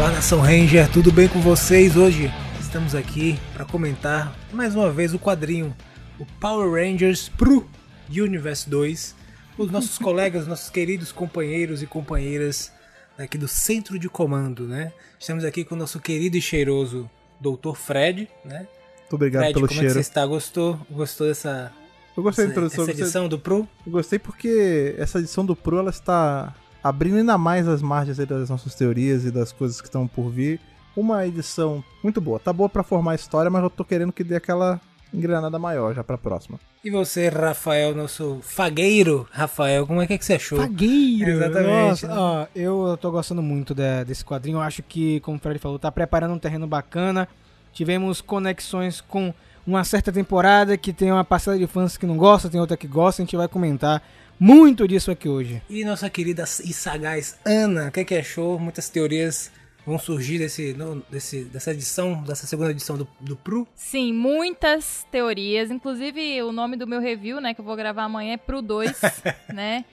Olá, 0.00 0.12
Nação 0.12 0.40
Ranger, 0.40 0.90
tudo 0.90 1.12
bem 1.12 1.28
com 1.28 1.42
vocês? 1.42 1.94
Hoje 1.94 2.32
estamos 2.58 2.94
aqui 2.94 3.38
para 3.52 3.66
comentar 3.66 4.34
mais 4.50 4.74
uma 4.74 4.90
vez 4.90 5.12
o 5.12 5.18
quadrinho, 5.18 5.76
o 6.18 6.24
Power 6.40 6.72
Rangers 6.72 7.28
Pro 7.28 7.68
Universe 8.08 8.70
2. 8.70 9.14
Os 9.58 9.70
nossos 9.70 9.98
colegas, 10.00 10.46
nossos 10.46 10.70
queridos 10.70 11.12
companheiros 11.12 11.82
e 11.82 11.86
companheiras 11.86 12.72
aqui 13.18 13.36
do 13.36 13.46
Centro 13.46 13.98
de 13.98 14.08
Comando, 14.08 14.66
né? 14.66 14.90
Estamos 15.18 15.44
aqui 15.44 15.66
com 15.66 15.74
o 15.74 15.78
nosso 15.78 16.00
querido 16.00 16.38
e 16.38 16.40
cheiroso 16.40 17.08
Dr. 17.38 17.74
Fred, 17.74 18.26
né? 18.42 18.66
Muito 19.00 19.16
obrigado 19.16 19.42
Fred, 19.42 19.52
pelo 19.52 19.68
como 19.68 19.78
cheiro. 19.80 19.92
é 19.92 19.96
que 19.98 20.02
você 20.02 20.08
está? 20.08 20.24
Gostou? 20.24 20.80
Gostou 20.90 21.26
dessa, 21.26 21.70
Eu 22.16 22.22
gostei 22.22 22.46
da 22.46 22.52
introdução. 22.52 22.84
essa 22.84 22.92
edição 22.92 23.28
do 23.28 23.38
Pro? 23.38 23.68
Eu 23.84 23.92
gostei 23.92 24.18
porque 24.18 24.94
essa 24.96 25.18
edição 25.18 25.44
do 25.44 25.54
Pro 25.54 25.78
ela 25.78 25.90
está 25.90 26.54
abrindo 26.82 27.16
ainda 27.18 27.36
mais 27.38 27.66
as 27.68 27.82
margens 27.82 28.18
aí 28.20 28.26
das 28.26 28.48
nossas 28.50 28.74
teorias 28.74 29.24
e 29.24 29.30
das 29.30 29.52
coisas 29.52 29.80
que 29.80 29.86
estão 29.88 30.06
por 30.06 30.30
vir. 30.30 30.60
Uma 30.96 31.26
edição 31.26 31.82
muito 32.02 32.20
boa. 32.20 32.38
Tá 32.38 32.52
boa 32.52 32.68
pra 32.68 32.82
formar 32.82 33.12
a 33.12 33.14
história, 33.14 33.50
mas 33.50 33.62
eu 33.62 33.70
tô 33.70 33.84
querendo 33.84 34.12
que 34.12 34.24
dê 34.24 34.36
aquela 34.36 34.80
engrenada 35.12 35.58
maior 35.58 35.94
já 35.94 36.04
pra 36.04 36.16
próxima. 36.18 36.58
E 36.84 36.90
você, 36.90 37.28
Rafael, 37.28 37.94
nosso 37.94 38.38
fagueiro, 38.42 39.26
Rafael, 39.30 39.86
como 39.86 40.00
é 40.00 40.06
que, 40.06 40.14
é 40.14 40.18
que 40.18 40.24
você 40.24 40.34
achou? 40.34 40.58
Fagueiro! 40.58 41.30
Exatamente, 41.30 42.06
Nossa, 42.06 42.08
né? 42.08 42.14
ó, 42.16 42.46
eu 42.54 42.96
tô 43.00 43.10
gostando 43.10 43.42
muito 43.42 43.74
de- 43.74 44.04
desse 44.04 44.24
quadrinho. 44.24 44.56
Eu 44.58 44.62
acho 44.62 44.82
que, 44.82 45.20
como 45.20 45.36
o 45.36 45.40
Fred 45.40 45.58
falou, 45.58 45.78
tá 45.78 45.90
preparando 45.92 46.34
um 46.34 46.38
terreno 46.38 46.66
bacana. 46.66 47.28
Tivemos 47.72 48.20
conexões 48.20 49.00
com 49.00 49.32
uma 49.66 49.84
certa 49.84 50.10
temporada 50.10 50.76
que 50.76 50.92
tem 50.92 51.12
uma 51.12 51.24
parcela 51.24 51.58
de 51.58 51.66
fãs 51.66 51.96
que 51.96 52.06
não 52.06 52.16
gosta, 52.16 52.48
tem 52.48 52.60
outra 52.60 52.76
que 52.76 52.86
gosta. 52.88 53.20
A 53.22 53.24
gente 53.24 53.36
vai 53.36 53.46
comentar 53.48 54.02
muito 54.40 54.88
disso 54.88 55.10
aqui 55.10 55.28
hoje. 55.28 55.62
E 55.70 55.84
nossa 55.84 56.08
querida 56.10 56.42
e 56.64 56.72
sagaz 56.72 57.38
Ana, 57.44 57.88
o 57.88 57.92
que, 57.92 58.00
é 58.00 58.04
que 58.04 58.14
achou? 58.16 58.58
Muitas 58.58 58.88
teorias 58.88 59.52
vão 59.86 59.98
surgir 59.98 60.38
desse, 60.38 60.72
no- 60.74 61.02
desse, 61.10 61.44
dessa 61.44 61.70
edição, 61.72 62.22
dessa 62.22 62.46
segunda 62.46 62.70
edição 62.70 62.96
do, 62.96 63.06
do 63.20 63.36
Pro. 63.36 63.66
Sim, 63.74 64.12
muitas 64.12 65.06
teorias. 65.10 65.70
Inclusive, 65.70 66.42
o 66.42 66.52
nome 66.52 66.76
do 66.76 66.86
meu 66.86 67.00
review, 67.00 67.40
né, 67.40 67.54
que 67.54 67.60
eu 67.60 67.64
vou 67.64 67.76
gravar 67.76 68.04
amanhã 68.04 68.32
é 68.34 68.36
Pro 68.36 68.60
2, 68.62 68.92
né? 69.52 69.84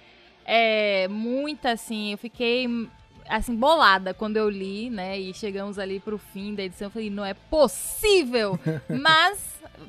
É, 0.46 1.08
muita, 1.10 1.72
assim, 1.72 2.14
eu 2.14 2.18
fiquei, 2.18 2.68
assim, 3.28 3.54
bolada 3.56 4.14
quando 4.14 4.38
eu 4.38 4.50
li, 4.50 4.90
né? 4.90 5.20
E 5.20 5.34
chegamos 5.34 5.78
ali 5.78 6.00
pro 6.00 6.18
fim 6.18 6.56
da 6.56 6.64
edição. 6.64 6.88
Eu 6.88 6.92
falei, 6.92 7.10
não 7.10 7.26
é 7.26 7.34
possível! 7.34 8.58
Mas, 8.90 9.40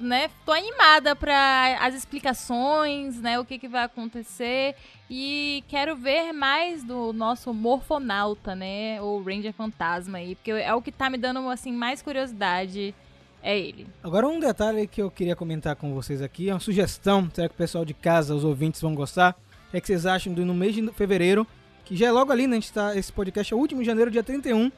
né, 0.00 0.30
tô 0.44 0.52
animada 0.52 1.16
para 1.16 1.78
as 1.80 1.94
explicações, 1.94 3.20
né? 3.20 3.38
O 3.38 3.44
que, 3.44 3.58
que 3.58 3.68
vai 3.68 3.84
acontecer. 3.84 4.74
E 5.10 5.64
quero 5.68 5.96
ver 5.96 6.32
mais 6.32 6.84
do 6.84 7.12
nosso 7.12 7.52
morfonauta, 7.54 8.54
né? 8.54 9.00
Ou 9.00 9.22
Ranger 9.22 9.52
Fantasma 9.52 10.18
aí. 10.18 10.34
Porque 10.34 10.50
é 10.50 10.74
o 10.74 10.82
que 10.82 10.92
tá 10.92 11.08
me 11.08 11.18
dando, 11.18 11.48
assim, 11.48 11.72
mais 11.72 12.02
curiosidade. 12.02 12.94
É 13.42 13.56
ele. 13.58 13.86
Agora, 14.02 14.26
um 14.26 14.40
detalhe 14.40 14.86
que 14.86 15.00
eu 15.00 15.10
queria 15.10 15.36
comentar 15.36 15.76
com 15.76 15.94
vocês 15.94 16.20
aqui, 16.20 16.50
é 16.50 16.54
uma 16.54 16.60
sugestão, 16.60 17.30
será 17.32 17.48
que 17.48 17.54
o 17.54 17.58
pessoal 17.58 17.84
de 17.84 17.94
casa, 17.94 18.34
os 18.34 18.44
ouvintes 18.44 18.80
vão 18.80 18.94
gostar? 18.94 19.36
É 19.72 19.80
que 19.80 19.86
vocês 19.86 20.06
acham 20.06 20.32
do 20.32 20.44
no 20.44 20.54
mês 20.54 20.74
de 20.74 20.84
fevereiro, 20.92 21.46
que 21.84 21.96
já 21.96 22.08
é 22.08 22.10
logo 22.10 22.32
ali, 22.32 22.46
né? 22.46 22.56
A 22.56 22.60
gente 22.60 22.72
tá, 22.72 22.96
esse 22.96 23.12
podcast 23.12 23.52
é 23.52 23.56
o 23.56 23.60
último 23.60 23.80
de 23.80 23.86
janeiro, 23.86 24.10
dia 24.10 24.24
31, 24.24 24.72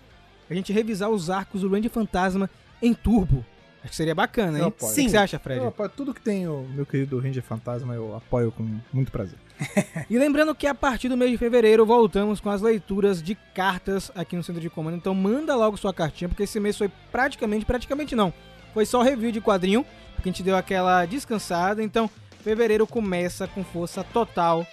a 0.48 0.54
gente 0.54 0.72
revisar 0.72 1.08
os 1.08 1.30
arcos 1.30 1.62
do 1.62 1.70
Ranger 1.70 1.90
Fantasma 1.90 2.50
em 2.82 2.92
turbo. 2.92 3.44
Acho 3.82 3.90
que 3.90 3.96
seria 3.96 4.14
bacana, 4.14 4.58
hein? 4.58 4.64
Eu 4.64 4.68
O 4.68 4.72
que 4.72 4.84
você 4.84 5.16
acha, 5.16 5.38
Fred? 5.38 5.60
Eu 5.60 5.68
apoio 5.68 5.88
tudo 5.88 6.12
que 6.12 6.20
tem 6.20 6.46
o 6.46 6.66
meu 6.74 6.84
querido 6.84 7.18
Ranger 7.18 7.42
Fantasma, 7.42 7.94
eu 7.94 8.14
apoio 8.14 8.52
com 8.52 8.78
muito 8.92 9.10
prazer. 9.10 9.38
E 10.08 10.18
lembrando 10.18 10.54
que 10.54 10.66
a 10.66 10.74
partir 10.74 11.08
do 11.08 11.16
mês 11.16 11.30
de 11.30 11.36
fevereiro 11.38 11.86
voltamos 11.86 12.40
com 12.40 12.50
as 12.50 12.60
leituras 12.60 13.22
de 13.22 13.34
cartas 13.54 14.10
aqui 14.14 14.34
no 14.36 14.42
Centro 14.42 14.60
de 14.60 14.68
Comando. 14.68 14.96
Então 14.96 15.14
manda 15.14 15.54
logo 15.54 15.76
sua 15.76 15.94
cartinha, 15.94 16.28
porque 16.28 16.42
esse 16.42 16.58
mês 16.58 16.76
foi 16.76 16.90
praticamente, 17.12 17.64
praticamente 17.64 18.16
não. 18.16 18.32
Foi 18.74 18.84
só 18.84 19.02
review 19.02 19.30
de 19.30 19.40
quadrinho, 19.40 19.84
porque 20.14 20.28
a 20.28 20.32
gente 20.32 20.42
deu 20.42 20.56
aquela 20.56 21.04
descansada. 21.06 21.82
Então 21.82 22.10
fevereiro 22.42 22.86
começa 22.86 23.46
com 23.46 23.62
força 23.62 24.02
total 24.02 24.66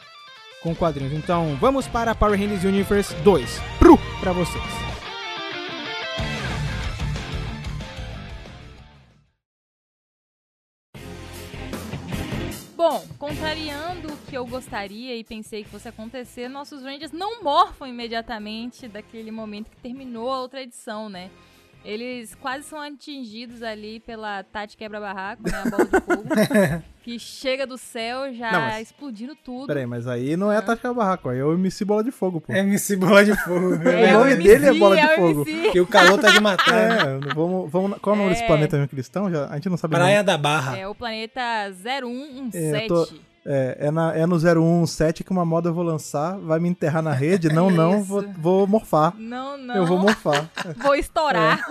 com 0.63 0.73
quadrinhos. 0.75 1.13
Então 1.13 1.55
vamos 1.61 1.87
para 1.87 2.15
Power 2.15 2.39
Rangers 2.39 2.63
Universe 2.63 3.13
2. 3.15 3.61
Pro 3.79 3.97
pra 4.19 4.31
vocês. 4.31 4.86
Bom, 12.77 13.03
contrariando 13.17 14.13
o 14.13 14.17
que 14.29 14.37
eu 14.37 14.45
gostaria 14.45 15.15
e 15.15 15.23
pensei 15.23 15.63
que 15.63 15.69
fosse 15.71 15.87
acontecer, 15.87 16.47
nossos 16.47 16.83
Rangers 16.83 17.11
não 17.11 17.41
morfam 17.41 17.87
imediatamente 17.87 18.87
daquele 18.87 19.31
momento 19.31 19.71
que 19.71 19.77
terminou 19.77 20.31
a 20.31 20.39
outra 20.39 20.61
edição, 20.61 21.09
né? 21.09 21.31
Eles 21.87 22.35
quase 22.35 22.63
são 22.65 22.79
atingidos 22.81 23.63
ali 23.63 24.01
pela 24.01 24.43
Tati 24.43 24.75
Quebra-Barraco, 24.75 25.43
né? 25.49 25.57
A 25.57 25.69
bola 25.69 25.85
de 25.85 26.01
fogo. 26.01 26.83
que 27.01 27.17
chega 27.17 27.65
do 27.65 27.77
céu 27.77 28.33
já 28.33 28.51
Não, 28.51 28.59
mas- 28.59 28.87
explodindo 28.87 29.33
tudo. 29.35 29.67
Pera 29.67 29.79
aí, 29.79 29.85
mas 29.85 30.05
aí 30.05 30.35
não 30.35 30.51
é 30.51 30.57
a 30.57 30.61
Tática 30.61 30.93
Barraco, 30.93 31.29
aí 31.29 31.39
é 31.39 31.43
o 31.45 31.53
MC 31.53 31.85
Bola 31.85 32.03
de 32.03 32.11
Fogo, 32.11 32.41
pô. 32.41 32.51
MC 32.51 32.97
Bola 32.97 33.23
de 33.23 33.33
Fogo. 33.45 33.75
É, 33.87 34.13
o 34.13 34.19
nome 34.19 34.31
MC, 34.33 34.43
dele 34.43 34.65
é 34.65 34.73
Bola 34.73 34.97
de 34.97 35.05
o 35.05 35.15
Fogo. 35.15 35.45
Que 35.71 35.79
o 35.79 35.87
calor 35.87 36.19
tá 36.19 36.29
de 36.31 36.41
matar. 36.41 36.73
né? 36.73 36.97
É, 37.29 37.33
vamos, 37.33 37.71
vamos, 37.71 37.97
qual 37.99 38.13
é 38.13 38.19
o 38.19 38.21
nome 38.21 38.31
desse 38.31 38.43
É. 38.43 38.47
planeta 38.47 38.75
mesmo 38.75 38.89
que 38.89 38.95
eles 38.95 39.05
estão? 39.05 39.31
Já, 39.31 39.47
a 39.47 39.55
gente 39.55 39.69
não 39.69 39.77
sabe 39.77 39.95
Praia 39.95 40.21
da 40.21 40.37
Barra. 40.37 40.77
É 40.77 40.85
o 40.85 40.93
planeta 40.93 41.41
0117. 41.71 42.57
É, 42.75 42.83
eu 42.83 42.87
tô- 42.89 43.26
É, 43.49 43.87
é, 43.87 43.91
na, 43.91 44.13
é 44.13 44.25
no 44.25 44.37
017 44.37 45.23
que 45.23 45.31
uma 45.31 45.45
moda 45.45 45.69
eu 45.69 45.73
vou 45.73 45.83
lançar, 45.83 46.37
vai 46.37 46.59
me 46.59 46.67
enterrar 46.67 47.01
na 47.01 47.13
rede? 47.13 47.47
Não, 47.47 47.71
não, 47.71 48.03
vou, 48.03 48.21
vou 48.33 48.67
morfar. 48.67 49.15
Não, 49.17 49.57
não. 49.57 49.73
Eu 49.73 49.85
vou 49.85 49.97
morfar. 49.97 50.51
Vou 50.75 50.93
estourar. 50.93 51.65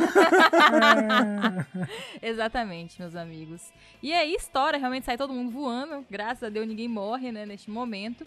Exatamente, 2.23 2.99
meus 2.99 3.15
amigos. 3.15 3.61
E 4.03 4.11
aí, 4.11 4.35
estoura, 4.35 4.79
realmente 4.79 5.05
sai 5.05 5.19
todo 5.19 5.35
mundo 5.35 5.51
voando. 5.51 6.05
Graças 6.11 6.45
a 6.45 6.49
Deus, 6.49 6.67
ninguém 6.67 6.89
morre, 6.89 7.31
né, 7.31 7.45
neste 7.45 7.71
momento. 7.71 8.27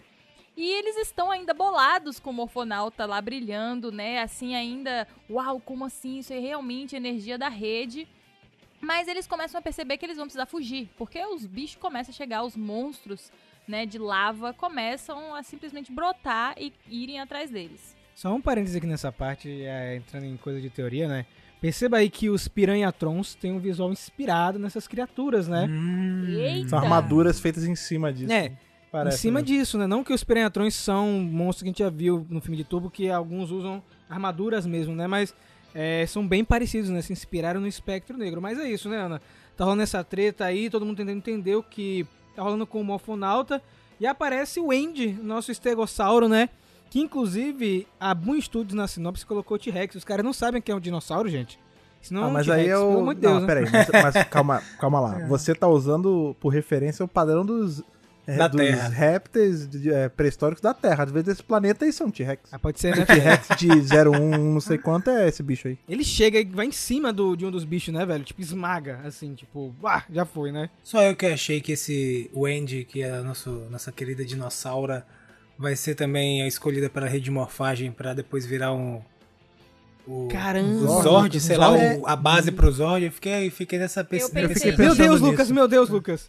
E 0.56 0.70
eles 0.72 0.96
estão 0.98 1.30
ainda 1.30 1.52
bolados 1.52 2.20
com 2.20 2.30
o 2.30 2.32
Morfonauta 2.32 3.04
lá 3.04 3.20
brilhando, 3.20 3.90
né? 3.90 4.20
Assim, 4.20 4.54
ainda. 4.54 5.08
Uau, 5.28 5.60
como 5.60 5.84
assim? 5.84 6.18
Isso 6.18 6.32
é 6.32 6.38
realmente 6.38 6.94
energia 6.94 7.36
da 7.36 7.48
rede. 7.48 8.06
Mas 8.80 9.08
eles 9.08 9.26
começam 9.26 9.58
a 9.58 9.62
perceber 9.62 9.98
que 9.98 10.06
eles 10.06 10.16
vão 10.16 10.26
precisar 10.26 10.46
fugir. 10.46 10.88
Porque 10.96 11.24
os 11.26 11.44
bichos 11.44 11.76
começam 11.76 12.12
a 12.12 12.16
chegar, 12.16 12.42
os 12.42 12.56
monstros, 12.56 13.30
né, 13.68 13.84
de 13.84 13.98
lava 13.98 14.52
começam 14.54 15.34
a 15.34 15.42
simplesmente 15.42 15.92
brotar 15.92 16.54
e 16.58 16.72
irem 16.88 17.20
atrás 17.20 17.50
deles. 17.50 17.94
Só 18.14 18.34
um 18.34 18.40
parênteses 18.40 18.76
aqui 18.76 18.86
nessa 18.86 19.12
parte, 19.12 19.48
é, 19.62 19.96
entrando 19.96 20.24
em 20.24 20.36
coisa 20.36 20.60
de 20.60 20.68
teoria, 20.68 21.08
né? 21.08 21.26
Perceba 21.60 21.98
aí 21.98 22.08
que 22.08 22.30
os 22.30 22.48
Piranhatrons 22.48 23.34
têm 23.34 23.52
um 23.52 23.58
visual 23.58 23.92
inspirado 23.92 24.58
nessas 24.58 24.88
criaturas, 24.88 25.46
né? 25.46 25.66
Hum. 25.68 26.26
Eita! 26.28 26.70
São 26.70 26.78
armaduras 26.78 27.38
feitas 27.38 27.64
em 27.64 27.74
cima 27.74 28.12
disso. 28.12 28.32
É, 28.32 28.52
Parece, 28.90 29.16
em 29.16 29.20
cima 29.20 29.40
né? 29.40 29.46
disso, 29.46 29.78
né? 29.78 29.86
Não 29.86 30.02
que 30.02 30.12
os 30.12 30.24
Piranhatrons 30.24 30.74
são 30.74 31.20
monstros 31.20 31.62
que 31.62 31.68
a 31.68 31.70
gente 31.70 31.78
já 31.78 31.90
viu 31.90 32.26
no 32.28 32.40
filme 32.40 32.56
de 32.56 32.64
Turbo, 32.64 32.90
que 32.90 33.08
alguns 33.10 33.50
usam 33.50 33.82
armaduras 34.08 34.66
mesmo, 34.66 34.94
né? 34.94 35.06
Mas 35.06 35.34
é, 35.74 36.04
são 36.06 36.26
bem 36.26 36.44
parecidos, 36.44 36.90
né? 36.90 37.00
Se 37.02 37.12
inspiraram 37.12 37.60
no 37.60 37.66
Espectro 37.66 38.16
Negro. 38.16 38.40
Mas 38.40 38.58
é 38.58 38.68
isso, 38.70 38.88
né, 38.88 38.98
Ana? 38.98 39.22
Tá 39.56 39.64
rolando 39.64 39.82
essa 39.82 40.02
treta 40.02 40.44
aí, 40.44 40.70
todo 40.70 40.84
mundo 40.86 40.96
tentando 40.96 41.16
entender 41.16 41.54
o 41.56 41.62
que 41.62 42.06
tá 42.34 42.42
rolando 42.42 42.66
com 42.66 42.80
o 42.80 42.84
Morfonauta. 42.84 43.62
E 44.00 44.06
aparece 44.06 44.58
o 44.60 44.70
Andy, 44.70 45.12
nosso 45.22 45.52
estegossauro, 45.52 46.28
né? 46.28 46.48
Que 46.88 46.98
inclusive 47.00 47.86
a 48.00 48.14
Boom 48.14 48.40
Studios 48.40 48.74
na 48.74 48.88
sinopse 48.88 49.24
colocou 49.26 49.58
T-Rex. 49.58 49.94
Os 49.94 50.04
caras 50.04 50.24
não 50.24 50.32
sabem 50.32 50.60
que 50.62 50.72
é 50.72 50.74
um 50.74 50.80
dinossauro, 50.80 51.28
gente. 51.28 51.58
Senão 52.00 52.24
Ah, 52.24 52.28
um 52.28 52.30
mas 52.32 52.48
aí 52.48 52.62
é 52.66 52.72
pelo 52.72 52.96
o. 52.96 53.00
amor 53.00 53.14
de 53.14 53.20
Deus, 53.20 53.34
não, 53.34 53.40
né? 53.42 53.46
peraí, 53.46 53.66
mas, 53.70 53.88
mas 54.14 54.24
calma, 54.30 54.62
calma 54.78 55.00
lá. 55.00 55.18
Você 55.28 55.54
tá 55.54 55.68
usando 55.68 56.34
por 56.40 56.48
referência 56.48 57.04
o 57.04 57.08
padrão 57.08 57.44
dos. 57.44 57.82
É, 58.32 58.36
Da 58.36 58.48
dos 58.48 58.60
Terra. 58.60 58.88
répteis 58.88 59.68
é, 59.86 60.08
pré-históricos 60.08 60.62
da 60.62 60.72
Terra. 60.74 61.04
Às 61.04 61.10
vezes 61.10 61.28
esse 61.28 61.42
planeta 61.42 61.84
aí 61.84 61.92
são 61.92 62.10
T-Rex. 62.10 62.42
Ah, 62.52 62.58
pode 62.58 62.78
ser, 62.80 62.96
né? 62.96 63.04
T-Rex 63.04 63.48
de 63.58 63.68
01, 63.68 64.38
não 64.52 64.60
sei 64.60 64.78
quanto 64.78 65.10
é 65.10 65.28
esse 65.28 65.42
bicho 65.42 65.68
aí. 65.68 65.78
Ele 65.88 66.04
chega 66.04 66.38
e 66.40 66.44
vai 66.44 66.66
em 66.66 66.72
cima 66.72 67.12
do, 67.12 67.34
de 67.36 67.44
um 67.46 67.50
dos 67.50 67.64
bichos, 67.64 67.92
né, 67.92 68.04
velho? 68.06 68.24
Tipo, 68.24 68.40
esmaga, 68.40 69.00
assim, 69.04 69.34
tipo, 69.34 69.74
ah, 69.84 70.02
já 70.12 70.24
foi, 70.24 70.52
né? 70.52 70.70
Só 70.82 71.02
eu 71.02 71.14
que 71.16 71.26
achei 71.26 71.60
que 71.60 71.72
esse 71.72 72.30
Wendy, 72.34 72.84
que 72.84 73.02
é 73.02 73.10
a 73.10 73.22
nosso, 73.22 73.50
nossa 73.70 73.90
querida 73.92 74.24
dinossauro, 74.24 75.02
vai 75.58 75.76
ser 75.76 75.94
também 75.94 76.42
a 76.42 76.46
escolhida 76.46 76.88
para 76.88 77.06
a 77.06 77.08
rede 77.08 77.24
de 77.24 77.30
morfagem 77.30 77.90
para 77.92 78.14
depois 78.14 78.46
virar 78.46 78.72
um. 78.72 79.00
O, 80.06 80.28
Caramba. 80.28 80.90
o 80.90 81.02
Zord, 81.02 81.38
sei 81.40 81.56
lá, 81.56 81.70
o- 81.70 82.06
a 82.06 82.16
base 82.16 82.50
pro 82.50 82.70
Zord. 82.72 83.04
Eu 83.04 83.12
fiquei, 83.12 83.50
fiquei 83.50 83.78
nessa 83.78 84.04
nisso. 84.10 84.30
Meu 84.34 84.94
Deus, 84.94 85.20
nisso. 85.20 85.24
Lucas, 85.24 85.50
meu 85.50 85.68
Deus, 85.68 85.88
Lucas. 85.88 86.28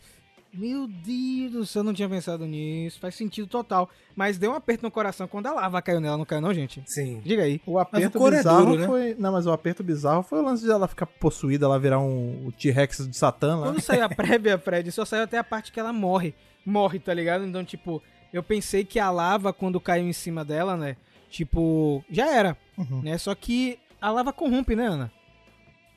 Meu 0.54 0.86
Deus 0.86 1.52
do 1.52 1.66
céu, 1.66 1.80
eu 1.80 1.84
não 1.86 1.94
tinha 1.94 2.10
pensado 2.10 2.46
nisso. 2.46 3.00
Faz 3.00 3.16
sentido 3.16 3.48
total. 3.48 3.90
Mas 4.16 4.38
deu 4.38 4.52
um 4.52 4.56
aperto 4.56 4.84
no 4.84 4.92
coração 4.92 5.28
quando 5.28 5.48
a 5.48 5.54
lava 5.54 5.82
caiu 5.82 6.02
nela, 6.02 6.18
não 6.18 6.26
caiu 6.26 6.42
não, 6.42 6.54
gente? 6.54 6.84
Sim. 6.86 7.22
Diga 7.24 7.44
aí. 7.44 7.62
O 7.66 7.80
aperto 7.80 8.18
cor 8.18 8.34
é 8.34 8.38
bizarro 8.38 8.66
duro, 8.66 8.82
né? 8.82 8.86
foi. 8.86 9.16
Não, 9.18 9.32
mas 9.32 9.48
o 9.48 9.52
aperto 9.52 9.82
bizarro 9.82 10.24
foi 10.24 10.40
o 10.40 10.42
lance 10.42 10.64
de 10.64 10.72
ela 10.72 10.88
ficar 10.88 11.06
possuída, 11.06 11.66
ela 11.66 11.80
virar 11.80 12.00
um 12.00 12.48
o 12.48 12.52
T-Rex 12.52 13.08
de 13.08 13.16
Satã 13.16 13.56
lá. 13.56 13.68
Quando 13.68 13.82
saiu 13.82 14.04
a 14.04 14.10
prévia, 14.10 14.58
Fred, 14.58 14.92
só 14.92 15.06
saiu 15.06 15.24
até 15.24 15.38
a 15.38 15.44
parte 15.44 15.72
que 15.72 15.80
ela 15.80 15.94
morre. 15.94 16.34
Morre, 16.66 17.00
tá 17.00 17.14
ligado? 17.14 17.46
Então, 17.46 17.64
tipo, 17.64 18.02
eu 18.34 18.44
pensei 18.44 18.84
que 18.84 19.00
a 19.00 19.10
lava, 19.10 19.54
quando 19.54 19.80
caiu 19.80 20.06
em 20.06 20.14
cima 20.14 20.44
dela, 20.44 20.76
né? 20.76 20.98
Tipo, 21.30 22.04
já 22.12 22.28
era. 22.30 22.58
Uhum. 22.78 23.02
Né? 23.02 23.18
Só 23.18 23.34
que 23.34 23.80
a 24.02 24.12
lava 24.12 24.34
corrompe, 24.34 24.76
né, 24.76 24.86
Ana? 24.86 25.12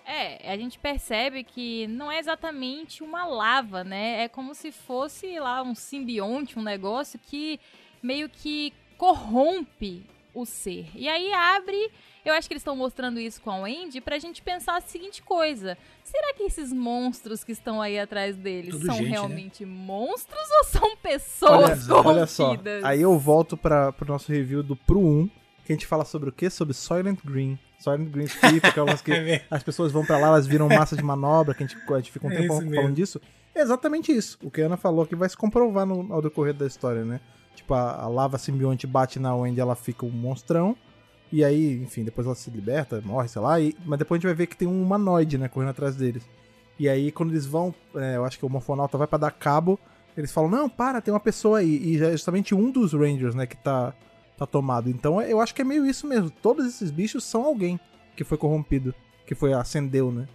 É, 0.06 0.53
a 0.53 0.56
gente 0.56 0.79
percebe 0.79 1.43
que 1.43 1.87
não 1.87 2.12
é 2.12 2.19
exatamente 2.19 3.03
uma 3.03 3.25
lava, 3.25 3.83
né? 3.83 4.25
É 4.25 4.29
como 4.29 4.55
se 4.55 4.71
fosse 4.71 5.39
lá 5.39 5.62
um 5.62 5.75
simbionte, 5.75 6.59
um 6.59 6.62
negócio 6.62 7.19
que 7.27 7.59
meio 8.03 8.29
que 8.29 8.73
corrompe 8.99 10.05
o 10.35 10.45
ser. 10.45 10.89
E 10.95 11.09
aí 11.09 11.33
abre. 11.33 11.91
Eu 12.25 12.33
acho 12.35 12.49
que 12.49 12.55
eles 12.55 12.62
estão 12.62 12.75
mostrando 12.75 13.21
isso 13.21 13.41
com 13.43 13.51
a 13.51 13.56
Wendy 13.61 14.01
pra 14.01 14.19
gente 14.19 14.43
pensar 14.43 14.77
a 14.77 14.81
seguinte 14.81 15.23
coisa: 15.23 15.77
será 16.03 16.35
que 16.35 16.43
esses 16.43 16.73
monstros 16.73 17.45
que 17.45 17.53
estão 17.53 17.81
aí 17.81 17.99
atrás 17.99 18.37
deles 18.37 18.71
Tudo 18.71 18.87
são 18.87 18.97
gente, 18.97 19.05
né? 19.05 19.11
realmente 19.11 19.65
monstros 19.65 20.50
ou 20.59 20.65
são 20.65 20.97
pessoas 20.97 21.89
Olha, 21.89 22.09
olha 22.09 22.27
só, 22.27 22.45
corrompidas? 22.47 22.85
aí 22.85 23.00
eu 23.00 23.19
volto 23.19 23.57
para 23.57 23.93
pro 23.93 24.09
nosso 24.11 24.33
review 24.33 24.62
do 24.62 24.75
Pro 24.75 24.99
1, 25.00 25.31
que 25.64 25.72
a 25.72 25.75
gente 25.76 25.87
fala 25.87 26.05
sobre 26.05 26.28
o 26.28 26.32
quê? 26.32 26.49
Sobre 26.50 26.75
Soylent 26.75 27.19
Green. 27.25 27.58
Soylent 27.78 28.08
Green 28.11 28.26
que 28.72 28.78
é 28.78 28.82
umas 28.82 29.00
que 29.02 29.12
É 29.12 29.44
as 29.50 29.62
pessoas 29.62 29.90
vão 29.93 30.05
pra 30.05 30.19
lá, 30.19 30.28
elas 30.28 30.46
viram 30.46 30.69
massa 30.69 30.94
de 30.96 31.02
manobra, 31.02 31.55
que 31.55 31.64
a 31.64 31.66
gente, 31.66 31.78
a 31.93 31.96
gente 31.96 32.12
fica 32.12 32.26
um 32.26 32.31
É 32.31 32.37
tempo 32.37 32.49
falando 32.55 32.70
mesmo. 32.70 32.93
disso. 32.93 33.20
É 33.55 33.61
exatamente 33.61 34.11
isso. 34.12 34.38
O 34.43 34.50
que 34.50 34.61
a 34.62 34.66
Ana 34.66 34.76
falou 34.76 35.06
que 35.06 35.14
vai 35.14 35.28
se 35.28 35.37
comprovar 35.37 35.87
no, 35.87 36.12
ao 36.12 36.20
decorrer 36.20 36.55
da 36.55 36.66
história, 36.66 37.05
né? 37.05 37.20
Tipo, 37.55 37.72
a, 37.75 38.02
a 38.02 38.08
lava 38.08 38.37
simbionte 38.37 38.87
bate 38.87 39.19
na 39.19 39.34
Wendy, 39.34 39.61
ela 39.61 39.75
fica 39.76 40.05
um 40.05 40.11
monstrão. 40.11 40.76
E 41.32 41.43
aí, 41.44 41.81
enfim, 41.82 42.05
depois 42.05 42.26
ela 42.26 42.34
se 42.37 42.50
liberta, 42.50 43.00
morre, 43.05 43.28
sei 43.28 43.40
lá. 43.43 43.61
e- 43.61 43.76
mas 43.84 43.99
depois 43.99 44.19
a 44.19 44.20
gente 44.20 44.26
vai 44.26 44.34
ver 44.34 44.46
que 44.49 44.56
tem 44.56 44.69
um 44.69 44.82
humanoide, 44.82 45.38
né, 45.38 45.49
correndo 45.49 45.70
atrás 45.70 45.96
deles. 45.96 46.22
E 46.78 46.88
aí, 46.88 47.11
quando 47.12 47.31
eles 47.31 47.46
vão, 47.46 47.72
é, 47.94 48.16
eu 48.16 48.25
acho 48.25 48.38
que 48.38 48.44
o 48.44 48.49
Morfonauta 48.49 48.99
vai 48.99 49.06
pra 49.06 49.19
dar 49.19 49.31
cabo, 49.31 49.78
eles 50.16 50.32
falam, 50.32 50.50
não, 50.50 50.69
para, 50.69 51.00
tem 51.00 51.14
uma 51.14 51.20
pessoa 51.20 51.58
aí. 51.61 51.76
E 51.82 52.02
é 52.05 52.11
justamente 52.12 52.55
um 52.55 52.70
dos 52.70 52.93
Rangers, 52.93 53.34
né, 53.37 53.46
que 53.46 53.56
tá, 53.56 53.94
tá 54.37 54.47
tomado. 54.47 54.89
Então 54.91 55.21
eu 55.23 55.41
acho 55.41 55.55
que 55.55 55.63
é 55.63 55.65
meio 55.65 55.87
isso 55.87 56.07
mesmo. 56.07 56.31
Todos 56.31 56.67
esses 56.67 56.91
bichos 56.91 57.25
são 57.25 57.45
alguém 57.45 57.79
que 58.17 58.25
foi 58.25 58.39
corrompido, 58.39 58.95
que 59.27 59.35
foi 59.35 59.53
acendeu, 59.53 60.11
né? 60.13 60.27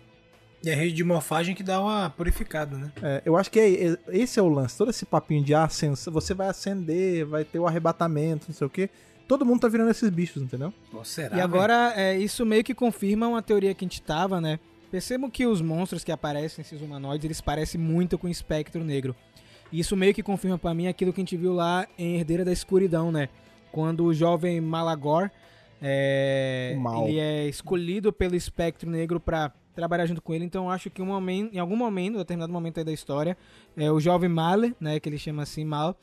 E 0.62 0.70
a 0.70 0.76
rede 0.76 0.94
de 0.94 1.04
morfagem 1.06 1.56
que 1.56 1.64
dá 1.64 1.80
uma 1.80 2.10
purificada, 2.10 2.78
né? 2.78 2.92
É, 3.02 3.22
eu 3.26 3.38
acho 3.38 3.50
que 3.50 3.60
é, 3.60 3.92
é- 3.92 3.98
esse 4.10 4.40
é 4.40 4.44
o 4.44 4.50
lance. 4.50 4.78
Todo 4.78 4.90
esse 4.92 5.06
papinho 5.06 5.42
de 5.44 5.54
ascensão, 5.54 6.12
você 6.12 6.34
vai 6.34 6.50
acender, 6.50 7.26
vai 7.26 7.46
ter 7.46 7.60
o 7.60 7.66
arrebatamento, 7.68 8.48
não 8.50 8.54
sei 8.56 8.68
o 8.68 8.70
quê. 8.70 8.90
Todo 9.26 9.46
mundo 9.46 9.62
tá 9.62 9.68
virando 9.70 9.92
esses 9.92 10.10
bichos, 10.10 10.42
entendeu? 10.42 10.74
Pô, 10.92 11.04
será? 11.06 11.38
E 11.38 11.40
agora, 11.40 11.94
é, 11.96 12.18
isso 12.18 12.46
meio 12.46 12.64
que 12.64 12.74
confirma 12.74 13.28
uma 13.28 13.42
teoria 13.42 13.74
que 13.74 13.86
a 13.86 13.88
gente 13.88 14.02
tava, 14.02 14.42
né? 14.42 14.60
Percebam 14.92 15.30
que 15.30 15.46
os 15.46 15.62
monstros 15.62 16.04
que 16.04 16.12
aparecem, 16.12 16.62
esses 16.62 16.82
humanoides, 16.82 17.24
eles 17.24 17.40
parecem 17.40 17.80
muito 17.80 18.18
com 18.18 18.28
o 18.28 18.30
espectro 18.30 18.84
negro. 18.84 19.16
E 19.72 19.80
isso 19.80 19.96
meio 19.96 20.14
que 20.16 20.24
confirma 20.24 20.58
pra 20.58 20.74
mim 20.74 20.88
aquilo 20.88 21.14
que 21.14 21.22
a 21.22 21.24
gente 21.24 21.38
viu 21.38 21.54
lá 21.54 21.88
em 21.98 22.16
Herdeira 22.18 22.44
da 22.44 22.52
Escuridão, 22.52 23.12
né? 23.12 23.30
Quando 23.72 24.06
o 24.06 24.14
jovem 24.14 24.60
Malagor 24.62 25.30
é, 25.82 26.76
mal. 26.80 27.08
ele 27.08 27.20
é 27.20 27.48
escolhido 27.48 28.12
pelo 28.12 28.36
espectro 28.36 28.90
negro 28.90 29.20
pra 29.20 29.52
trabalhar 29.74 30.06
junto 30.06 30.22
com 30.22 30.34
ele. 30.34 30.44
Então 30.46 30.66
eu 30.66 30.70
acho 30.72 30.90
que 30.90 31.02
um 31.02 31.06
momento, 31.06 31.56
em 31.56 31.60
algum 31.60 31.76
momento, 31.76 32.16
em 32.16 32.18
determinado 32.18 32.52
momento 32.52 32.80
aí 32.80 32.84
da 32.84 32.92
história, 32.92 33.38
é, 33.78 33.92
o 33.92 34.00
jovem 34.00 34.30
Male, 34.30 34.76
né? 34.80 35.00
Que 35.00 35.08
ele 35.08 35.18
chama 35.18 35.44
assim 35.44 35.64
Mal, 35.64 35.96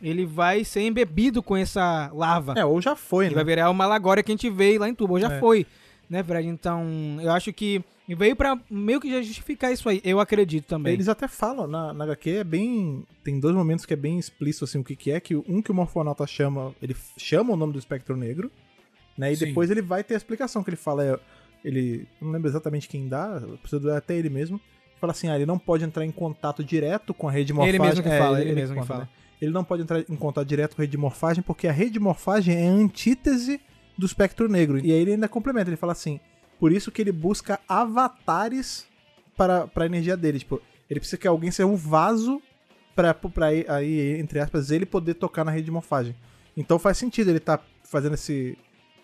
ele 0.00 0.24
vai 0.24 0.64
ser 0.64 0.82
embebido 0.82 1.42
com 1.42 1.56
essa 1.56 2.10
lava. 2.14 2.54
É, 2.56 2.64
ou 2.64 2.80
já 2.80 2.94
foi, 2.94 3.26
Ele 3.26 3.34
né? 3.34 3.42
vai 3.42 3.44
virar 3.44 3.70
o 3.70 3.74
Malagória 3.74 4.22
que 4.22 4.30
a 4.30 4.34
gente 4.34 4.50
veio 4.50 4.80
lá 4.80 4.88
em 4.88 4.94
Tubo, 4.94 5.14
ou 5.14 5.20
já 5.20 5.32
É. 5.32 5.40
foi, 5.40 5.66
né, 6.08 6.22
Fred? 6.22 6.46
Então, 6.48 6.84
eu 7.20 7.30
acho 7.32 7.52
que 7.52 7.82
veio 8.12 8.34
pra 8.34 8.58
meio 8.68 9.00
que 9.00 9.08
já 9.10 9.22
justificar 9.22 9.72
isso 9.72 9.88
aí. 9.88 10.00
Eu 10.04 10.18
acredito 10.18 10.66
também. 10.66 10.92
Eles 10.92 11.08
até 11.08 11.28
falam, 11.28 11.66
na, 11.68 11.92
na 11.94 12.04
HQ 12.04 12.30
é 12.30 12.44
bem. 12.44 13.04
Tem 13.22 13.38
dois 13.38 13.54
momentos 13.54 13.86
que 13.86 13.94
é 13.94 13.96
bem 13.96 14.18
explícito 14.18 14.64
assim 14.64 14.78
o 14.80 14.84
que, 14.84 14.96
que 14.96 15.10
é, 15.12 15.20
que 15.20 15.36
um 15.36 15.62
que 15.62 15.70
o 15.70 15.74
Morfonauta 15.74 16.26
chama. 16.26 16.74
Ele 16.82 16.94
chama 17.16 17.52
o 17.52 17.56
nome 17.56 17.72
do 17.72 17.78
espectro 17.78 18.16
negro, 18.16 18.50
né? 19.16 19.32
E 19.32 19.36
Sim. 19.36 19.46
depois 19.46 19.70
ele 19.70 19.80
vai 19.80 20.02
ter 20.02 20.14
a 20.14 20.16
explicação 20.16 20.62
que 20.64 20.70
ele 20.70 20.76
fala. 20.76 21.04
É, 21.04 21.18
ele. 21.64 22.06
Não 22.20 22.30
lembro 22.32 22.48
exatamente 22.50 22.88
quem 22.88 23.08
dá, 23.08 23.38
eu 23.40 23.56
preciso 23.58 23.80
dar 23.86 23.96
até 23.96 24.14
ele 24.16 24.28
mesmo. 24.28 24.60
Fala 25.00 25.12
assim, 25.12 25.28
ah, 25.28 25.36
ele 25.36 25.46
não 25.46 25.58
pode 25.58 25.84
entrar 25.84 26.04
em 26.04 26.10
contato 26.10 26.62
direto 26.64 27.12
com 27.14 27.28
a 27.28 27.32
rede 27.32 27.46
de 27.48 27.52
morfagem. 27.52 27.74
Ele 27.76 27.86
mesmo 27.88 28.02
que 28.02 28.08
É, 28.08 28.18
fala, 28.18 28.40
ele 28.40 28.54
mesmo 28.54 28.74
que 28.74 28.80
conta, 28.80 28.92
fala. 28.92 29.04
né? 29.04 29.08
Ele 29.40 29.50
não 29.52 29.64
pode 29.64 29.82
entrar 29.82 30.00
em 30.00 30.16
contato 30.16 30.46
direto 30.46 30.76
com 30.76 30.80
a 30.80 30.84
rede 30.84 30.92
de 30.92 30.96
morfagem, 30.98 31.42
porque 31.42 31.66
a 31.66 31.72
rede 31.72 31.92
de 31.92 32.00
morfagem 32.00 32.54
é 32.54 32.68
a 32.68 32.70
antítese 32.72 33.60
do 33.98 34.06
espectro 34.06 34.48
negro. 34.48 34.78
E 34.78 34.92
aí 34.92 34.98
ele 34.98 35.12
ainda 35.12 35.28
complementa, 35.28 35.68
ele 35.68 35.76
fala 35.76 35.92
assim, 35.92 36.20
por 36.58 36.72
isso 36.72 36.90
que 36.90 37.02
ele 37.02 37.12
busca 37.12 37.60
avatares 37.68 38.86
para, 39.36 39.66
para 39.66 39.84
a 39.84 39.86
energia 39.86 40.16
dele. 40.16 40.38
Tipo, 40.38 40.60
ele 40.88 41.00
precisa 41.00 41.18
que 41.18 41.28
alguém 41.28 41.50
seja 41.50 41.66
um 41.66 41.76
vaso 41.76 42.40
pra 42.94 43.16
aí, 43.68 44.18
entre 44.18 44.38
aspas, 44.38 44.70
ele 44.70 44.86
poder 44.86 45.14
tocar 45.14 45.44
na 45.44 45.50
rede 45.50 45.64
de 45.64 45.70
morfagem. 45.70 46.14
Então 46.56 46.78
faz 46.78 46.96
sentido 46.98 47.30
ele 47.30 47.40
tá 47.40 47.60
fazendo 47.82 48.14
esse... 48.14 48.56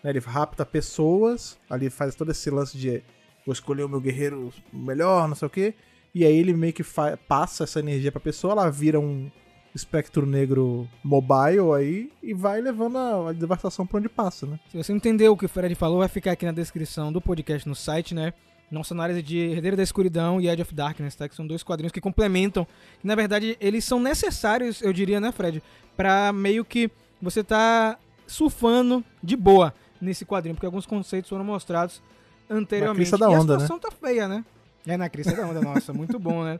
né, 0.03 0.09
ele 0.09 0.19
rapta 0.19 0.65
pessoas, 0.65 1.59
ali 1.69 1.89
faz 1.89 2.15
todo 2.15 2.31
esse 2.31 2.49
lance 2.49 2.77
de 2.77 3.03
vou 3.45 3.53
escolher 3.53 3.83
o 3.83 3.89
meu 3.89 3.99
guerreiro 3.99 4.53
melhor, 4.71 5.27
não 5.27 5.35
sei 5.35 5.45
o 5.45 5.49
quê. 5.49 5.73
E 6.13 6.25
aí 6.25 6.35
ele 6.35 6.53
meio 6.53 6.73
que 6.73 6.83
passa 7.27 7.63
essa 7.63 7.79
energia 7.79 8.11
pra 8.11 8.21
pessoa, 8.21 8.53
ela 8.53 8.69
vira 8.69 8.99
um 8.99 9.29
espectro 9.73 10.25
negro 10.25 10.87
mobile 11.03 11.73
aí 11.75 12.11
e 12.21 12.33
vai 12.33 12.59
levando 12.61 12.97
a, 12.97 13.29
a 13.29 13.33
devastação 13.33 13.85
pra 13.85 13.99
onde 13.99 14.09
passa, 14.09 14.45
né? 14.45 14.59
Se 14.69 14.77
você 14.77 14.91
não 14.91 14.97
entendeu 14.97 15.33
o 15.33 15.37
que 15.37 15.45
o 15.45 15.49
Fred 15.49 15.73
falou, 15.75 15.99
vai 15.99 16.07
ficar 16.07 16.31
aqui 16.31 16.45
na 16.45 16.51
descrição 16.51 17.11
do 17.11 17.21
podcast 17.21 17.67
no 17.67 17.75
site, 17.75 18.13
né? 18.13 18.33
Nossa 18.69 18.93
análise 18.93 19.21
de 19.21 19.37
Herdeiro 19.37 19.75
da 19.75 19.83
Escuridão 19.83 20.39
e 20.39 20.47
Edge 20.47 20.61
of 20.61 20.73
Darkness, 20.73 21.15
tá? 21.15 21.27
Que 21.27 21.35
são 21.35 21.45
dois 21.45 21.61
quadrinhos 21.61 21.91
que 21.91 21.99
complementam. 21.99 22.65
Que, 22.99 23.07
na 23.07 23.15
verdade, 23.15 23.57
eles 23.59 23.83
são 23.83 23.99
necessários, 23.99 24.81
eu 24.81 24.93
diria, 24.93 25.19
né, 25.19 25.31
Fred? 25.31 25.61
Pra 25.95 26.31
meio 26.31 26.63
que 26.63 26.89
você 27.21 27.43
tá 27.43 27.97
surfando 28.25 29.03
de 29.21 29.35
boa 29.35 29.73
nesse 30.01 30.25
quadrinho, 30.25 30.55
porque 30.55 30.65
alguns 30.65 30.85
conceitos 30.85 31.29
foram 31.29 31.43
mostrados 31.43 32.01
anteriormente. 32.49 33.09
crista 33.09 33.17
da 33.17 33.25
e 33.25 33.35
onda, 33.35 33.57
a 33.57 33.59
situação 33.59 33.77
tá 33.77 33.91
feia, 33.91 34.27
né? 34.27 34.43
É 34.87 34.97
na 34.97 35.09
crista 35.09 35.35
da 35.35 35.45
onda, 35.45 35.61
nossa, 35.61 35.93
muito 35.93 36.17
bom, 36.17 36.43
né? 36.43 36.59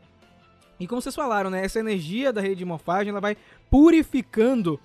E 0.82 0.86
como 0.86 1.00
vocês 1.00 1.14
falaram, 1.14 1.48
né? 1.50 1.64
Essa 1.64 1.78
energia 1.80 2.32
da 2.32 2.40
rede 2.40 2.56
de 2.56 2.64
morfagem, 2.64 3.10
ela 3.10 3.20
vai 3.20 3.36
purificando 3.70 4.80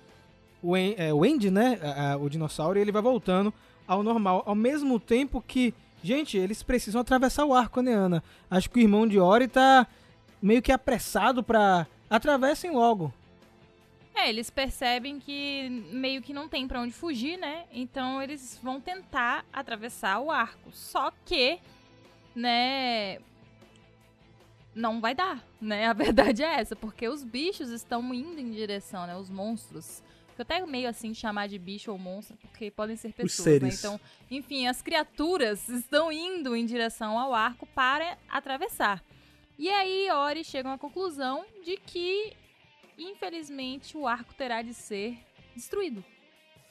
o, 0.62 0.76
é, 0.76 1.12
o 1.12 1.20
né? 1.50 1.78
a- 1.82 2.12
a- 2.12 2.16
o 2.16 2.28
dinossauro, 2.28 2.78
e 2.78 2.82
ele 2.82 2.92
vai 2.92 3.02
voltando 3.02 3.52
ao 3.86 4.02
normal. 4.02 4.42
Ao 4.46 4.54
mesmo 4.54 5.00
tempo 5.00 5.42
que, 5.46 5.74
gente, 6.02 6.36
eles 6.36 6.62
precisam 6.62 7.00
atravessar 7.00 7.44
o 7.44 7.54
arco, 7.54 7.80
né, 7.80 7.92
Ana? 7.92 8.22
Acho 8.50 8.70
que 8.70 8.78
o 8.78 8.82
irmão 8.82 9.06
de 9.06 9.18
Ori 9.18 9.48
tá 9.48 9.86
meio 10.40 10.62
que 10.62 10.72
apressado 10.72 11.42
pra. 11.42 11.86
Atravessem 12.10 12.70
logo. 12.70 13.12
É, 14.14 14.28
eles 14.30 14.50
percebem 14.50 15.20
que 15.20 15.68
meio 15.92 16.20
que 16.22 16.32
não 16.32 16.48
tem 16.48 16.66
pra 16.66 16.80
onde 16.80 16.92
fugir, 16.92 17.36
né? 17.38 17.64
Então 17.72 18.20
eles 18.22 18.58
vão 18.62 18.80
tentar 18.80 19.44
atravessar 19.52 20.18
o 20.20 20.30
arco. 20.30 20.70
Só 20.72 21.12
que, 21.24 21.58
né, 22.34 23.18
não 24.78 25.00
vai 25.00 25.14
dar, 25.14 25.44
né? 25.60 25.86
A 25.86 25.92
verdade 25.94 26.42
é 26.42 26.60
essa, 26.60 26.76
porque 26.76 27.08
os 27.08 27.24
bichos 27.24 27.70
estão 27.70 28.14
indo 28.14 28.40
em 28.40 28.50
direção, 28.50 29.06
né? 29.06 29.16
Os 29.16 29.28
monstros. 29.28 30.02
Eu 30.38 30.42
até 30.42 30.64
meio 30.64 30.88
assim 30.88 31.12
chamar 31.12 31.48
de 31.48 31.58
bicho 31.58 31.90
ou 31.90 31.98
monstro, 31.98 32.36
porque 32.36 32.70
podem 32.70 32.94
ser 32.94 33.12
pessoas, 33.12 33.60
né? 33.60 33.70
Então, 33.72 34.00
enfim, 34.30 34.68
as 34.68 34.80
criaturas 34.80 35.68
estão 35.68 36.12
indo 36.12 36.54
em 36.54 36.64
direção 36.64 37.18
ao 37.18 37.34
arco 37.34 37.66
para 37.66 38.16
atravessar. 38.28 39.02
E 39.58 39.68
aí, 39.68 40.08
Ori 40.12 40.44
chega 40.44 40.68
a 40.68 40.72
uma 40.72 40.78
conclusão 40.78 41.44
de 41.64 41.76
que, 41.76 42.32
infelizmente, 42.96 43.96
o 43.96 44.06
arco 44.06 44.32
terá 44.34 44.62
de 44.62 44.72
ser 44.72 45.18
destruído. 45.56 46.04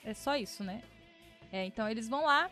É 0.02 0.14
só 0.14 0.38
isso, 0.38 0.64
né? 0.64 0.82
É, 1.52 1.66
então 1.66 1.90
eles 1.90 2.08
vão 2.08 2.26
lá 2.26 2.50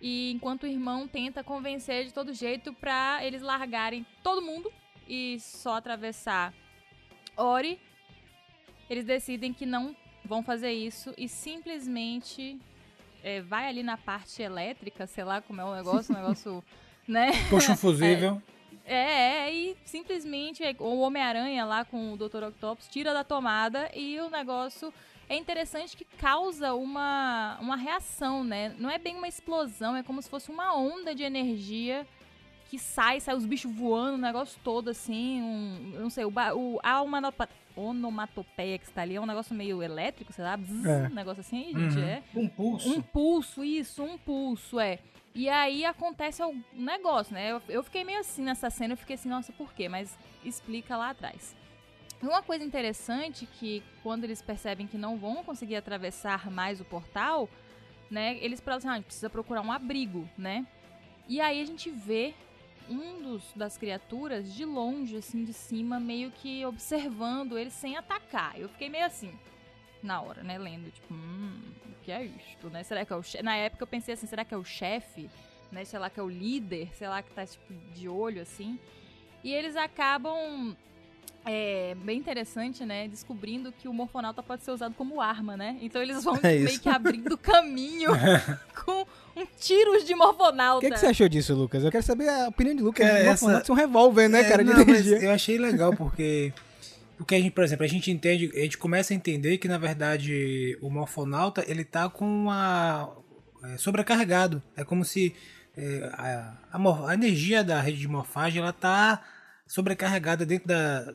e 0.00 0.30
enquanto 0.32 0.64
o 0.64 0.66
irmão 0.66 1.08
tenta 1.08 1.42
convencer 1.42 2.04
de 2.04 2.12
todo 2.12 2.32
jeito 2.32 2.72
pra 2.74 3.24
eles 3.24 3.42
largarem 3.42 4.04
todo 4.22 4.42
mundo 4.42 4.72
e 5.08 5.38
só 5.40 5.76
atravessar 5.76 6.52
Ori, 7.36 7.80
eles 8.88 9.04
decidem 9.04 9.52
que 9.52 9.66
não 9.66 9.94
vão 10.24 10.42
fazer 10.42 10.72
isso 10.72 11.12
e 11.18 11.28
simplesmente 11.28 12.58
é, 13.22 13.40
vai 13.40 13.68
ali 13.68 13.82
na 13.82 13.96
parte 13.96 14.42
elétrica, 14.42 15.06
sei 15.06 15.24
lá 15.24 15.40
como 15.40 15.60
é 15.60 15.64
o 15.64 15.74
negócio, 15.74 16.14
um 16.14 16.18
negócio, 16.20 16.64
né? 17.06 17.30
Puxa 17.48 17.72
um 17.72 17.76
fusível. 17.76 18.40
É, 18.86 19.46
é, 19.46 19.54
e 19.54 19.76
simplesmente 19.86 20.62
é, 20.62 20.76
o 20.78 20.98
Homem-Aranha 20.98 21.64
lá 21.64 21.86
com 21.86 22.12
o 22.12 22.16
Dr. 22.18 22.44
Octopus 22.48 22.86
tira 22.86 23.14
da 23.14 23.24
tomada 23.24 23.90
e 23.94 24.20
o 24.20 24.28
negócio 24.28 24.92
é 25.26 25.36
interessante 25.36 25.96
que 25.96 26.04
causa 26.04 26.74
uma, 26.74 27.56
uma 27.62 27.76
reação, 27.76 28.44
né? 28.44 28.74
Não 28.78 28.90
é 28.90 28.98
bem 28.98 29.16
uma 29.16 29.26
explosão, 29.26 29.96
é 29.96 30.02
como 30.02 30.20
se 30.20 30.28
fosse 30.28 30.50
uma 30.50 30.76
onda 30.76 31.14
de 31.14 31.22
energia 31.22 32.06
que 32.76 32.78
sai, 32.82 33.20
sai 33.20 33.34
os 33.36 33.44
bichos 33.46 33.72
voando, 33.72 34.14
o 34.14 34.20
negócio 34.20 34.58
todo 34.64 34.88
assim, 34.90 35.40
um, 35.42 35.92
eu 35.94 36.00
não 36.00 36.10
sei, 36.10 36.24
o, 36.24 36.32
o 36.54 36.80
a 36.82 37.02
onomatopeia 37.76 38.78
que 38.78 38.84
está 38.86 39.02
ali 39.02 39.14
é 39.16 39.20
um 39.20 39.26
negócio 39.26 39.54
meio 39.54 39.82
elétrico, 39.82 40.32
sei 40.32 40.44
lá, 40.44 40.56
bzz, 40.56 40.84
É. 40.86 41.08
um 41.10 41.14
negócio 41.14 41.40
assim, 41.40 41.64
gente, 41.72 41.96
Uhum. 41.98 42.04
é. 42.04 42.22
Um 42.34 42.48
pulso. 42.48 42.88
Um 42.94 43.02
pulso, 43.02 43.64
isso, 43.64 44.02
um 44.02 44.18
pulso, 44.18 44.78
é. 44.78 44.98
E 45.34 45.48
aí 45.48 45.84
acontece 45.84 46.42
um 46.44 46.62
negócio, 46.72 47.34
né? 47.34 47.50
Eu, 47.50 47.62
eu 47.68 47.82
fiquei 47.82 48.04
meio 48.04 48.20
assim 48.20 48.42
nessa 48.42 48.70
cena, 48.70 48.92
eu 48.94 48.96
fiquei 48.96 49.14
assim, 49.14 49.28
nossa, 49.28 49.52
por 49.52 49.72
quê? 49.72 49.88
Mas 49.88 50.16
explica 50.44 50.96
lá 50.96 51.10
atrás. 51.10 51.56
Uma 52.22 52.40
coisa 52.42 52.64
interessante 52.64 53.44
que 53.58 53.82
quando 54.02 54.24
eles 54.24 54.40
percebem 54.40 54.86
que 54.86 54.96
não 54.96 55.16
vão 55.18 55.42
conseguir 55.42 55.74
atravessar 55.76 56.48
mais 56.50 56.80
o 56.80 56.84
portal, 56.84 57.48
né? 58.10 58.38
Eles 58.40 58.60
falam 58.60 58.78
assim, 58.78 58.88
ah, 58.88 58.92
a 58.92 58.96
gente 58.96 59.06
precisa 59.06 59.28
procurar 59.28 59.60
um 59.62 59.72
abrigo, 59.72 60.28
né? 60.38 60.64
E 61.28 61.40
aí 61.40 61.60
a 61.60 61.64
gente 61.66 61.90
vê 61.90 62.32
um 62.88 63.22
dos, 63.22 63.52
das 63.54 63.76
criaturas 63.76 64.52
de 64.52 64.64
longe, 64.64 65.16
assim, 65.16 65.44
de 65.44 65.52
cima, 65.52 65.98
meio 65.98 66.30
que 66.30 66.64
observando 66.64 67.58
ele 67.58 67.70
sem 67.70 67.96
atacar. 67.96 68.58
Eu 68.58 68.68
fiquei 68.68 68.88
meio 68.88 69.06
assim, 69.06 69.32
na 70.02 70.20
hora, 70.20 70.42
né, 70.42 70.58
lendo, 70.58 70.90
tipo, 70.90 71.12
hum, 71.12 71.60
o 71.86 72.04
que 72.04 72.12
é 72.12 72.24
isto, 72.24 72.68
né? 72.68 72.82
Será 72.82 73.04
que 73.04 73.12
é 73.12 73.16
o 73.16 73.22
chefe? 73.22 73.42
Na 73.42 73.56
época 73.56 73.82
eu 73.82 73.86
pensei 73.86 74.14
assim, 74.14 74.26
será 74.26 74.44
que 74.44 74.54
é 74.54 74.56
o 74.56 74.64
chefe? 74.64 75.30
Né? 75.72 75.84
Sei 75.84 75.98
lá 75.98 76.10
que 76.10 76.20
é 76.20 76.22
o 76.22 76.28
líder, 76.28 76.88
sei 76.94 77.08
lá 77.08 77.22
que 77.22 77.30
tá, 77.30 77.46
tipo, 77.46 77.72
de 77.94 78.08
olho, 78.08 78.42
assim. 78.42 78.78
E 79.42 79.52
eles 79.52 79.76
acabam 79.76 80.76
é 81.44 81.94
bem 82.02 82.18
interessante, 82.18 82.84
né? 82.84 83.06
Descobrindo 83.08 83.70
que 83.72 83.86
o 83.88 83.92
morfonauta 83.92 84.42
pode 84.42 84.64
ser 84.64 84.70
usado 84.70 84.94
como 84.94 85.20
arma, 85.20 85.56
né? 85.56 85.76
Então 85.80 86.00
eles 86.00 86.22
vão 86.24 86.36
É 86.42 86.58
meio 86.58 86.78
que 86.80 86.88
abrindo 86.88 87.36
caminho 87.36 88.10
com 88.84 89.06
um 89.36 89.46
tiros 89.58 90.04
de 90.04 90.14
morfonauta. 90.14 90.78
O 90.78 90.88
que, 90.88 90.94
que 90.94 90.98
você 91.00 91.06
achou 91.06 91.28
disso, 91.28 91.54
Lucas? 91.54 91.84
Eu 91.84 91.90
quero 91.90 92.04
saber 92.04 92.28
a 92.28 92.48
opinião 92.48 92.74
de 92.76 92.82
Lucas. 92.82 93.06
É, 93.06 93.26
essa- 93.26 93.62
um 93.70 93.74
revólver, 93.74 94.28
né, 94.28 94.40
É, 94.40 94.48
cara, 94.48 94.64
não, 94.64 94.72
eu 94.80 95.30
achei 95.32 95.58
legal 95.58 95.94
porque 95.94 96.52
porque 97.16 97.34
a 97.36 97.38
gente, 97.38 97.52
por 97.52 97.62
exemplo, 97.62 97.84
a 97.84 97.88
gente 97.88 98.10
entende, 98.10 98.50
a 98.54 98.60
gente 98.60 98.76
começa 98.76 99.12
a 99.12 99.16
entender 99.16 99.58
que 99.58 99.68
na 99.68 99.78
verdade 99.78 100.76
o 100.80 100.90
morfonauta 100.90 101.64
ele 101.68 101.84
tá 101.84 102.08
com 102.08 102.24
uma 102.26 103.10
é, 103.64 103.76
sobrecarregado. 103.76 104.62
É 104.76 104.82
como 104.82 105.04
se 105.04 105.34
é, 105.76 106.10
a, 106.14 106.56
a, 106.72 107.10
a 107.10 107.14
energia 107.14 107.62
da 107.62 107.80
rede 107.80 107.98
de 107.98 108.08
morfagem 108.08 108.60
ela 108.62 108.72
tá 108.72 109.22
sobrecarregada 109.66 110.44
dentro 110.44 110.68
da 110.68 111.14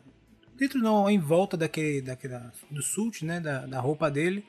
dentro 0.59 0.79
não, 0.79 1.09
em 1.09 1.17
volta 1.19 1.55
daquele, 1.57 2.01
daquele 2.01 2.35
do 2.69 2.81
suit, 2.83 3.25
né, 3.25 3.39
da, 3.39 3.65
da 3.65 3.79
roupa 3.79 4.09
dele. 4.11 4.43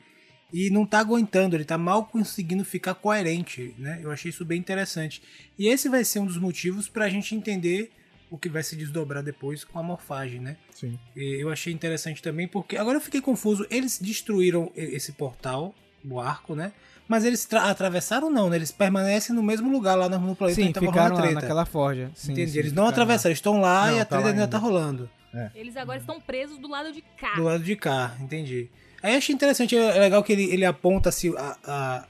E 0.53 0.69
não 0.69 0.85
tá 0.85 0.99
aguentando, 0.99 1.55
ele 1.55 1.65
tá 1.65 1.79
mal 1.79 2.05
conseguindo 2.07 2.65
ficar 2.65 2.95
coerente, 2.95 3.73
né? 3.79 4.01
Eu 4.03 4.11
achei 4.11 4.31
isso 4.31 4.45
bem 4.45 4.59
interessante. 4.59 5.23
E 5.57 5.69
esse 5.69 5.89
vai 5.89 6.05
ser 6.05 6.19
um 6.19 6.27
dos 6.27 6.37
motivos 6.39 6.89
pra 6.89 7.09
gente 7.09 7.37
entender 7.37 7.93
o 8.29 8.37
que 8.37 8.49
vai 8.49 8.63
se 8.65 8.75
desdobrar 8.75 9.23
depois 9.23 9.63
com 9.65 9.79
a 9.79 9.83
morfagem, 9.83 10.41
né? 10.41 10.57
Sim. 10.75 10.99
E 11.17 11.41
eu 11.41 11.51
achei 11.51 11.73
interessante 11.73 12.21
também 12.21 12.49
porque 12.49 12.77
agora 12.77 12.97
eu 12.97 13.01
fiquei 13.01 13.21
confuso. 13.21 13.65
Eles 13.71 14.01
destruíram 14.01 14.73
esse 14.75 15.13
portal, 15.13 15.73
o 16.05 16.19
arco, 16.19 16.57
né? 16.57 16.73
Mas 17.07 17.25
eles 17.25 17.45
tra- 17.45 17.71
atravessaram 17.71 18.29
não, 18.29 18.49
né? 18.51 18.57
Eles 18.57 18.73
permanecem 18.73 19.35
no 19.35 19.45
mesmo 19.45 19.71
lugar 19.71 19.95
lá 19.97 20.09
no, 20.09 20.35
planeta 20.35 20.57
Sim, 20.61 20.65
onde 20.65 20.75
tava 20.75 20.87
ficaram 20.87 21.17
a 21.17 21.21
lá 21.21 21.31
naquela 21.33 21.65
forja. 21.67 22.11
Sim, 22.15 22.33
Entendi. 22.33 22.51
sim, 22.53 22.59
eles 22.59 22.73
não 22.73 22.85
ficaram 22.85 22.85
lá. 22.87 22.91
atravessaram, 22.91 23.31
eles 23.31 23.39
estão 23.39 23.61
lá 23.61 23.87
Não, 23.87 23.97
e 23.97 24.01
a 24.01 24.05
tá 24.05 24.17
treta 24.17 24.29
ainda 24.31 24.43
ainda. 24.43 24.49
tá 24.51 24.59
rolando. 24.59 25.11
Eles 25.55 25.77
agora 25.77 25.99
estão 25.99 26.21
presos 26.21 26.59
do 26.59 26.69
lado 26.69 26.93
de 26.93 27.03
cá. 27.17 27.35
Do 27.37 27.45
lado 27.45 27.63
de 27.63 27.77
cá, 27.77 28.17
entendi. 28.21 28.69
Aí 29.03 29.13
eu 29.13 29.19
achei 29.19 29.35
interessante, 29.35 29.77
é 29.77 29.99
legal 29.99 30.23
que 30.23 30.33
ele, 30.33 30.45
ele 30.53 30.65
aponta 30.65 31.09
assim, 31.09 31.35
a, 31.37 31.57
a- 31.65 32.05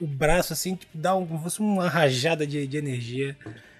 o 0.00 0.06
braço 0.06 0.52
assim, 0.52 0.74
tipo, 0.76 0.96
dá 0.96 1.14
um, 1.16 1.26
como 1.26 1.38
se 1.38 1.44
fosse 1.44 1.60
uma 1.60 1.88
rajada 1.88 2.46
de, 2.46 2.66
de 2.66 2.76
energia. 2.76 3.36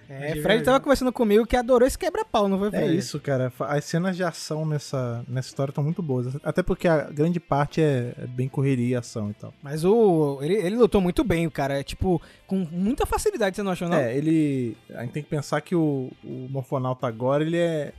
É, 0.08 0.34
De 0.34 0.40
Fred 0.40 0.62
tava 0.62 0.78
conversando 0.78 1.12
comigo 1.12 1.44
que 1.44 1.56
adorou 1.56 1.86
esse 1.86 1.98
quebra-pau, 1.98 2.48
não 2.48 2.58
foi, 2.58 2.68
É 2.68 2.70
Fred? 2.70 2.96
isso, 2.96 3.18
cara. 3.20 3.52
As 3.60 3.84
cenas 3.84 4.16
de 4.16 4.22
ação 4.22 4.64
nessa, 4.64 5.24
nessa 5.28 5.48
história 5.48 5.70
estão 5.72 5.82
muito 5.82 6.00
boas. 6.00 6.34
Até 6.44 6.62
porque 6.62 6.86
a 6.86 7.02
grande 7.10 7.40
parte 7.40 7.80
é, 7.82 8.12
é 8.16 8.26
bem 8.26 8.48
correria 8.48 8.86
e 8.88 8.94
ação 8.94 9.30
e 9.30 9.34
tal. 9.34 9.52
Mas 9.60 9.84
o 9.84 10.38
ele, 10.42 10.54
ele 10.54 10.76
lutou 10.76 11.00
muito 11.00 11.24
bem, 11.24 11.44
o 11.46 11.50
cara. 11.50 11.78
É, 11.80 11.82
tipo, 11.82 12.22
com 12.46 12.56
muita 12.70 13.04
facilidade, 13.04 13.56
você 13.56 13.62
não 13.64 13.72
achou, 13.72 13.88
não? 13.88 13.96
É, 13.98 14.16
ele. 14.16 14.76
A 14.94 15.02
gente 15.02 15.10
tem 15.12 15.22
que 15.24 15.28
pensar 15.28 15.60
que 15.60 15.74
o, 15.74 16.10
o 16.24 16.46
Morfonauta 16.50 17.04
agora, 17.08 17.42
ele 17.44 17.56
é 17.58 17.92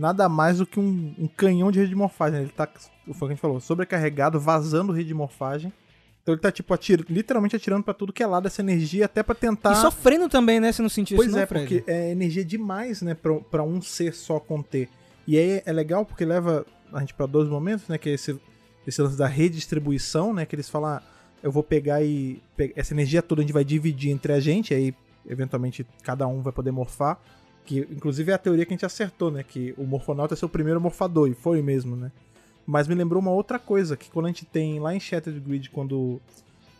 nada 0.00 0.28
mais 0.28 0.58
do 0.58 0.66
que 0.66 0.80
um, 0.80 1.14
um 1.18 1.28
canhão 1.28 1.70
de 1.70 1.78
rede 1.78 1.90
de 1.90 1.96
morfagem. 1.96 2.40
Ele 2.40 2.50
tá, 2.50 2.66
foi 2.66 3.12
o 3.12 3.18
que 3.18 3.24
a 3.24 3.28
gente 3.28 3.40
falou, 3.40 3.60
sobrecarregado, 3.60 4.40
vazando 4.40 4.92
rede 4.92 5.08
de 5.08 5.14
morfagem. 5.14 5.72
Então 6.22 6.34
ele 6.34 6.40
tá, 6.42 6.52
tipo, 6.52 6.72
atir, 6.74 7.04
literalmente 7.08 7.56
atirando 7.56 7.82
pra 7.82 7.94
tudo 7.94 8.12
que 8.12 8.22
é 8.22 8.26
lado 8.26 8.46
essa 8.46 8.60
energia, 8.60 9.06
até 9.06 9.22
pra 9.22 9.34
tentar. 9.34 9.72
E 9.72 9.76
sofrendo 9.76 10.28
também, 10.28 10.60
né? 10.60 10.70
Você 10.70 10.82
não 10.82 10.88
sentiu 10.88 11.16
Pois 11.16 11.28
isso, 11.28 11.36
não, 11.36 11.42
é, 11.42 11.46
Fred? 11.46 11.66
porque 11.66 11.90
é 11.90 12.10
energia 12.10 12.44
demais, 12.44 13.00
né, 13.02 13.14
pra, 13.14 13.34
pra 13.40 13.62
um 13.62 13.80
ser 13.80 14.14
só 14.14 14.38
conter. 14.38 14.88
E 15.26 15.38
aí 15.38 15.62
é 15.64 15.72
legal 15.72 16.04
porque 16.04 16.24
leva 16.24 16.66
a 16.92 17.00
gente 17.00 17.14
pra 17.14 17.26
dois 17.26 17.48
momentos, 17.48 17.88
né, 17.88 17.96
que 17.96 18.10
é 18.10 18.12
esse, 18.12 18.38
esse 18.86 19.00
lance 19.00 19.16
da 19.16 19.26
redistribuição, 19.26 20.34
né, 20.34 20.44
que 20.44 20.54
eles 20.54 20.68
falam, 20.68 20.90
ah, 20.90 21.02
eu 21.42 21.50
vou 21.50 21.62
pegar 21.62 22.02
e... 22.02 22.42
Essa 22.76 22.92
energia 22.92 23.22
toda 23.22 23.40
a 23.40 23.42
gente 23.42 23.52
vai 23.52 23.64
dividir 23.64 24.10
entre 24.10 24.32
a 24.32 24.40
gente, 24.40 24.74
aí 24.74 24.94
eventualmente 25.26 25.86
cada 26.02 26.26
um 26.26 26.42
vai 26.42 26.52
poder 26.52 26.70
morfar, 26.70 27.18
que 27.64 27.86
inclusive 27.90 28.32
é 28.32 28.34
a 28.34 28.38
teoria 28.38 28.64
que 28.64 28.72
a 28.72 28.76
gente 28.76 28.86
acertou, 28.86 29.30
né, 29.30 29.42
que 29.42 29.74
o 29.76 29.84
morfonauta 29.84 30.34
é 30.34 30.36
seu 30.36 30.48
primeiro 30.48 30.80
morfador, 30.80 31.28
e 31.28 31.34
foi 31.34 31.62
mesmo, 31.62 31.96
né. 31.96 32.10
Mas 32.66 32.86
me 32.86 32.94
lembrou 32.94 33.20
uma 33.20 33.32
outra 33.32 33.58
coisa, 33.58 33.96
que 33.96 34.10
quando 34.10 34.26
a 34.26 34.28
gente 34.28 34.44
tem 34.44 34.78
lá 34.78 34.94
em 34.94 35.00
Shattered 35.00 35.40
Grid, 35.40 35.70
quando 35.70 36.20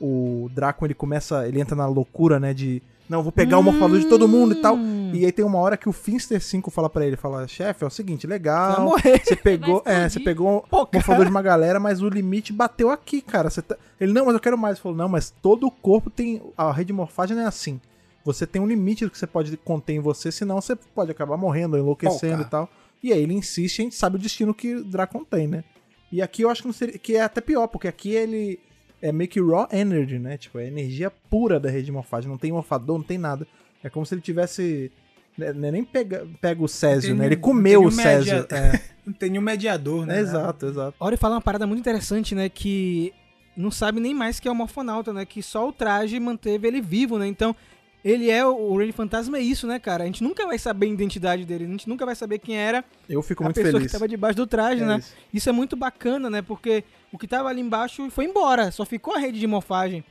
o 0.01 0.51
Draco 0.55 0.87
ele 0.87 0.95
começa, 0.95 1.47
ele 1.47 1.61
entra 1.61 1.77
na 1.77 1.87
loucura, 1.87 2.39
né, 2.39 2.55
de 2.55 2.83
não, 3.11 3.25
vou 3.25 3.33
pegar 3.33 3.59
o 3.59 3.63
morfador 3.63 3.99
de 3.99 4.07
todo 4.07 4.29
mundo 4.29 4.53
e 4.53 4.63
tal. 4.63 4.77
Hum. 4.77 5.11
E 5.13 5.25
aí 5.27 5.33
tem 5.33 5.45
uma 5.45 5.59
hora 5.59 5.77
que 5.77 5.89
o 5.89 5.93
Finster 5.93 6.41
5 6.41 6.71
fala 6.71 6.89
pra 6.89 7.05
ele, 7.05 7.17
fala, 7.17 7.49
chefe, 7.49 7.83
é 7.83 7.87
o 7.89 7.91
seguinte, 7.91 8.25
legal, 8.25 8.95
você 9.25 9.35
pegou, 9.35 9.83
é, 9.85 10.09
você 10.09 10.21
pegou 10.21 10.65
Pô, 10.71 10.85
o 10.85 10.89
morfador 10.95 11.25
de 11.25 11.31
uma 11.33 11.43
galera, 11.43 11.81
mas 11.81 12.01
o 12.01 12.09
limite 12.09 12.53
bateu 12.53 12.89
aqui, 12.89 13.21
cara. 13.21 13.51
Tá- 13.51 13.77
Ele, 14.01 14.13
não, 14.13 14.27
mas 14.27 14.35
eu 14.35 14.41
quero 14.41 14.57
mais. 14.57 14.77
Ele 14.77 14.83
falou, 14.83 14.97
não, 14.97 15.09
mas 15.09 15.35
todo 15.43 15.67
o 15.67 15.73
corpo 15.73 16.09
tem, 16.09 16.41
a 16.57 16.71
rede 16.71 16.87
de 16.87 16.93
morfagem 16.93 17.35
não 17.37 17.43
é 17.43 17.47
assim. 17.47 17.81
Você 18.25 18.47
tem 18.47 18.61
um 18.61 18.67
limite 18.67 19.05
do 19.05 19.11
que 19.11 19.19
você 19.19 19.27
pode 19.27 19.57
conter 19.57 19.95
em 19.95 20.01
você, 20.01 20.31
senão 20.31 20.61
você 20.61 20.77
pode 20.77 21.11
acabar 21.11 21.37
morrendo, 21.37 21.79
enlouquecendo 21.79 22.39
Pô, 22.39 22.43
e 22.43 22.51
tal. 22.51 22.71
E 23.03 23.13
aí 23.13 23.23
ele 23.23 23.33
insiste, 23.35 23.81
a 23.81 23.85
gente 23.85 23.95
sabe 23.95 24.17
o 24.17 24.19
destino 24.19 24.53
que 24.53 24.75
o 24.75 24.85
Dracon 24.85 25.25
tem, 25.25 25.47
né? 25.49 25.65
E 26.13 26.21
aqui 26.21 26.43
eu 26.43 26.51
acho 26.51 26.63
que, 26.63 26.69
não 26.69 26.73
seria, 26.73 26.99
que 26.99 27.17
é 27.17 27.23
até 27.23 27.41
pior, 27.41 27.67
porque 27.69 27.89
aqui 27.89 28.11
ele 28.11 28.59
é 29.01 29.11
meio 29.11 29.31
que 29.31 29.41
raw 29.41 29.67
energy, 29.73 30.19
né? 30.19 30.37
Tipo, 30.37 30.59
é 30.59 30.67
energia 30.67 31.11
pura 31.31 31.59
da 31.59 31.71
rede 31.71 31.87
de 31.87 31.93
morfagem. 31.93 32.29
Não 32.29 32.37
tem 32.37 32.53
morfador, 32.53 32.99
não 32.99 33.05
tem 33.05 33.17
nada. 33.17 33.47
É 33.83 33.89
como 33.89 34.05
se 34.05 34.15
ele 34.15 34.21
tivesse. 34.21 34.93
né, 35.39 35.53
né, 35.55 35.71
nem 35.71 35.83
pega, 35.85 36.27
pega 36.41 36.63
o 36.63 36.69
Césio, 36.69 37.15
né? 37.15 37.25
Ele 37.27 37.37
comeu 37.37 37.81
não 37.83 37.89
o 37.89 37.91
tem 37.91 37.97
nenhum 38.05 38.11
Césio. 38.25 38.35
media- 38.43 38.57
É, 38.57 38.81
Não 39.07 39.15
tem 39.15 39.31
nenhum 39.31 39.43
mediador, 39.43 40.05
né? 40.05 40.19
é, 40.19 40.21
exato, 40.21 40.67
exato. 40.67 40.95
A 41.01 41.05
Ori 41.07 41.17
fala 41.17 41.37
uma 41.37 41.41
parada 41.41 41.67
muito 41.67 41.81
interessante, 41.81 42.35
né? 42.35 42.49
Que 42.51 43.13
não 43.57 43.71
sabe 43.71 43.99
nem 43.99 44.15
mais 44.15 44.39
que 44.39 44.47
é 44.47 44.51
o 44.51 44.55
morfonauta, 44.55 45.13
né? 45.13 45.25
Que 45.25 45.43
só 45.43 45.67
o 45.69 45.73
traje 45.73 46.21
manteve 46.21 46.69
ele 46.69 46.81
vivo, 46.83 47.19
né? 47.19 47.27
Então, 47.27 47.57
ele 48.05 48.31
é 48.31 48.45
o, 48.47 48.77
Rain 48.77 48.93
Fantasma, 48.93 49.39
é 49.39 49.41
isso, 49.43 49.67
né, 49.67 49.79
cara? 49.79 50.05
A 50.05 50.07
gente 50.07 50.23
nunca 50.23 50.47
vai 50.47 50.59
saber 50.59 50.87
a 50.87 50.91
identidade 50.91 51.45
dele, 51.45 51.65
a 51.65 51.69
gente 51.69 51.89
nunca 51.89 52.07
vai 52.07 52.15
saber 52.15 52.39
quem 52.39 52.57
era 52.57 52.85
Eu 53.09 53.23
fico 53.23 53.43
a 53.43 53.47
muito 53.47 53.57
pessoa 53.57 53.73
feliz. 53.75 53.87
que 53.87 53.93
tava 53.93 54.09
debaixo 54.09 54.37
do 54.37 54.47
traje, 54.47 54.83
É 54.83 54.87
né? 54.87 54.99
isso. 54.99 55.15
Isso 55.35 55.49
é 55.49 55.53
muito 55.53 55.77
bacana, 55.77 56.31
né? 56.31 56.41
Porque 56.43 56.83
o 57.13 57.19
que 57.19 57.27
tava 57.27 57.49
ali 57.49 57.61
embaixo 57.61 58.09
foi 58.11 58.25
embora, 58.25 58.71
só 58.71 58.85
ficou 58.85 59.15
a 59.15 59.19
rede 59.19 59.39
de 59.39 59.47
morfagem. 59.47 60.03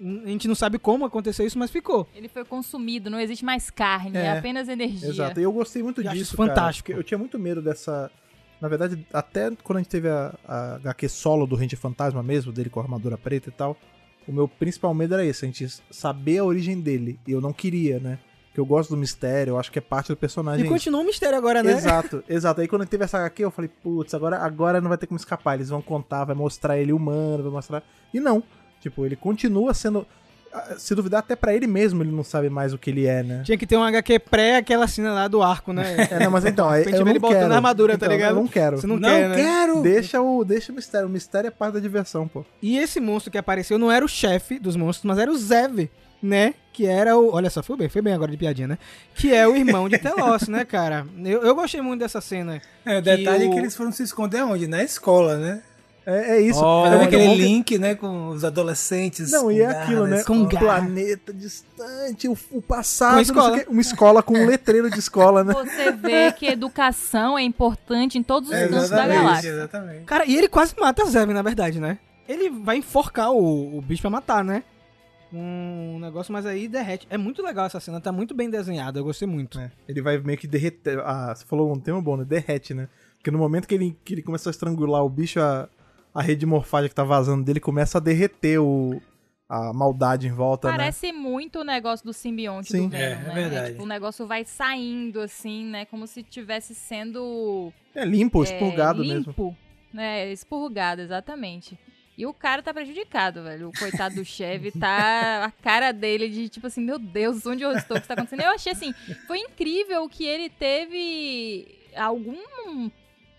A 0.00 0.28
gente 0.28 0.48
não 0.48 0.54
sabe 0.56 0.78
como 0.78 1.04
aconteceu 1.04 1.46
isso, 1.46 1.58
mas 1.58 1.70
ficou. 1.70 2.08
Ele 2.14 2.28
foi 2.28 2.44
consumido, 2.44 3.08
não 3.08 3.20
existe 3.20 3.44
mais 3.44 3.70
carne, 3.70 4.16
É, 4.18 4.22
é 4.24 4.38
apenas 4.38 4.68
energia. 4.68 5.08
Exato. 5.08 5.38
E 5.38 5.42
eu 5.42 5.52
gostei 5.52 5.82
muito 5.82 6.00
Eu 6.02 6.10
disso. 6.10 6.22
isso 6.22 6.36
cara, 6.36 6.48
fantástico. 6.48 6.86
porque 6.86 6.98
eu 6.98 7.04
tinha 7.04 7.16
muito 7.18 7.38
medo 7.38 7.62
dessa. 7.62 8.10
Na 8.60 8.68
verdade, 8.68 9.06
até 9.12 9.50
quando 9.62 9.76
a 9.76 9.80
gente 9.82 9.90
teve 9.90 10.08
a, 10.08 10.34
a 10.46 10.74
HQ 10.76 11.08
solo 11.08 11.46
do 11.46 11.54
Ranger 11.54 11.78
Fantasma 11.78 12.22
mesmo, 12.22 12.52
dele 12.52 12.70
com 12.70 12.80
a 12.80 12.82
armadura 12.82 13.16
preta 13.18 13.50
e 13.50 13.52
tal, 13.52 13.76
o 14.26 14.32
meu 14.32 14.48
principal 14.48 14.92
medo 14.94 15.14
era 15.14 15.24
esse, 15.24 15.44
a 15.44 15.48
gente 15.48 15.68
saber 15.90 16.38
a 16.38 16.44
origem 16.44 16.80
dele. 16.80 17.18
E 17.26 17.32
eu 17.32 17.40
não 17.40 17.52
queria, 17.52 17.98
né? 17.98 18.18
Porque 18.54 18.60
eu 18.60 18.66
gosto 18.66 18.90
do 18.90 18.96
mistério, 18.96 19.50
eu 19.52 19.58
acho 19.58 19.72
que 19.72 19.80
é 19.80 19.82
parte 19.82 20.08
do 20.08 20.16
personagem. 20.16 20.64
E 20.64 20.68
continua 20.68 21.00
um 21.00 21.04
mistério 21.04 21.36
agora, 21.36 21.60
né? 21.60 21.72
Exato, 21.72 22.22
exato. 22.28 22.60
Aí 22.60 22.68
quando 22.68 22.86
teve 22.86 23.02
essa 23.02 23.18
HQ, 23.18 23.44
eu 23.44 23.50
falei, 23.50 23.68
putz, 23.82 24.14
agora, 24.14 24.38
agora 24.38 24.80
não 24.80 24.88
vai 24.88 24.96
ter 24.96 25.08
como 25.08 25.18
escapar. 25.18 25.54
Eles 25.56 25.70
vão 25.70 25.82
contar, 25.82 26.24
vai 26.24 26.36
mostrar 26.36 26.78
ele 26.78 26.92
humano, 26.92 27.42
vai 27.42 27.50
mostrar. 27.50 27.82
E 28.12 28.20
não. 28.20 28.44
Tipo, 28.80 29.04
ele 29.04 29.16
continua 29.16 29.74
sendo. 29.74 30.06
Ah, 30.54 30.74
Se 30.78 30.94
duvidar, 30.94 31.18
até 31.20 31.34
pra 31.36 31.52
ele 31.52 31.66
mesmo 31.66 32.02
ele 32.02 32.12
não 32.12 32.22
sabe 32.24 32.48
mais 32.48 32.72
o 32.72 32.78
que 32.78 32.88
ele 32.90 33.06
é, 33.06 33.22
né? 33.22 33.42
Tinha 33.44 33.58
que 33.58 33.66
ter 33.66 33.76
um 33.76 33.82
HQ 33.82 34.18
pré 34.20 34.56
aquela 34.56 34.86
cena 34.86 35.12
lá 35.12 35.28
do 35.28 35.42
arco, 35.42 35.72
né? 35.72 35.84
É, 36.10 36.24
não, 36.24 36.30
mas 36.30 36.44
então, 36.44 36.68
aí 36.70 36.82
Pra 36.82 36.90
gente 36.92 37.00
eu 37.00 37.04
não 37.04 37.12
ele 37.12 37.18
botando 37.18 37.38
quero. 37.40 37.52
a 37.52 37.56
armadura, 37.56 37.98
tá 37.98 38.06
Então, 38.06 38.16
ligado? 38.16 38.30
Eu 38.30 38.36
não 38.36 38.48
quero. 38.48 38.76
Você 38.80 38.86
não, 38.86 38.96
Não 38.96 39.08
quer, 39.08 39.28
né? 39.28 39.34
quero! 39.36 39.82
Deixa 39.82 40.20
o, 40.20 40.44
deixa 40.44 40.72
o 40.72 40.74
mistério. 40.74 41.06
O 41.08 41.10
mistério 41.10 41.48
é 41.48 41.50
parte 41.50 41.74
da 41.74 41.80
diversão, 41.80 42.26
pô. 42.28 42.44
E 42.62 42.78
esse 42.78 43.00
monstro 43.00 43.30
que 43.30 43.38
apareceu 43.38 43.78
não 43.78 43.90
era 43.90 44.04
o 44.04 44.08
chefe 44.08 44.58
dos 44.58 44.76
monstros, 44.76 45.04
mas 45.04 45.18
era 45.18 45.30
o 45.30 45.36
Zev, 45.36 45.88
né? 46.22 46.54
Que 46.72 46.86
era 46.86 47.16
o. 47.16 47.32
Olha 47.32 47.50
só, 47.50 47.62
foi 47.62 47.76
bem, 47.76 47.88
foi 47.88 48.02
bem 48.02 48.12
agora 48.14 48.30
de 48.30 48.36
piadinha, 48.36 48.66
né? 48.68 48.78
Que 49.14 49.32
é 49.34 49.46
o 49.46 49.54
irmão 49.56 49.88
de 49.88 49.98
Telos, 49.98 50.48
né, 50.48 50.64
cara? 50.64 51.06
Eu, 51.24 51.42
eu 51.42 51.54
gostei 51.54 51.80
muito 51.80 52.00
dessa 52.00 52.20
cena. 52.20 52.60
É, 52.84 52.98
o 52.98 53.02
detalhe 53.02 53.44
o- 53.46 53.50
é 53.50 53.52
que 53.52 53.58
eles 53.58 53.76
foram 53.76 53.92
se 53.92 54.02
esconder 54.02 54.42
onde? 54.42 54.66
Na 54.66 54.82
escola, 54.82 55.36
né? 55.36 55.62
É, 56.06 56.36
é 56.36 56.40
isso. 56.40 56.60
Olha, 56.60 56.88
é 56.88 56.90
Fazendo 56.90 57.00
muito 57.00 57.14
aquele 57.16 57.28
bom 57.28 57.34
link, 57.34 57.78
né, 57.78 57.94
com 57.94 58.28
os 58.28 58.44
adolescentes. 58.44 59.30
Não, 59.30 59.50
e 59.50 59.56
com 59.58 59.62
é 59.62 59.66
aquilo, 59.66 60.06
né? 60.06 60.22
Com 60.22 60.34
Um 60.34 60.48
planeta 60.48 61.32
distante, 61.32 62.28
o, 62.28 62.36
o 62.50 62.60
passado. 62.60 63.12
Com 63.12 63.16
a 63.16 63.18
não 63.18 63.24
sei 63.24 63.34
o 63.34 63.38
escola. 63.38 63.58
quê. 63.58 63.66
Uma 63.70 63.80
escola 63.80 64.22
com 64.22 64.34
um 64.34 64.46
letreiro 64.46 64.90
de 64.90 64.98
escola, 64.98 65.42
né? 65.42 65.52
Você 65.54 65.92
vê 65.92 66.30
que 66.32 66.46
educação 66.46 67.38
é 67.38 67.42
importante 67.42 68.18
em 68.18 68.22
todos 68.22 68.50
os 68.50 68.54
É, 68.54 68.68
cantos 68.68 68.90
da 68.90 69.06
galáxia. 69.06 69.48
exatamente. 69.50 70.04
Cara, 70.04 70.26
e 70.26 70.36
ele 70.36 70.48
quase 70.48 70.74
mata 70.78 71.04
Zev, 71.06 71.30
na 71.32 71.42
verdade, 71.42 71.80
né? 71.80 71.98
Ele 72.28 72.50
vai 72.50 72.76
enforcar 72.78 73.32
o, 73.32 73.78
o 73.78 73.82
bicho 73.82 74.02
pra 74.02 74.10
matar, 74.10 74.44
né? 74.44 74.62
Um 75.32 75.98
negócio, 76.00 76.32
mas 76.32 76.46
aí 76.46 76.68
derrete. 76.68 77.06
É 77.10 77.18
muito 77.18 77.42
legal 77.42 77.66
essa 77.66 77.80
cena, 77.80 78.00
tá 78.00 78.12
muito 78.12 78.34
bem 78.34 78.48
desenhada, 78.48 79.00
eu 79.00 79.04
gostei 79.04 79.26
muito. 79.26 79.58
É, 79.58 79.70
ele 79.88 80.00
vai 80.00 80.16
meio 80.18 80.38
que 80.38 80.46
derreter. 80.46 81.00
Ah, 81.00 81.34
você 81.34 81.44
falou 81.44 81.72
um 81.72 81.80
tema 81.80 82.00
bom, 82.00 82.16
né? 82.16 82.24
Derrete, 82.24 82.72
né? 82.72 82.88
Porque 83.16 83.30
no 83.30 83.38
momento 83.38 83.66
que 83.66 83.74
ele, 83.74 83.96
que 84.04 84.14
ele 84.14 84.22
começa 84.22 84.48
a 84.48 84.52
estrangular 84.52 85.04
o 85.04 85.08
bicho, 85.08 85.40
a, 85.40 85.68
a 86.14 86.22
rede 86.22 86.40
de 86.40 86.46
morfagem 86.46 86.88
que 86.88 86.94
tá 86.94 87.04
vazando 87.04 87.44
dele 87.44 87.60
começa 87.60 87.98
a 87.98 88.00
derreter 88.00 88.58
o. 88.60 89.00
a 89.48 89.72
maldade 89.72 90.26
em 90.28 90.32
volta, 90.32 90.68
né? 90.70 90.76
Parece 90.76 91.12
muito 91.12 91.60
o 91.60 91.64
negócio 91.64 92.06
do 92.06 92.12
simbionte 92.12 92.70
Sim. 92.70 92.84
do 92.84 92.90
Venom, 92.90 93.02
É, 93.04 93.12
é 93.12 93.16
né? 93.16 93.34
verdade. 93.34 93.70
Tipo, 93.72 93.82
o 93.82 93.86
negócio 93.86 94.26
vai 94.26 94.44
saindo, 94.44 95.20
assim, 95.20 95.64
né? 95.64 95.84
Como 95.86 96.06
se 96.06 96.22
tivesse 96.22 96.74
sendo 96.74 97.72
É 97.94 98.04
limpo, 98.04 98.40
é, 98.42 98.44
expurgado 98.44 99.00
mesmo. 99.00 99.26
limpo, 99.26 99.56
né? 99.92 100.30
Expurgado, 100.32 101.02
exatamente. 101.02 101.78
E 102.16 102.24
o 102.26 102.32
cara 102.32 102.62
tá 102.62 102.72
prejudicado, 102.72 103.42
velho. 103.42 103.70
O 103.70 103.72
coitado 103.76 104.14
do 104.14 104.24
Chevy 104.24 104.70
tá. 104.70 105.46
A 105.46 105.50
cara 105.50 105.90
dele 105.92 106.28
de 106.28 106.48
tipo 106.48 106.68
assim, 106.68 106.80
meu 106.80 106.96
Deus, 106.96 107.44
onde 107.44 107.64
eu 107.64 107.72
estou? 107.72 107.96
O 107.96 108.00
que 108.00 108.04
está 108.04 108.14
acontecendo? 108.14 108.42
Eu 108.42 108.50
achei 108.52 108.70
assim, 108.70 108.94
foi 109.26 109.38
incrível 109.40 110.08
que 110.08 110.24
ele 110.24 110.48
teve 110.48 111.66
algum. 111.96 112.88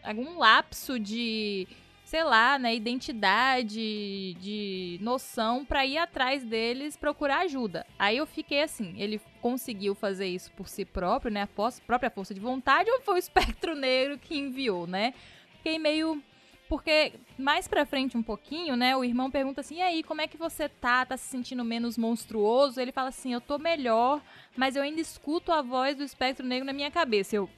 algum 0.03 0.38
lapso 0.38 1.00
de. 1.00 1.67
Sei 2.16 2.24
lá, 2.24 2.58
né? 2.58 2.74
Identidade, 2.74 4.38
de 4.40 4.98
noção 5.02 5.66
pra 5.66 5.86
ir 5.86 5.98
atrás 5.98 6.46
deles 6.46 6.96
procurar 6.96 7.40
ajuda. 7.40 7.86
Aí 8.00 8.16
eu 8.16 8.26
fiquei 8.26 8.62
assim, 8.62 8.96
ele 8.98 9.20
conseguiu 9.42 9.94
fazer 9.94 10.26
isso 10.26 10.50
por 10.54 10.70
si 10.70 10.86
próprio, 10.86 11.30
né? 11.30 11.42
A 11.42 11.72
própria 11.86 12.10
força 12.10 12.34
de 12.34 12.40
vontade, 12.40 12.90
ou 12.90 13.02
foi 13.02 13.16
o 13.16 13.18
espectro 13.20 13.76
negro 13.76 14.18
que 14.18 14.38
enviou, 14.38 14.88
né? 14.88 15.14
Fiquei 15.58 15.78
meio. 15.78 16.24
Porque 16.70 17.12
mais 17.38 17.68
pra 17.68 17.86
frente 17.86 18.18
um 18.18 18.24
pouquinho, 18.24 18.78
né, 18.78 18.96
o 18.96 19.04
irmão 19.04 19.30
pergunta 19.30 19.60
assim: 19.60 19.76
"E 19.76 19.82
aí, 19.82 20.02
como 20.02 20.22
é 20.22 20.28
que 20.28 20.38
você 20.38 20.70
tá? 20.70 21.06
Tá 21.06 21.18
se 21.18 21.28
sentindo 21.28 21.66
menos 21.66 21.98
monstruoso?" 21.98 22.80
Ele 22.80 22.94
fala 22.94 23.10
assim: 23.10 23.34
"Eu 23.34 23.42
tô 23.42 23.60
melhor, 23.60 24.22
mas 24.56 24.78
eu 24.78 24.84
ainda 24.84 25.02
escuto 25.02 25.52
a 25.52 25.62
voz 25.62 25.98
do 25.98 26.04
espectro 26.04 26.48
negro 26.48 26.66
na 26.66 26.74
minha 26.74 26.90
cabeça." 26.90 27.36
Eu 27.36 27.50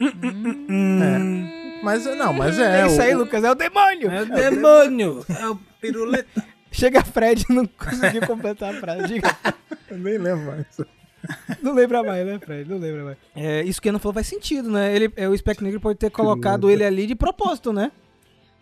É. 0.00 1.82
Mas 1.82 2.04
não, 2.16 2.32
mas 2.32 2.58
é. 2.58 2.82
é 2.82 2.86
isso 2.86 2.98
o- 2.98 3.02
aí, 3.02 3.14
Lucas, 3.14 3.44
é 3.44 3.50
o 3.50 3.54
demônio! 3.54 4.10
É 4.10 4.22
o 4.22 4.26
demônio! 4.26 5.24
É 5.28 5.46
o 5.48 5.56
piruleta. 5.80 6.44
Chega 6.72 7.02
Fred 7.04 7.44
e 7.48 7.52
não 7.52 7.66
conseguiu 7.66 8.26
completar 8.26 8.74
a 8.74 8.80
frase. 8.80 9.06
Diga. 9.14 9.34
Eu 9.90 9.98
nem 9.98 10.18
lembro 10.18 10.46
mais. 10.46 10.66
Não 11.62 11.72
lembra 11.72 12.02
mais, 12.02 12.26
né, 12.26 12.38
Fred? 12.38 12.68
Não 12.68 12.78
lembra 12.78 13.04
mais. 13.04 13.16
É, 13.34 13.62
isso 13.62 13.80
que 13.80 13.88
ele 13.88 13.94
não 13.94 14.00
falou 14.00 14.14
faz 14.14 14.26
sentido, 14.26 14.70
né? 14.70 14.94
Ele, 14.94 15.10
é, 15.16 15.28
o 15.28 15.34
Espectro 15.34 15.64
Negro 15.64 15.80
pode 15.80 15.98
ter 15.98 16.10
colocado 16.10 16.70
ele 16.70 16.84
ali 16.84 17.06
de 17.06 17.14
propósito, 17.14 17.72
né? 17.72 17.90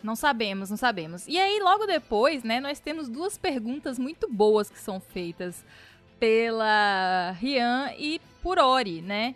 Não 0.02 0.14
sabemos, 0.14 0.70
não 0.70 0.76
sabemos. 0.76 1.26
E 1.26 1.38
aí, 1.38 1.58
logo 1.60 1.86
depois, 1.86 2.42
né, 2.44 2.60
nós 2.60 2.78
temos 2.78 3.08
duas 3.08 3.38
perguntas 3.38 3.98
muito 3.98 4.28
boas 4.30 4.68
que 4.68 4.78
são 4.78 5.00
feitas 5.00 5.64
pela 6.20 7.32
Rian 7.40 7.90
e 7.98 8.20
por 8.42 8.58
Ori, 8.58 9.00
né? 9.02 9.34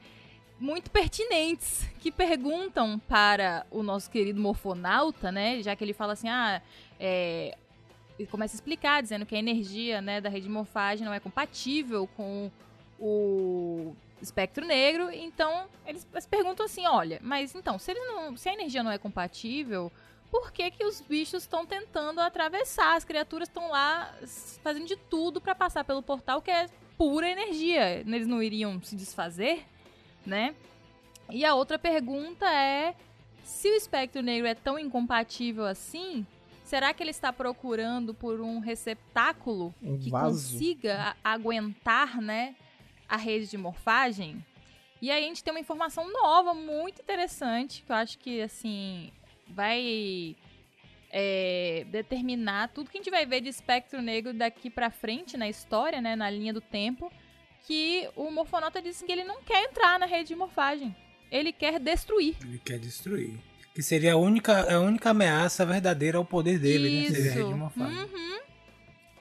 Muito 0.60 0.90
pertinentes, 0.90 1.88
que 2.00 2.10
perguntam 2.10 2.98
para 2.98 3.64
o 3.70 3.82
nosso 3.82 4.10
querido 4.10 4.40
morfonauta, 4.40 5.30
né? 5.30 5.62
Já 5.62 5.76
que 5.76 5.84
ele 5.84 5.92
fala 5.92 6.14
assim, 6.14 6.28
ah, 6.28 6.60
é... 6.98 7.56
Ele 8.18 8.26
começa 8.26 8.54
a 8.54 8.56
explicar, 8.56 9.00
dizendo 9.00 9.24
que 9.24 9.36
a 9.36 9.38
energia 9.38 10.02
né, 10.02 10.20
da 10.20 10.28
rede 10.28 10.46
de 10.46 10.52
morfagem 10.52 11.04
não 11.04 11.14
é 11.14 11.20
compatível 11.20 12.08
com 12.16 12.50
o 12.98 13.94
espectro 14.20 14.66
negro. 14.66 15.10
Então, 15.10 15.66
eles, 15.86 16.04
perguntam 16.28 16.66
assim, 16.66 16.86
olha, 16.86 17.20
mas 17.22 17.54
então, 17.54 17.78
se, 17.78 17.94
não, 17.94 18.36
se 18.36 18.48
a 18.48 18.54
energia 18.54 18.82
não 18.82 18.90
é 18.90 18.98
compatível, 18.98 19.92
por 20.30 20.52
que, 20.52 20.70
que 20.70 20.84
os 20.84 21.00
bichos 21.00 21.44
estão 21.44 21.64
tentando 21.64 22.20
atravessar? 22.20 22.96
As 22.96 23.04
criaturas 23.04 23.48
estão 23.48 23.70
lá 23.70 24.12
fazendo 24.62 24.86
de 24.86 24.96
tudo 24.96 25.40
para 25.40 25.54
passar 25.54 25.84
pelo 25.84 26.02
portal, 26.02 26.42
que 26.42 26.50
é 26.50 26.66
pura 26.96 27.28
energia. 27.28 28.00
Eles 28.00 28.26
não 28.26 28.42
iriam 28.42 28.80
se 28.82 28.94
desfazer, 28.94 29.64
né? 30.28 30.54
E 31.30 31.44
a 31.44 31.54
outra 31.54 31.78
pergunta 31.78 32.46
é: 32.48 32.94
se 33.42 33.68
o 33.68 33.74
espectro 33.74 34.22
negro 34.22 34.46
é 34.46 34.54
tão 34.54 34.78
incompatível 34.78 35.64
assim, 35.64 36.26
será 36.64 36.92
que 36.92 37.02
ele 37.02 37.10
está 37.10 37.32
procurando 37.32 38.14
por 38.14 38.40
um 38.40 38.58
receptáculo 38.58 39.74
Um 39.82 39.98
que 39.98 40.10
vaso. 40.10 40.52
consiga 40.52 41.16
aguentar, 41.24 42.20
né, 42.20 42.54
a 43.08 43.16
rede 43.16 43.48
de 43.48 43.58
morfagem? 43.58 44.44
E 45.00 45.10
aí 45.10 45.24
a 45.24 45.26
gente 45.26 45.44
tem 45.44 45.52
uma 45.52 45.60
informação 45.60 46.12
nova, 46.12 46.54
muito 46.54 47.00
interessante, 47.00 47.82
que 47.82 47.92
eu 47.92 47.96
acho 47.96 48.18
que, 48.18 48.42
assim, 48.42 49.12
vai 49.46 50.36
é, 51.10 51.86
determinar 51.88 52.68
tudo 52.68 52.90
que 52.90 52.98
a 52.98 53.00
gente 53.00 53.10
vai 53.10 53.24
ver 53.24 53.40
de 53.40 53.48
espectro 53.48 54.02
negro 54.02 54.34
daqui 54.34 54.68
pra 54.68 54.90
frente 54.90 55.36
na 55.36 55.48
história, 55.48 56.00
né, 56.00 56.16
na 56.16 56.28
linha 56.28 56.52
do 56.52 56.60
tempo, 56.60 57.12
que 57.66 58.08
o 58.16 58.30
Morfonauta 58.30 58.80
disse 58.80 59.04
que 59.04 59.12
ele 59.12 59.24
não 59.24 59.42
quer 59.42 59.64
entrar 59.64 59.98
na 59.98 60.06
rede 60.06 60.28
de 60.28 60.36
morfagem. 60.36 60.94
Ele 61.30 61.52
quer 61.52 61.78
destruir. 61.78 62.36
Ele 62.42 62.58
quer 62.58 62.78
destruir. 62.78 63.38
Que 63.74 63.82
seria 63.82 64.14
a 64.14 64.16
única, 64.16 64.74
a 64.74 64.80
única 64.80 65.10
ameaça 65.10 65.64
verdadeira 65.66 66.18
ao 66.18 66.24
poder 66.24 66.58
dele, 66.58 67.02
né? 67.02 67.10
Seria 67.10 67.30
a 67.30 67.34
rede 67.34 67.48
de 67.48 67.54
morfagem. 67.54 67.98
Uhum. 67.98 68.38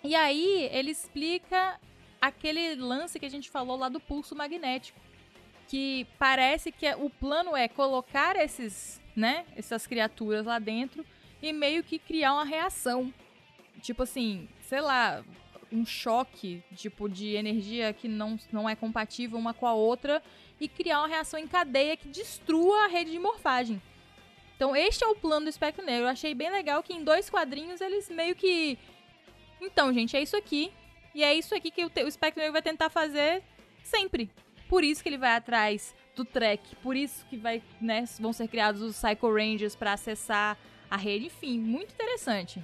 E 0.03 0.15
aí 0.15 0.69
ele 0.71 0.91
explica 0.91 1.79
aquele 2.21 2.75
lance 2.75 3.19
que 3.19 3.25
a 3.25 3.29
gente 3.29 3.49
falou 3.49 3.77
lá 3.77 3.89
do 3.89 3.99
pulso 3.99 4.35
magnético. 4.35 4.99
Que 5.67 6.07
parece 6.17 6.71
que 6.71 6.85
é- 6.85 6.95
o 6.95 7.09
plano 7.09 7.55
é 7.55 7.67
colocar 7.67 8.37
esses, 8.37 9.01
né, 9.15 9.45
essas 9.55 9.85
criaturas 9.85 10.45
lá 10.45 10.59
dentro 10.59 11.05
e 11.41 11.51
meio 11.51 11.83
que 11.83 11.99
criar 11.99 12.33
uma 12.33 12.45
reação. 12.45 13.13
Tipo 13.81 14.03
assim, 14.03 14.47
sei 14.61 14.79
lá, 14.81 15.23
um 15.71 15.85
choque, 15.85 16.63
tipo, 16.75 17.09
de 17.09 17.35
energia 17.35 17.93
que 17.93 18.07
não, 18.07 18.39
não 18.51 18.69
é 18.69 18.75
compatível 18.75 19.37
uma 19.37 19.53
com 19.53 19.65
a 19.65 19.73
outra 19.73 20.21
e 20.59 20.67
criar 20.67 20.99
uma 20.99 21.07
reação 21.07 21.39
em 21.39 21.47
cadeia 21.47 21.97
que 21.97 22.07
destrua 22.07 22.85
a 22.85 22.87
rede 22.87 23.11
de 23.11 23.19
morfagem. 23.19 23.81
Então, 24.55 24.75
este 24.75 25.03
é 25.03 25.07
o 25.07 25.15
plano 25.15 25.45
do 25.45 25.49
Espectro 25.49 25.85
Negro. 25.85 26.05
Eu 26.05 26.09
achei 26.09 26.33
bem 26.33 26.49
legal 26.49 26.81
que 26.81 26.93
em 26.93 27.03
dois 27.03 27.29
quadrinhos 27.29 27.79
eles 27.79 28.09
meio 28.09 28.35
que. 28.35 28.77
Então, 29.61 29.93
gente, 29.93 30.17
é 30.17 30.21
isso 30.21 30.35
aqui. 30.35 30.71
E 31.13 31.23
é 31.23 31.33
isso 31.33 31.53
aqui 31.53 31.69
que 31.69 31.85
o, 31.85 31.91
o 32.03 32.07
Espectro 32.07 32.39
Negro 32.39 32.53
vai 32.53 32.61
tentar 32.61 32.89
fazer 32.89 33.43
sempre. 33.83 34.29
Por 34.67 34.83
isso 34.83 35.03
que 35.03 35.09
ele 35.09 35.17
vai 35.17 35.35
atrás 35.35 35.95
do 36.15 36.25
Trek. 36.25 36.75
Por 36.77 36.95
isso 36.95 37.25
que 37.29 37.37
vai, 37.37 37.61
né, 37.79 38.03
vão 38.19 38.33
ser 38.33 38.47
criados 38.47 38.81
os 38.81 38.97
Psycho 38.97 39.31
Rangers 39.31 39.75
para 39.75 39.93
acessar 39.93 40.57
a 40.89 40.97
rede. 40.97 41.27
Enfim, 41.27 41.59
muito 41.59 41.93
interessante. 41.93 42.61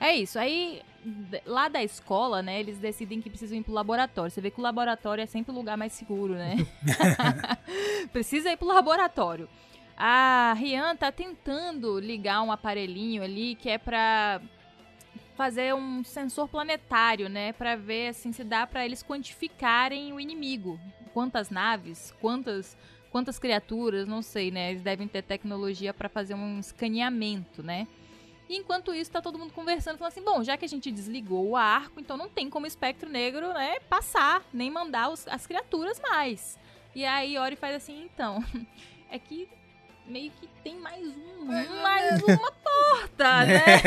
É 0.00 0.14
isso. 0.14 0.38
Aí, 0.38 0.82
lá 1.44 1.68
da 1.68 1.82
escola, 1.82 2.42
né, 2.42 2.60
eles 2.60 2.78
decidem 2.78 3.20
que 3.20 3.30
precisam 3.30 3.58
ir 3.58 3.62
pro 3.62 3.72
laboratório. 3.72 4.30
Você 4.30 4.40
vê 4.40 4.50
que 4.50 4.60
o 4.60 4.62
laboratório 4.62 5.22
é 5.22 5.26
sempre 5.26 5.52
o 5.52 5.54
lugar 5.54 5.76
mais 5.76 5.92
seguro, 5.92 6.34
né? 6.34 6.56
Precisa 8.12 8.50
ir 8.50 8.56
pro 8.56 8.68
laboratório. 8.68 9.48
A 9.96 10.54
Rian 10.58 10.94
tá 10.94 11.10
tentando 11.10 11.98
ligar 11.98 12.42
um 12.42 12.52
aparelhinho 12.52 13.22
ali 13.22 13.54
que 13.54 13.70
é 13.70 13.78
pra 13.78 14.42
fazer 15.34 15.74
um 15.74 16.02
sensor 16.04 16.48
planetário, 16.48 17.28
né, 17.28 17.52
Pra 17.52 17.76
ver 17.76 18.08
assim 18.08 18.32
se 18.32 18.42
dá 18.42 18.66
pra 18.66 18.84
eles 18.84 19.02
quantificarem 19.02 20.12
o 20.12 20.20
inimigo, 20.20 20.78
quantas 21.12 21.50
naves, 21.50 22.14
quantas 22.20 22.76
quantas 23.10 23.38
criaturas, 23.38 24.06
não 24.06 24.20
sei, 24.20 24.50
né? 24.50 24.70
Eles 24.72 24.82
devem 24.82 25.08
ter 25.08 25.22
tecnologia 25.22 25.94
pra 25.94 26.06
fazer 26.06 26.34
um 26.34 26.58
escaneamento, 26.60 27.62
né? 27.62 27.86
E 28.48 28.56
enquanto 28.56 28.94
isso, 28.94 29.10
tá 29.10 29.20
todo 29.20 29.38
mundo 29.38 29.52
conversando, 29.52 29.98
falando 29.98 30.12
assim: 30.12 30.22
bom, 30.24 30.42
já 30.44 30.56
que 30.56 30.64
a 30.64 30.68
gente 30.68 30.90
desligou 30.92 31.48
o 31.48 31.56
arco, 31.56 31.98
então 32.00 32.16
não 32.16 32.28
tem 32.28 32.48
como 32.48 32.64
o 32.64 32.68
espectro 32.68 33.08
negro, 33.08 33.52
né, 33.52 33.80
passar, 33.88 34.42
nem 34.52 34.70
mandar 34.70 35.10
os- 35.10 35.26
as 35.28 35.46
criaturas 35.46 36.00
mais. 36.00 36.58
E 36.94 37.04
aí 37.04 37.36
Ori 37.38 37.56
faz 37.56 37.74
assim: 37.76 38.04
então, 38.04 38.38
é 39.10 39.18
que 39.18 39.48
meio 40.06 40.30
que 40.30 40.46
tem 40.62 40.76
mais 40.76 41.04
um, 41.04 41.44
mais 41.82 42.22
uma 42.22 42.52
porta, 42.52 43.44
né? 43.46 43.82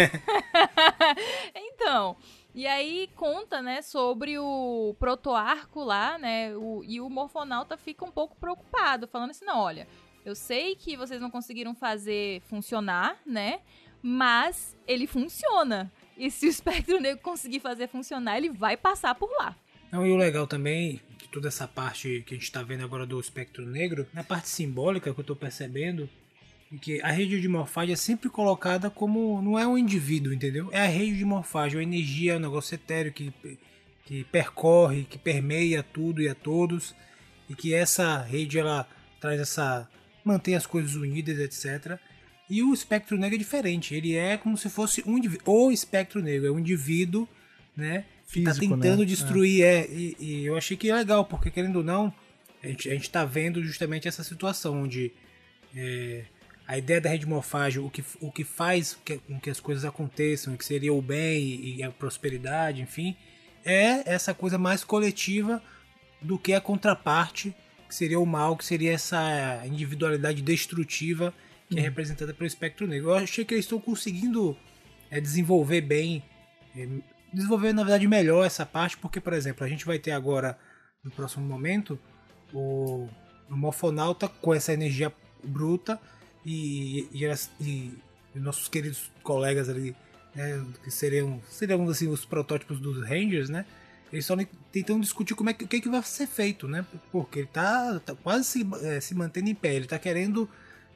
então. 1.56 2.15
E 2.54 2.65
aí 2.65 3.10
conta, 3.15 3.62
né, 3.62 3.82
sobre 3.82 4.38
o 4.39 4.95
protoarco 5.00 5.84
lá, 5.84 6.17
né? 6.17 6.56
o- 6.58 6.84
e 6.84 7.00
o 7.00 7.10
morfonauta 7.10 7.78
fica 7.78 8.04
um 8.04 8.12
pouco 8.12 8.36
preocupado, 8.36 9.08
falando 9.08 9.30
assim: 9.32 9.45
não, 9.45 9.60
olha, 9.60 9.88
eu 10.26 10.36
sei 10.36 10.76
que 10.76 10.98
vocês 10.98 11.22
não 11.22 11.30
conseguiram 11.32 11.74
fazer 11.76 12.41
funcionar, 12.41 13.17
né? 13.26 13.62
Mas 14.01 14.77
ele 14.88 15.07
funciona. 15.07 15.91
E 16.17 16.29
se 16.29 16.45
o 16.45 16.49
espectro 16.49 16.99
negro 17.01 17.21
conseguir 17.21 17.59
fazer 17.59 17.88
funcionar, 17.88 18.38
ele 18.38 18.49
vai 18.49 18.75
passar 18.75 19.15
por 19.15 19.29
lá. 19.38 19.55
Não, 19.91 20.05
e 20.05 20.12
o 20.12 20.17
legal 20.17 20.45
também 20.45 21.01
de 21.17 21.27
toda 21.29 21.47
essa 21.47 21.67
parte 21.67 22.23
que 22.25 22.35
a 22.35 22.38
gente 22.38 22.51
tá 22.51 22.62
vendo 22.62 22.83
agora 22.83 23.05
do 23.05 23.19
espectro 23.19 23.65
negro, 23.65 24.05
na 24.13 24.23
parte 24.23 24.47
simbólica 24.47 25.13
que 25.13 25.19
eu 25.19 25.23
tô 25.23 25.35
percebendo, 25.35 26.09
é 26.71 26.77
que 26.77 27.01
a 27.01 27.09
rede 27.09 27.41
de 27.41 27.47
morfagem 27.47 27.93
é 27.93 27.95
sempre 27.95 28.29
colocada 28.29 28.89
como. 28.89 29.41
não 29.41 29.57
é 29.57 29.65
um 29.67 29.77
indivíduo, 29.77 30.31
entendeu? 30.31 30.69
É 30.71 30.81
a 30.81 30.88
rede 30.88 31.17
de 31.17 31.25
morfagem, 31.25 31.77
uma 31.77 31.83
energia, 31.83 32.38
um 32.38 32.39
negócio 32.39 32.75
etéreo 32.75 33.12
que, 33.12 33.33
que 34.05 34.23
percorre, 34.25 35.05
que 35.05 35.17
permeia 35.17 35.81
tudo 35.81 36.21
e 36.21 36.29
a 36.29 36.35
todos, 36.35 36.93
e 37.49 37.55
que 37.55 37.73
essa 37.73 38.21
rede 38.21 38.59
ela 38.59 38.88
traz 39.19 39.39
essa. 39.41 39.89
mantém 40.23 40.55
as 40.55 40.67
coisas 40.67 40.95
unidas, 40.95 41.39
etc. 41.39 41.99
E 42.49 42.63
o 42.63 42.73
espectro 42.73 43.17
negro 43.17 43.35
é 43.35 43.38
diferente, 43.38 43.93
ele 43.93 44.15
é 44.15 44.35
como 44.35 44.57
se 44.57 44.69
fosse 44.69 45.03
um 45.05 45.17
indivíduo. 45.17 45.53
O 45.53 45.71
espectro 45.71 46.21
negro 46.21 46.47
é 46.47 46.51
um 46.51 46.59
indivíduo, 46.59 47.27
né? 47.77 48.05
Físico, 48.25 48.53
tá 48.53 48.59
tentando 48.59 48.99
né? 48.99 49.05
destruir, 49.05 49.63
é. 49.63 49.88
e, 49.88 50.15
e 50.19 50.45
eu 50.45 50.57
achei 50.57 50.75
que 50.75 50.89
é 50.89 50.95
legal, 50.95 51.25
porque 51.25 51.49
querendo 51.49 51.77
ou 51.77 51.83
não, 51.83 52.13
a 52.63 52.67
gente, 52.67 52.89
a 52.89 52.93
gente 52.93 53.09
tá 53.09 53.25
vendo 53.25 53.63
justamente 53.63 54.07
essa 54.07 54.23
situação 54.23 54.83
onde 54.83 55.12
é, 55.75 56.23
a 56.67 56.77
ideia 56.77 57.01
da 57.01 57.09
rede 57.09 57.25
de 57.25 57.29
morfagem, 57.29 57.81
o 57.81 57.89
que, 57.89 58.03
o 58.19 58.31
que 58.31 58.43
faz 58.43 58.97
que- 59.03 59.17
com 59.17 59.39
que 59.39 59.49
as 59.49 59.59
coisas 59.59 59.85
aconteçam, 59.85 60.55
que 60.55 60.65
seria 60.65 60.93
o 60.93 61.01
bem 61.01 61.41
e, 61.43 61.75
e 61.77 61.83
a 61.83 61.89
prosperidade, 61.89 62.81
enfim, 62.81 63.15
é 63.65 64.03
essa 64.05 64.33
coisa 64.33 64.57
mais 64.57 64.83
coletiva 64.83 65.62
do 66.21 66.38
que 66.38 66.53
a 66.53 66.62
contraparte, 66.62 67.55
que 67.88 67.95
seria 67.95 68.19
o 68.19 68.25
mal, 68.25 68.55
que 68.55 68.65
seria 68.65 68.91
essa 68.91 69.63
individualidade 69.65 70.41
destrutiva 70.41 71.33
que 71.69 71.77
é 71.79 71.82
representada 71.82 72.34
pelo 72.34 72.47
espectro 72.47 72.88
negro. 72.88 73.10
Eu 73.10 73.15
achei 73.15 73.45
que 73.45 73.53
eles 73.53 73.65
estão 73.65 73.79
conseguindo 73.79 74.58
é, 75.12 75.21
desenvolver 75.21 75.82
bem, 75.82 76.23
é, 76.75 76.88
desenvolver 77.32 77.73
na 77.73 77.84
verdade 77.84 78.08
melhor 78.08 78.45
essa 78.45 78.65
parte, 78.65 78.97
porque, 78.97 79.19
por 79.21 79.34
exemplo, 79.34 79.63
a 79.63 79.69
gente 79.69 79.86
vai 79.86 79.99
ter 79.99 80.12
agora, 80.12 80.58
no 81.03 81.12
próximo 81.12 81.45
momento, 81.45 81.99
o, 82.53 83.08
o 83.49 83.55
Morfonauta 83.55 84.27
com 84.27 84.53
essa 84.53 84.73
energia 84.73 85.13
bruta 85.43 85.99
e, 86.45 87.08
e, 87.12 87.25
e- 87.62 87.93
e 88.36 88.39
nossos 88.39 88.67
queridos 88.67 89.12
colegas 89.23 89.69
ali, 89.69 89.95
né, 90.36 90.63
que 90.84 90.91
seriam, 90.91 91.41
seriam 91.49 91.88
assim, 91.89 92.08
os 92.08 92.25
protótipos 92.25 92.79
dos 92.79 93.08
Rangers, 93.08 93.49
né? 93.49 93.65
Eles 94.12 94.25
estão 94.25 94.38
tentando 94.71 95.01
discutir 95.01 95.36
como 95.36 95.49
é 95.51 95.53
que, 95.53 95.63
o 95.65 95.67
que, 95.67 95.75
é 95.77 95.82
que 95.82 95.89
vai 95.89 96.01
ser 96.03 96.25
feito, 96.27 96.67
né? 96.67 96.84
Porque 97.12 97.39
ele 97.39 97.47
tá, 97.47 97.99
tá 97.99 98.15
quase 98.15 98.43
se, 98.43 98.67
eh, 98.84 98.99
se 98.99 99.13
mantendo 99.13 99.49
em 99.49 99.55
pé, 99.55 99.75
ele 99.75 99.86
tá 99.86 99.99
querendo 99.99 100.49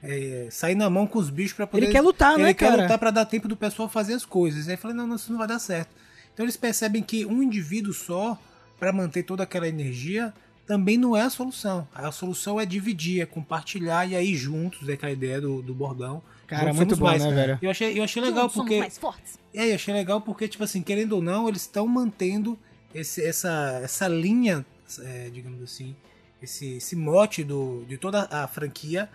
eh, 0.03 0.47
sair 0.51 0.75
na 0.75 0.89
mão 0.89 1.07
com 1.07 1.17
os 1.17 1.29
bichos 1.29 1.53
para 1.53 1.65
poder 1.65 1.85
Ele 1.85 1.91
quer 1.91 2.01
lutar, 2.01 2.33
ele 2.33 2.43
né, 2.43 2.53
quer 2.53 2.69
cara? 2.69 2.81
lutar 2.83 2.99
pra 2.99 3.09
dar 3.09 3.25
tempo 3.25 3.47
do 3.47 3.55
pessoal 3.55 3.87
fazer 3.87 4.13
as 4.13 4.25
coisas. 4.25 4.67
Aí 4.67 4.73
eu 4.73 4.77
falei, 4.77 4.95
não, 4.95 5.07
não, 5.07 5.15
isso 5.15 5.31
não 5.31 5.39
vai 5.39 5.47
dar 5.47 5.59
certo. 5.59 5.89
Então 6.33 6.43
eles 6.45 6.57
percebem 6.57 7.01
que 7.01 7.25
um 7.25 7.41
indivíduo 7.41 7.93
só, 7.93 8.37
pra 8.79 8.91
manter 8.91 9.23
toda 9.23 9.43
aquela 9.43 9.67
energia, 9.67 10.33
também 10.65 10.97
não 10.97 11.15
é 11.15 11.21
a 11.21 11.29
solução. 11.29 11.87
A 11.93 12.11
solução 12.11 12.59
é 12.59 12.65
dividir, 12.65 13.21
é 13.21 13.25
compartilhar 13.25 14.05
e 14.07 14.15
aí 14.15 14.35
juntos, 14.35 14.87
é 14.89 14.93
aquela 14.93 15.11
ideia 15.11 15.39
do, 15.39 15.61
do 15.61 15.73
bordão. 15.73 16.21
Cara, 16.47 16.65
Juntos 16.65 16.77
muito 16.77 16.95
bom, 16.97 17.05
mais. 17.05 17.23
né, 17.23 17.31
velho? 17.31 17.59
Eu 17.61 17.71
achei, 17.71 17.97
eu 17.97 18.03
achei 18.03 18.21
legal 18.21 18.43
Juntos 18.43 18.53
somos 18.55 18.69
porque. 18.69 18.79
mais 18.79 18.97
fortes. 18.97 19.39
É, 19.53 19.71
eu 19.71 19.75
achei 19.75 19.93
legal 19.93 20.21
porque, 20.21 20.47
tipo 20.47 20.63
assim, 20.63 20.81
querendo 20.81 21.13
ou 21.13 21.21
não, 21.21 21.47
eles 21.47 21.61
estão 21.61 21.87
mantendo 21.87 22.57
esse, 22.93 23.23
essa, 23.23 23.79
essa 23.83 24.07
linha, 24.07 24.65
é, 24.99 25.29
digamos 25.29 25.61
assim, 25.61 25.95
esse, 26.41 26.77
esse 26.77 26.95
mote 26.95 27.43
do, 27.43 27.85
de 27.87 27.97
toda 27.97 28.27
a 28.29 28.47
franquia 28.47 29.09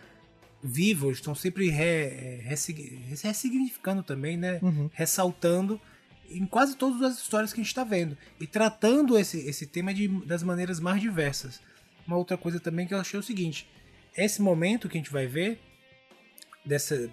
vivo. 0.62 1.06
Eles 1.06 1.18
estão 1.18 1.34
sempre 1.34 1.68
re, 1.70 1.82
é, 1.84 2.40
ressigni- 2.44 3.02
ressignificando 3.22 4.02
também, 4.02 4.36
né? 4.36 4.58
Uhum. 4.62 4.90
Ressaltando 4.92 5.80
em 6.30 6.44
quase 6.46 6.76
todas 6.76 7.00
as 7.02 7.18
histórias 7.18 7.52
que 7.52 7.60
a 7.60 7.62
gente 7.62 7.70
está 7.70 7.84
vendo. 7.84 8.16
E 8.38 8.46
tratando 8.46 9.18
esse, 9.18 9.38
esse 9.48 9.66
tema 9.66 9.94
de, 9.94 10.08
das 10.26 10.42
maneiras 10.42 10.78
mais 10.80 11.00
diversas. 11.00 11.60
Uma 12.06 12.16
outra 12.16 12.36
coisa 12.36 12.58
também 12.60 12.86
que 12.86 12.94
eu 12.94 12.98
achei 13.00 13.16
é 13.18 13.20
o 13.20 13.22
seguinte: 13.22 13.68
esse 14.16 14.40
momento 14.42 14.88
que 14.88 14.96
a 14.96 15.00
gente 15.00 15.12
vai 15.12 15.26
ver 15.26 15.60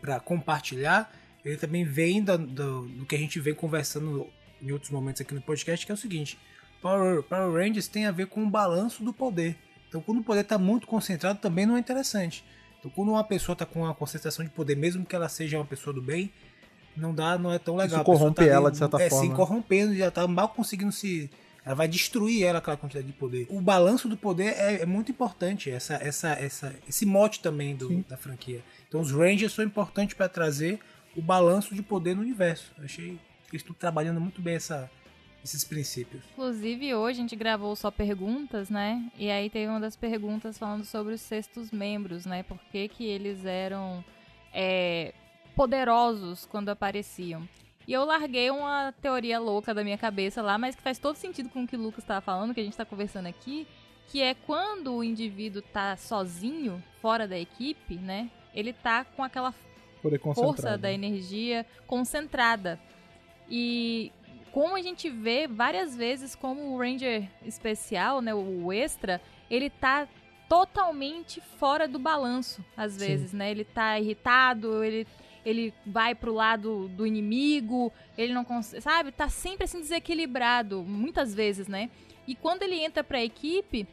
para 0.01 0.19
compartilhar, 0.19 1.11
ele 1.43 1.57
também 1.57 1.83
vem 1.85 2.23
da- 2.23 2.37
do, 2.37 2.87
do 2.87 3.05
que 3.05 3.15
a 3.15 3.19
gente 3.19 3.39
vem 3.39 3.53
conversando 3.53 4.27
em 4.61 4.71
outros 4.71 4.91
momentos 4.91 5.21
aqui 5.21 5.33
no 5.33 5.41
podcast, 5.41 5.85
que 5.85 5.91
é 5.91 5.95
o 5.95 5.97
seguinte: 5.97 6.37
Power, 6.81 7.23
Power 7.23 7.53
Rangers 7.53 7.87
tem 7.87 8.05
a 8.05 8.11
ver 8.11 8.27
com 8.27 8.43
o 8.43 8.49
balanço 8.49 9.03
do 9.03 9.13
poder. 9.13 9.55
Então, 9.87 10.01
quando 10.01 10.19
o 10.19 10.23
poder 10.23 10.41
está 10.41 10.57
muito 10.57 10.87
concentrado, 10.87 11.39
também 11.39 11.65
não 11.65 11.77
é 11.77 11.79
interessante. 11.79 12.43
Então, 12.85 12.91
quando 12.93 13.09
uma 13.09 13.23
pessoa 13.23 13.53
está 13.53 13.65
com 13.65 13.81
uma 13.81 13.95
concentração 13.95 14.45
de 14.45 14.51
poder, 14.51 14.77
mesmo 14.77 15.03
que 15.03 15.15
ela 15.15 15.27
seja 15.27 15.57
uma 15.57 15.65
pessoa 15.65 15.91
do 15.91 16.03
bem, 16.03 16.31
não 16.95 17.15
dá, 17.15 17.35
não 17.35 17.51
é 17.51 17.57
tão 17.57 17.75
legal. 17.75 18.01
Isso 18.01 18.05
corrompe 18.05 18.45
tá 18.45 18.45
ela, 18.45 18.69
de 18.71 18.77
certa 18.77 19.01
é, 19.01 19.09
forma. 19.09 19.27
Se 19.27 19.35
corrompendo, 19.35 19.95
já 19.95 20.11
tá 20.11 20.27
mal 20.27 20.49
conseguindo 20.49 20.91
se. 20.91 21.27
Ela 21.65 21.73
vai 21.73 21.87
destruir 21.87 22.43
ela 22.43 22.59
aquela 22.59 22.77
quantidade 22.77 23.07
de 23.07 23.13
poder. 23.13 23.47
O 23.49 23.59
balanço 23.59 24.07
do 24.07 24.15
poder 24.15 24.53
é, 24.55 24.83
é 24.83 24.85
muito 24.85 25.11
importante, 25.11 25.71
essa, 25.71 25.95
essa, 25.95 26.29
essa, 26.33 26.75
esse 26.87 27.07
mote 27.07 27.39
também 27.39 27.75
do, 27.75 28.03
da 28.03 28.15
franquia. 28.17 28.63
Então 28.87 29.01
os 29.01 29.11
Rangers 29.11 29.51
são 29.51 29.65
importantes 29.65 30.13
para 30.13 30.29
trazer 30.29 30.79
o 31.15 31.23
balanço 31.23 31.73
de 31.73 31.81
poder 31.81 32.15
no 32.15 32.21
universo. 32.21 32.71
Eu 32.77 32.85
achei 32.85 33.19
que 33.49 33.55
eles 33.55 33.63
estão 33.63 33.73
trabalhando 33.73 34.21
muito 34.21 34.43
bem 34.43 34.53
essa, 34.53 34.91
esses 35.45 35.63
princípios. 35.63 36.23
Inclusive, 36.31 36.95
hoje 36.95 37.19
a 37.19 37.21
gente 37.21 37.35
gravou 37.35 37.75
só 37.75 37.91
perguntas, 37.91 38.69
né? 38.69 39.09
E 39.17 39.29
aí 39.29 39.49
teve 39.49 39.67
uma 39.67 39.79
das 39.79 39.95
perguntas 39.95 40.57
falando 40.57 40.83
sobre 40.83 41.13
os 41.13 41.21
sextos 41.21 41.71
membros, 41.71 42.25
né? 42.25 42.43
Por 42.43 42.59
que, 42.71 42.87
que 42.87 43.05
eles 43.05 43.45
eram 43.45 44.03
é, 44.51 45.13
poderosos 45.55 46.45
quando 46.45 46.69
apareciam. 46.69 47.47
E 47.87 47.93
eu 47.93 48.03
larguei 48.03 48.49
uma 48.49 48.91
teoria 48.99 49.37
louca 49.39 49.71
da 49.71 49.83
minha 49.83 49.97
cabeça 49.97 50.41
lá, 50.41 50.57
mas 50.57 50.75
que 50.75 50.81
faz 50.81 50.97
todo 50.97 51.15
sentido 51.15 51.49
com 51.49 51.63
o 51.63 51.67
que 51.67 51.75
o 51.75 51.79
Lucas 51.79 52.03
estava 52.03 52.21
falando, 52.21 52.53
que 52.53 52.59
a 52.59 52.63
gente 52.63 52.73
está 52.73 52.83
conversando 52.83 53.27
aqui, 53.27 53.67
que 54.07 54.23
é 54.23 54.33
quando 54.33 54.95
o 54.95 55.03
indivíduo 55.03 55.61
tá 55.61 55.95
sozinho, 55.95 56.83
fora 56.99 57.27
da 57.27 57.37
equipe, 57.37 57.95
né? 57.95 58.31
Ele 58.53 58.73
tá 58.73 59.05
com 59.05 59.23
aquela 59.23 59.53
força 60.33 60.75
da 60.75 60.91
energia 60.91 61.65
concentrada. 61.85 62.79
E 63.47 64.11
como 64.55 64.77
a 64.77 64.81
gente 64.81 65.09
vê 65.09 65.49
várias 65.49 65.97
vezes 65.97 66.33
como 66.33 66.73
o 66.73 66.77
Ranger 66.77 67.29
especial, 67.45 68.21
né, 68.21 68.33
o 68.33 68.71
extra, 68.71 69.21
ele 69.51 69.69
tá 69.69 70.07
totalmente 70.47 71.41
fora 71.41 71.89
do 71.89 71.99
balanço, 71.99 72.63
às 72.77 72.93
Sim. 72.93 72.99
vezes, 72.99 73.33
né? 73.33 73.51
Ele 73.51 73.65
tá 73.65 73.99
irritado, 73.99 74.81
ele 74.81 75.05
ele 75.45 75.73
vai 75.85 76.15
pro 76.15 76.33
lado 76.33 76.87
do 76.87 77.05
inimigo, 77.05 77.91
ele 78.17 78.33
não 78.33 78.45
consegue, 78.45 78.81
sabe? 78.81 79.11
Tá 79.11 79.27
sempre 79.27 79.65
assim 79.65 79.81
desequilibrado, 79.81 80.83
muitas 80.83 81.35
vezes, 81.35 81.67
né? 81.67 81.89
E 82.25 82.33
quando 82.33 82.63
ele 82.63 82.81
entra 82.81 83.03
pra 83.03 83.21
equipe, 83.21 83.85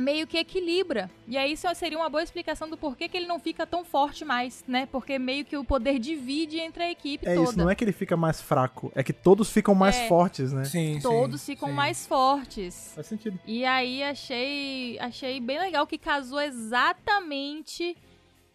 meio 0.00 0.26
que 0.26 0.38
equilibra. 0.38 1.10
E 1.28 1.36
aí 1.36 1.52
isso 1.52 1.66
seria 1.74 1.98
uma 1.98 2.08
boa 2.08 2.22
explicação 2.22 2.68
do 2.68 2.76
porquê 2.76 3.08
que 3.08 3.16
ele 3.16 3.26
não 3.26 3.38
fica 3.38 3.66
tão 3.66 3.84
forte 3.84 4.24
mais, 4.24 4.64
né? 4.66 4.86
Porque 4.86 5.18
meio 5.18 5.44
que 5.44 5.56
o 5.56 5.64
poder 5.64 5.98
divide 5.98 6.58
entre 6.58 6.82
a 6.82 6.90
equipe 6.90 7.26
É 7.26 7.34
toda. 7.34 7.50
isso, 7.50 7.58
não 7.58 7.70
é 7.70 7.74
que 7.74 7.84
ele 7.84 7.92
fica 7.92 8.16
mais 8.16 8.40
fraco, 8.40 8.90
é 8.94 9.02
que 9.02 9.12
todos 9.12 9.50
ficam 9.50 9.74
mais 9.74 9.96
É. 9.96 10.08
fortes, 10.08 10.52
né? 10.52 10.64
Sim, 10.64 10.98
Todos 11.02 11.40
sim, 11.40 11.52
ficam 11.54 11.68
sim. 11.68 11.74
mais 11.74 12.06
fortes. 12.06 12.92
Faz 12.94 13.06
sentido. 13.06 13.38
E 13.46 13.64
aí 13.64 14.02
achei, 14.02 14.98
achei 14.98 15.38
bem 15.40 15.58
legal 15.58 15.86
que 15.86 15.98
casou 15.98 16.40
exatamente 16.40 17.96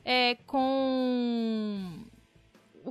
é, 0.03 0.36
com 0.45 1.85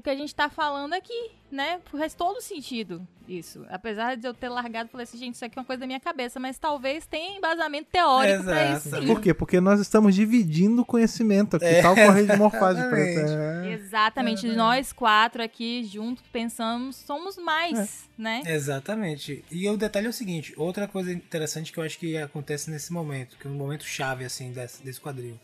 que 0.05 0.11
a 0.11 0.15
gente 0.15 0.35
tá 0.35 0.49
falando 0.51 0.93
aqui, 0.93 1.31
né? 1.51 1.81
Faz 1.91 2.15
todo 2.15 2.41
sentido 2.41 3.07
isso. 3.27 3.65
Apesar 3.71 4.17
de 4.17 4.29
eu 4.29 4.35
ter 4.35 4.51
largado, 4.51 4.91
falei 4.91 5.05
assim, 5.05 5.17
gente, 5.17 5.35
isso 5.35 5.45
aqui 5.47 5.59
é 5.59 5.61
uma 5.63 5.65
coisa 5.67 5.81
da 5.81 5.87
minha 5.87 5.99
cabeça, 5.99 6.39
mas 6.39 6.59
talvez 6.59 7.07
tenha 7.07 7.39
embasamento 7.39 7.89
teórico 7.91 8.45
pra 8.45 8.73
isso 8.77 8.89
Exato. 8.89 9.03
sim. 9.03 9.09
Por 9.09 9.19
quê? 9.21 9.33
Porque 9.33 9.61
nós 9.63 9.81
estamos 9.81 10.15
dividindo 10.15 10.83
o 10.83 10.85
conhecimento 10.85 11.57
aqui, 11.57 11.65
É, 11.65 11.81
tal 11.81 11.95
com 11.95 12.03
a 12.03 12.13
rede 12.13 12.31
de 12.31 12.37
morfagem 12.37 12.83
exatamente. 12.83 13.15
preta. 13.15 13.33
É. 13.67 13.73
Exatamente, 13.73 14.47
nós 14.49 14.93
quatro 14.93 15.43
aqui 15.43 15.83
juntos 15.85 16.23
pensamos, 16.31 16.97
somos 16.97 17.39
mais, 17.39 18.09
né? 18.19 18.43
Exatamente. 18.45 19.43
E 19.51 19.67
o 19.71 19.77
detalhe 19.79 20.07
é 20.07 20.11
o 20.11 20.13
seguinte, 20.13 20.53
outra 20.57 20.87
coisa 20.87 21.11
interessante 21.11 21.73
que 21.73 21.79
eu 21.79 21.85
acho 21.85 21.99
que 21.99 22.17
acontece 22.19 22.71
nesse 22.71 22.93
momento, 22.93 23.39
que 23.39 23.47
é 23.47 23.51
um 23.51 23.55
momento 23.55 23.85
chave 23.85 24.25
assim 24.25 24.53
desse, 24.53 24.83
desse 24.85 25.01
quadril, 25.01 25.41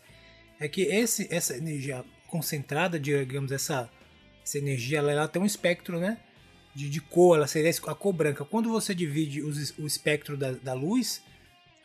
é 0.59 0.67
que 0.67 0.83
esse, 0.83 1.27
essa 1.33 1.57
energia 1.57 2.05
concentrada, 2.27 2.99
digamos, 2.99 3.51
essa, 3.51 3.89
essa 4.43 4.57
energia, 4.57 4.99
ela, 4.99 5.11
ela 5.11 5.27
tem 5.27 5.41
um 5.41 5.45
espectro, 5.45 5.99
né? 5.99 6.17
De, 6.73 6.89
de 6.89 7.01
cor, 7.01 7.35
ela 7.37 7.47
seria 7.47 7.69
a 7.87 7.95
cor 7.95 8.13
branca. 8.13 8.45
Quando 8.45 8.69
você 8.69 8.95
divide 8.95 9.41
os- 9.41 9.77
o 9.77 9.85
espectro 9.85 10.37
da, 10.37 10.51
da 10.51 10.73
luz, 10.73 11.21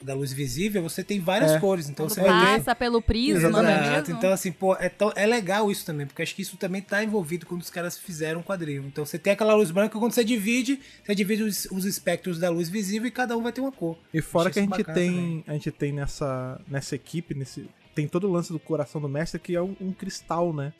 da 0.00 0.14
luz 0.14 0.30
visível, 0.32 0.82
você 0.82 1.02
tem 1.02 1.18
várias 1.18 1.52
É. 1.52 1.58
cores. 1.58 1.88
Então 1.88 2.06
Quando 2.06 2.14
você 2.14 2.20
vai 2.20 2.38
ter 2.40 2.58
passa 2.58 2.74
pelo 2.74 3.00
prisma, 3.02 3.48
não 3.50 3.66
é 3.66 3.72
Exato. 3.72 3.90
mesmo? 4.10 4.14
Então, 4.18 4.30
assim, 4.30 4.52
pô, 4.52 4.76
é, 4.76 4.88
tão- 4.88 5.12
é 5.16 5.26
legal 5.26 5.70
isso 5.70 5.84
também, 5.86 6.06
porque 6.06 6.22
acho 6.22 6.34
que 6.36 6.42
isso 6.42 6.56
também 6.56 6.82
tá 6.82 7.02
envolvido 7.02 7.46
quando 7.46 7.62
os 7.62 7.70
caras 7.70 7.98
fizeram 7.98 8.40
um 8.40 8.42
quadril. 8.42 8.84
Então 8.84 9.04
você 9.06 9.18
tem 9.18 9.32
aquela 9.32 9.54
luz 9.54 9.70
branca, 9.70 9.98
quando 9.98 10.12
você 10.12 10.22
divide, 10.22 10.78
você 11.04 11.14
divide 11.14 11.42
os, 11.42 11.64
os 11.72 11.84
espectros 11.86 12.38
da 12.38 12.48
luz 12.50 12.68
visível 12.68 13.08
e 13.08 13.10
cada 13.10 13.36
um 13.36 13.42
vai 13.42 13.52
ter 13.52 13.62
uma 13.62 13.72
cor. 13.72 13.98
E 14.14 14.20
fora 14.20 14.50
Achei 14.50 14.62
que 14.66 14.72
a 14.72 14.76
gente 14.76 14.86
bacana 14.86 14.94
tem, 14.98 15.10
também. 15.10 15.44
a 15.48 15.52
gente 15.54 15.70
tem 15.72 15.92
nessa, 15.92 16.60
nessa 16.68 16.94
equipe, 16.94 17.34
nesse, 17.34 17.66
tem 17.94 18.06
todo 18.06 18.28
o 18.28 18.30
lance 18.32 18.52
do 18.52 18.58
coração 18.60 19.00
do 19.00 19.08
mestre 19.08 19.40
que 19.40 19.56
é 19.56 19.62
um, 19.62 19.74
um 19.80 19.92
cristal, 19.92 20.52
né? 20.52 20.72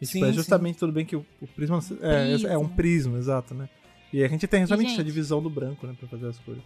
E, 0.00 0.06
tipo, 0.06 0.24
Sim, 0.24 0.30
é 0.30 0.32
justamente 0.32 0.78
tudo 0.78 0.92
bem 0.92 1.04
que 1.04 1.14
o, 1.14 1.24
o 1.40 1.46
prisma 1.46 1.78
é, 2.00 2.32
é 2.32 2.56
um 2.56 2.60
prisma. 2.64 2.68
prisma, 2.76 3.18
exato, 3.18 3.54
né? 3.54 3.68
E 4.12 4.24
a 4.24 4.28
gente 4.28 4.46
tem 4.46 4.60
justamente 4.60 4.86
essa 4.88 4.96
gente- 4.96 5.06
divisão 5.06 5.42
do 5.42 5.50
branco, 5.50 5.86
né, 5.86 5.94
pra 5.98 6.08
fazer 6.08 6.26
as 6.26 6.38
cores. 6.38 6.62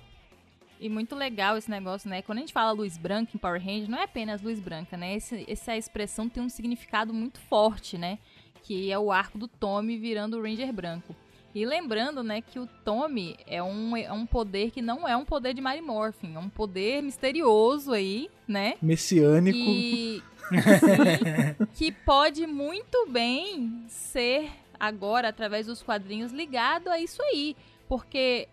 E 0.80 0.88
muito 0.88 1.14
legal 1.14 1.56
esse 1.56 1.70
negócio, 1.70 2.08
né? 2.10 2.22
Quando 2.22 2.38
a 2.38 2.40
gente 2.42 2.52
fala 2.52 2.72
luz 2.72 2.96
branca 2.98 3.32
em 3.34 3.38
Power 3.38 3.60
Rangers, 3.60 3.88
não 3.88 3.98
é 3.98 4.04
apenas 4.04 4.42
luz 4.42 4.60
branca, 4.60 4.96
né? 4.96 5.14
Esse, 5.16 5.44
essa 5.48 5.76
expressão 5.76 6.28
tem 6.28 6.42
um 6.42 6.48
significado 6.48 7.12
muito 7.14 7.38
forte, 7.40 7.96
né? 7.96 8.18
Que 8.62 8.90
é 8.90 8.98
o 8.98 9.12
arco 9.12 9.38
do 9.38 9.46
Tommy 9.48 9.96
virando 9.98 10.36
o 10.38 10.42
Ranger 10.42 10.72
branco. 10.72 11.14
E 11.54 11.64
lembrando, 11.64 12.22
né, 12.22 12.40
que 12.40 12.58
o 12.58 12.66
Tommy 12.84 13.36
é 13.46 13.62
um, 13.62 13.96
é 13.96 14.12
um 14.12 14.26
poder 14.26 14.70
que 14.72 14.82
não 14.82 15.06
é 15.06 15.16
um 15.16 15.24
poder 15.24 15.54
de 15.54 15.60
Mary 15.60 15.80
Morphin, 15.80 16.34
é 16.34 16.38
um 16.38 16.48
poder 16.48 17.00
misterioso 17.00 17.92
aí, 17.92 18.28
né? 18.46 18.74
Messiânico. 18.82 19.56
E 19.56 20.20
sim, 20.48 21.64
que 21.74 21.92
pode 21.92 22.46
muito 22.46 23.06
bem 23.08 23.84
ser 23.88 24.50
agora, 24.78 25.28
através 25.28 25.66
dos 25.66 25.80
quadrinhos, 25.80 26.32
ligado 26.32 26.88
a 26.88 26.98
isso 26.98 27.22
aí. 27.22 27.56
Porque 27.88 28.48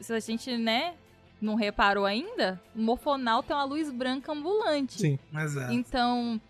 se 0.00 0.12
a 0.12 0.20
gente, 0.20 0.56
né, 0.56 0.94
não 1.40 1.54
reparou 1.54 2.04
ainda, 2.04 2.60
o 2.74 2.80
Morfonauta 2.80 3.52
é 3.52 3.56
uma 3.56 3.64
luz 3.64 3.90
branca 3.90 4.32
ambulante. 4.32 4.98
Sim. 4.98 5.18
Exato. 5.34 5.72
Então, 5.72 6.40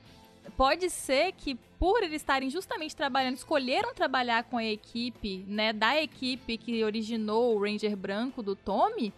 pode 0.59 0.91
ser 0.91 1.31
que 1.35 1.55
por 1.79 2.03
eles 2.03 2.21
estarem 2.21 2.51
justamente 2.51 2.97
trabalhando, 2.97 3.37
escolheram 3.37 3.95
trabalhar 3.95 4.43
com 4.43 4.59
a 4.59 4.65
equipe, 4.65 5.45
né, 5.47 5.73
da 5.73 6.03
equipe 6.03 6.59
que 6.59 6.83
originou 6.83 7.55
o 7.55 7.63
Ranger 7.63 7.97
branco 7.97 8.43
do 8.43 8.57
Tommy, 8.57 9.15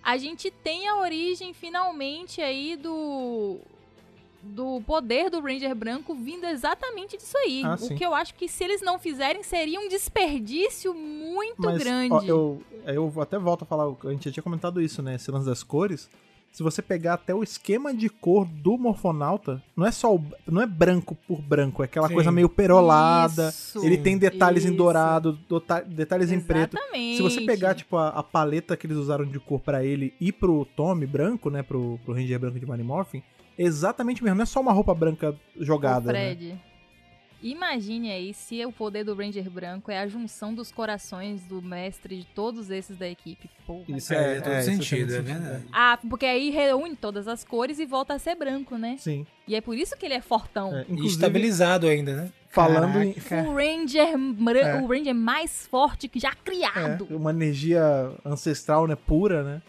a 0.00 0.16
gente 0.16 0.52
tem 0.52 0.86
a 0.86 0.96
origem 0.98 1.52
finalmente 1.52 2.40
aí 2.40 2.76
do 2.76 3.58
do 4.40 4.80
poder 4.86 5.28
do 5.28 5.40
Ranger 5.40 5.74
branco 5.74 6.14
vindo 6.14 6.46
exatamente 6.46 7.16
disso 7.16 7.36
aí. 7.38 7.64
Ah, 7.64 7.74
o 7.74 7.78
sim. 7.78 7.96
que 7.96 8.06
eu 8.06 8.14
acho 8.14 8.34
que 8.36 8.48
se 8.48 8.62
eles 8.62 8.80
não 8.80 8.96
fizerem 8.96 9.42
seria 9.42 9.80
um 9.80 9.88
desperdício 9.88 10.94
muito 10.94 11.60
Mas, 11.60 11.78
grande. 11.78 12.14
ó, 12.14 12.22
eu, 12.22 12.62
eu 12.86 13.12
até 13.20 13.36
volto 13.36 13.62
a 13.62 13.66
falar, 13.66 13.92
a 14.04 14.10
gente 14.12 14.26
já 14.26 14.32
tinha 14.32 14.42
comentado 14.44 14.80
isso, 14.80 15.02
né? 15.02 15.16
Esse 15.16 15.28
lance 15.32 15.44
das 15.44 15.64
cores. 15.64 16.08
Se 16.58 16.64
você 16.64 16.82
pegar 16.82 17.14
até 17.14 17.32
o 17.32 17.40
esquema 17.44 17.94
de 17.94 18.08
cor 18.08 18.44
do 18.44 18.76
Morfonauta, 18.76 19.62
não 19.76 19.86
é 19.86 19.92
só 19.92 20.12
o, 20.12 20.20
não 20.44 20.60
é 20.60 20.66
branco 20.66 21.16
por 21.28 21.40
branco, 21.40 21.82
é 21.82 21.84
aquela 21.84 22.08
Sim. 22.08 22.14
coisa 22.14 22.32
meio 22.32 22.48
perolada. 22.48 23.50
Isso, 23.50 23.78
ele 23.86 23.96
tem 23.96 24.18
detalhes 24.18 24.64
em 24.64 24.70
isso. 24.70 24.76
dourado, 24.76 25.38
dota- 25.48 25.82
detalhes 25.86 26.32
em 26.32 26.40
preto. 26.40 26.76
Exatamente. 26.76 27.16
Se 27.16 27.22
você 27.22 27.40
pegar, 27.42 27.76
tipo, 27.76 27.96
a, 27.96 28.08
a 28.08 28.24
paleta 28.24 28.76
que 28.76 28.88
eles 28.88 28.96
usaram 28.96 29.24
de 29.24 29.38
cor 29.38 29.60
pra 29.60 29.84
ele 29.84 30.12
e 30.20 30.32
pro 30.32 30.64
Tommy 30.74 31.06
branco, 31.06 31.48
né? 31.48 31.62
Pro, 31.62 31.96
pro 32.04 32.12
Ranger 32.12 32.40
branco 32.40 32.58
de 32.58 32.66
Mighty 32.66 32.82
Morphin, 32.82 33.22
é 33.56 33.62
exatamente 33.62 34.24
mesmo. 34.24 34.34
Não 34.38 34.42
é 34.42 34.46
só 34.46 34.60
uma 34.60 34.72
roupa 34.72 34.92
branca 34.92 35.36
jogada, 35.60 36.12
né? 36.12 36.34
Fred, 36.34 36.60
imagine 37.42 38.10
aí 38.10 38.34
se 38.34 38.64
o 38.64 38.72
poder 38.72 39.04
do 39.04 39.14
Ranger 39.14 39.48
branco 39.50 39.90
é 39.90 39.98
a 39.98 40.06
junção 40.06 40.52
dos 40.54 40.72
corações 40.72 41.42
do 41.44 41.62
mestre 41.62 42.18
de 42.18 42.26
todos 42.26 42.70
esses 42.70 42.96
da 42.96 43.08
equipe. 43.08 43.48
Porra. 43.66 43.84
Isso 43.88 44.12
É, 44.14 44.36
é, 44.36 44.40
todo 44.40 44.52
é, 44.52 44.60
isso 44.60 44.70
sentido, 44.70 45.14
é 45.14 45.20
verdade. 45.20 45.64
Ah, 45.72 45.98
porque 46.08 46.26
aí 46.26 46.50
reúne 46.50 46.96
todas 46.96 47.28
as 47.28 47.44
cores 47.44 47.78
e 47.78 47.86
volta 47.86 48.14
a 48.14 48.18
ser 48.18 48.34
branco, 48.34 48.76
né? 48.76 48.96
Sim. 48.98 49.26
E 49.46 49.54
é 49.54 49.60
por 49.60 49.76
isso 49.76 49.96
que 49.96 50.04
ele 50.06 50.14
é 50.14 50.20
fortão. 50.20 50.74
É, 50.76 50.84
E 50.88 51.06
estabilizado 51.06 51.86
ainda, 51.86 52.14
né? 52.14 52.32
falando 52.50 53.00
em, 53.02 53.14
O 53.46 53.54
Ranger, 53.54 54.08
É. 54.66 54.80
o 54.80 54.86
Ranger 54.86 55.14
mais 55.14 55.66
forte 55.68 56.08
que 56.08 56.18
já 56.18 56.32
criado. 56.34 57.06
é, 57.10 57.14
uma 57.14 57.30
energia 57.30 57.82
ancestral, 58.24 58.86
né? 58.86 58.96
Pura, 58.96 59.42
né? 59.42 59.62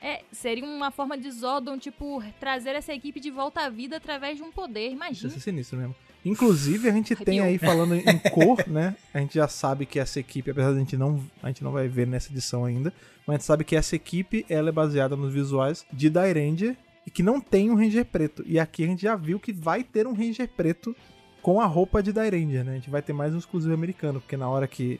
É, 0.00 0.22
seria 0.32 0.64
uma 0.64 0.90
forma 0.90 1.16
de 1.16 1.30
Zordon, 1.30 1.78
tipo, 1.78 2.22
trazer 2.38 2.70
essa 2.74 2.92
equipe 2.92 3.18
de 3.20 3.30
volta 3.30 3.62
à 3.62 3.70
vida 3.70 3.96
através 3.96 4.36
de 4.36 4.42
um 4.42 4.50
poder, 4.52 4.86
Isso 4.88 4.94
imagina. 4.96 5.32
é 5.34 5.38
sinistro 5.38 5.78
mesmo. 5.78 5.94
Inclusive, 6.24 6.88
a 6.88 6.92
gente 6.92 7.14
tem 7.14 7.40
aí, 7.40 7.58
falando 7.58 7.94
em 7.94 8.18
cor, 8.30 8.66
né? 8.66 8.96
A 9.12 9.20
gente 9.20 9.34
já 9.34 9.46
sabe 9.46 9.84
que 9.84 9.98
essa 9.98 10.18
equipe, 10.18 10.50
apesar 10.50 10.70
de 10.70 10.76
a 10.76 10.78
gente 10.78 10.96
não, 10.96 11.22
a 11.42 11.48
gente 11.48 11.62
não 11.62 11.70
vai 11.70 11.86
ver 11.86 12.06
nessa 12.06 12.30
edição 12.32 12.64
ainda, 12.64 12.92
mas 13.26 13.34
a 13.34 13.38
gente 13.38 13.44
sabe 13.44 13.64
que 13.64 13.76
essa 13.76 13.94
equipe, 13.94 14.46
ela 14.48 14.70
é 14.70 14.72
baseada 14.72 15.16
nos 15.16 15.34
visuais 15.34 15.84
de 15.92 16.08
Dairanger 16.08 16.76
e 17.06 17.10
que 17.10 17.22
não 17.22 17.40
tem 17.40 17.70
um 17.70 17.74
Ranger 17.74 18.06
preto. 18.06 18.42
E 18.46 18.58
aqui 18.58 18.84
a 18.84 18.86
gente 18.86 19.02
já 19.02 19.14
viu 19.14 19.38
que 19.38 19.52
vai 19.52 19.84
ter 19.84 20.06
um 20.06 20.14
Ranger 20.14 20.48
preto 20.48 20.96
com 21.42 21.60
a 21.60 21.66
roupa 21.66 22.02
de 22.02 22.10
Dairanger, 22.10 22.64
né? 22.64 22.72
A 22.72 22.76
gente 22.76 22.88
vai 22.88 23.02
ter 23.02 23.12
mais 23.12 23.34
um 23.34 23.38
exclusivo 23.38 23.74
americano, 23.74 24.18
porque 24.20 24.36
na 24.36 24.48
hora 24.48 24.66
que 24.66 24.98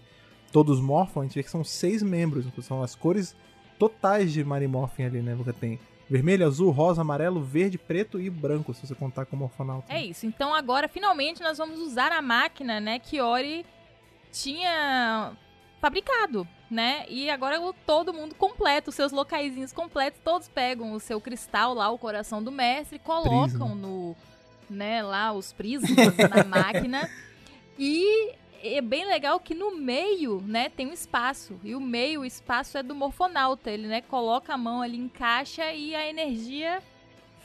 todos 0.52 0.78
morfam, 0.78 1.22
a 1.22 1.24
gente 1.24 1.34
vê 1.36 1.42
que 1.42 1.50
são 1.50 1.64
seis 1.64 2.02
membros, 2.02 2.44
são 2.62 2.82
as 2.82 2.94
cores 2.94 3.34
totais 3.78 4.30
de 4.30 4.44
Marimorphin 4.44 5.04
ali, 5.04 5.22
né? 5.22 5.34
Você 5.36 5.54
tem 5.54 5.80
vermelho, 6.08 6.46
azul, 6.46 6.70
rosa, 6.70 7.00
amarelo, 7.00 7.42
verde, 7.42 7.78
preto 7.78 8.20
e 8.20 8.28
branco, 8.28 8.74
se 8.74 8.86
você 8.86 8.94
contar 8.94 9.26
como 9.26 9.44
orfanauta. 9.44 9.92
É 9.92 10.04
isso. 10.04 10.26
Então 10.26 10.54
agora, 10.54 10.88
finalmente, 10.88 11.42
nós 11.42 11.58
vamos 11.58 11.80
usar 11.80 12.12
a 12.12 12.22
máquina, 12.22 12.80
né, 12.80 12.98
que 12.98 13.20
Ori 13.20 13.64
tinha 14.32 15.32
fabricado, 15.80 16.46
né? 16.70 17.04
E 17.08 17.28
agora 17.30 17.60
todo 17.86 18.12
mundo 18.12 18.34
completo, 18.34 18.90
os 18.90 18.96
seus 18.96 19.12
locaizinhos 19.12 19.72
completos, 19.72 20.20
todos 20.24 20.48
pegam 20.48 20.92
o 20.92 21.00
seu 21.00 21.20
cristal 21.20 21.74
lá, 21.74 21.90
o 21.90 21.98
coração 21.98 22.42
do 22.42 22.50
mestre, 22.50 22.98
colocam 22.98 23.42
Prisma. 23.42 23.74
no, 23.74 24.16
né, 24.68 25.02
lá 25.02 25.32
os 25.32 25.52
prismas 25.52 25.90
na 26.30 26.44
máquina. 26.44 27.08
E 27.78 28.34
é 28.64 28.80
bem 28.80 29.06
legal 29.06 29.38
que 29.38 29.54
no 29.54 29.76
meio, 29.76 30.42
né, 30.46 30.68
tem 30.68 30.86
um 30.88 30.92
espaço. 30.92 31.58
E 31.62 31.74
o 31.74 31.80
meio, 31.80 32.20
o 32.22 32.24
espaço 32.24 32.78
é 32.78 32.82
do 32.82 32.94
morfonauta. 32.94 33.70
Ele, 33.70 33.86
né, 33.86 34.00
coloca 34.00 34.54
a 34.54 34.56
mão 34.58 34.80
ali, 34.80 34.96
encaixa 34.96 35.72
e 35.72 35.94
a 35.94 36.08
energia 36.08 36.82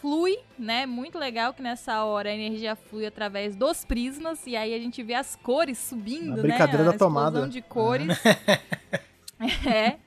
flui, 0.02 0.38
né? 0.58 0.86
Muito 0.86 1.20
legal 1.20 1.54
que 1.54 1.62
nessa 1.62 2.04
hora 2.06 2.30
a 2.30 2.34
energia 2.34 2.74
flui 2.76 3.06
através 3.06 3.56
dos 3.56 3.84
prismas 3.84 4.48
e 4.48 4.56
aí 4.56 4.74
a 4.74 4.80
gente 4.80 5.04
vê 5.04 5.14
as 5.14 5.36
cores 5.36 5.78
subindo, 5.78 6.40
A 6.40 6.42
brincadeira 6.42 6.84
né? 6.84 6.90
da 6.90 6.96
a 6.96 6.98
tomada. 6.98 7.28
explosão 7.40 7.50
de 7.50 7.62
cores. 7.62 8.18
é. 9.40 9.98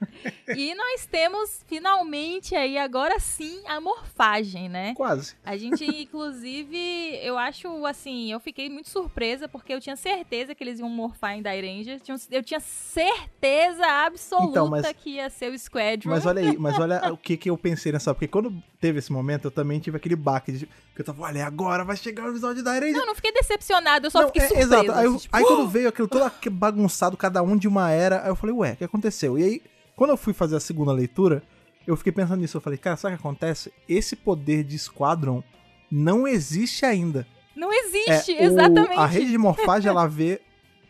E 0.54 0.74
nós 0.74 1.06
temos 1.06 1.64
finalmente 1.66 2.54
aí 2.54 2.76
agora 2.76 3.18
sim 3.18 3.62
a 3.66 3.80
morfagem, 3.80 4.68
né? 4.68 4.94
Quase. 4.94 5.34
A 5.44 5.56
gente, 5.56 5.84
inclusive, 5.84 7.18
eu 7.22 7.38
acho 7.38 7.86
assim, 7.86 8.30
eu 8.30 8.38
fiquei 8.38 8.68
muito 8.68 8.90
surpresa 8.90 9.48
porque 9.48 9.72
eu 9.72 9.80
tinha 9.80 9.96
certeza 9.96 10.54
que 10.54 10.62
eles 10.62 10.78
iam 10.80 10.88
morfar 10.90 11.36
em 11.36 11.42
Dairanger. 11.42 12.00
Eu 12.30 12.42
tinha 12.42 12.60
certeza 12.60 13.86
absoluta 13.86 14.50
Então, 14.50 14.68
mas- 14.68 14.92
que 14.92 15.10
ia 15.10 15.30
ser 15.30 15.50
o 15.52 15.58
Squadron. 15.58 16.10
Mas 16.10 16.26
olha 16.26 16.40
aí, 16.42 16.58
mas 16.58 16.78
olha 16.78 17.00
o 17.12 17.16
que, 17.16 17.36
que 17.36 17.48
eu 17.50 17.56
pensei 17.56 17.92
nessa. 17.92 18.12
Porque 18.14 18.28
quando 18.28 18.62
teve 18.82 18.98
esse 18.98 19.12
momento, 19.12 19.44
eu 19.46 19.50
também 19.50 19.78
tive 19.78 19.96
aquele 19.96 20.16
baque 20.16 20.50
de. 20.52 20.66
Que 20.94 21.00
eu 21.00 21.04
tava, 21.04 21.22
olha, 21.22 21.46
agora 21.46 21.84
vai 21.84 21.96
chegar 21.96 22.24
o 22.26 22.30
episódio 22.30 22.62
da 22.62 22.72
Ranger. 22.74 22.92
Não, 22.92 23.06
não 23.06 23.14
fiquei 23.14 23.32
decepcionada, 23.32 24.06
eu 24.08 24.10
só 24.10 24.20
Não, 24.20 24.26
fiquei 24.26 24.42
é, 24.42 24.46
surpresa. 24.48 24.74
Exato. 24.82 24.92
Aí, 24.92 25.06
assim, 25.06 25.18
tipo, 25.18 25.36
aí 25.36 25.44
quando 25.44 25.68
veio 25.68 25.88
aquilo 25.88 26.08
todo 26.08 26.30
bagunçado, 26.50 27.16
cada 27.16 27.42
um 27.42 27.56
de 27.56 27.68
uma 27.68 27.90
era, 27.90 28.22
aí 28.24 28.28
eu 28.28 28.36
falei, 28.36 28.54
ué, 28.54 28.72
o 28.72 28.76
que 28.76 28.84
aconteceu? 28.84 29.38
E 29.38 29.44
aí, 29.44 29.62
quando 29.96 30.10
eu 30.10 30.16
fui 30.16 30.32
fazer 30.34 30.56
a 30.56 30.60
segunda 30.60 30.92
leitura, 30.92 31.42
eu 31.86 31.96
fiquei 31.96 32.12
pensando 32.12 32.40
nisso. 32.40 32.56
Eu 32.56 32.60
falei, 32.60 32.78
cara, 32.78 32.96
sabe 32.96 33.14
o 33.14 33.18
que 33.18 33.22
acontece? 33.22 33.72
Esse 33.88 34.16
poder 34.16 34.64
de 34.64 34.78
Squadron 34.78 35.42
não 35.90 36.26
existe 36.26 36.84
ainda. 36.84 37.26
Não 37.54 37.72
É, 37.72 37.76
existe, 37.78 38.32
o- 38.32 38.42
exatamente. 38.42 38.98
a 38.98 39.06
rede 39.06 39.30
de 39.30 39.38
morfagem, 39.38 39.88
ela 39.88 40.06
vê 40.08 40.40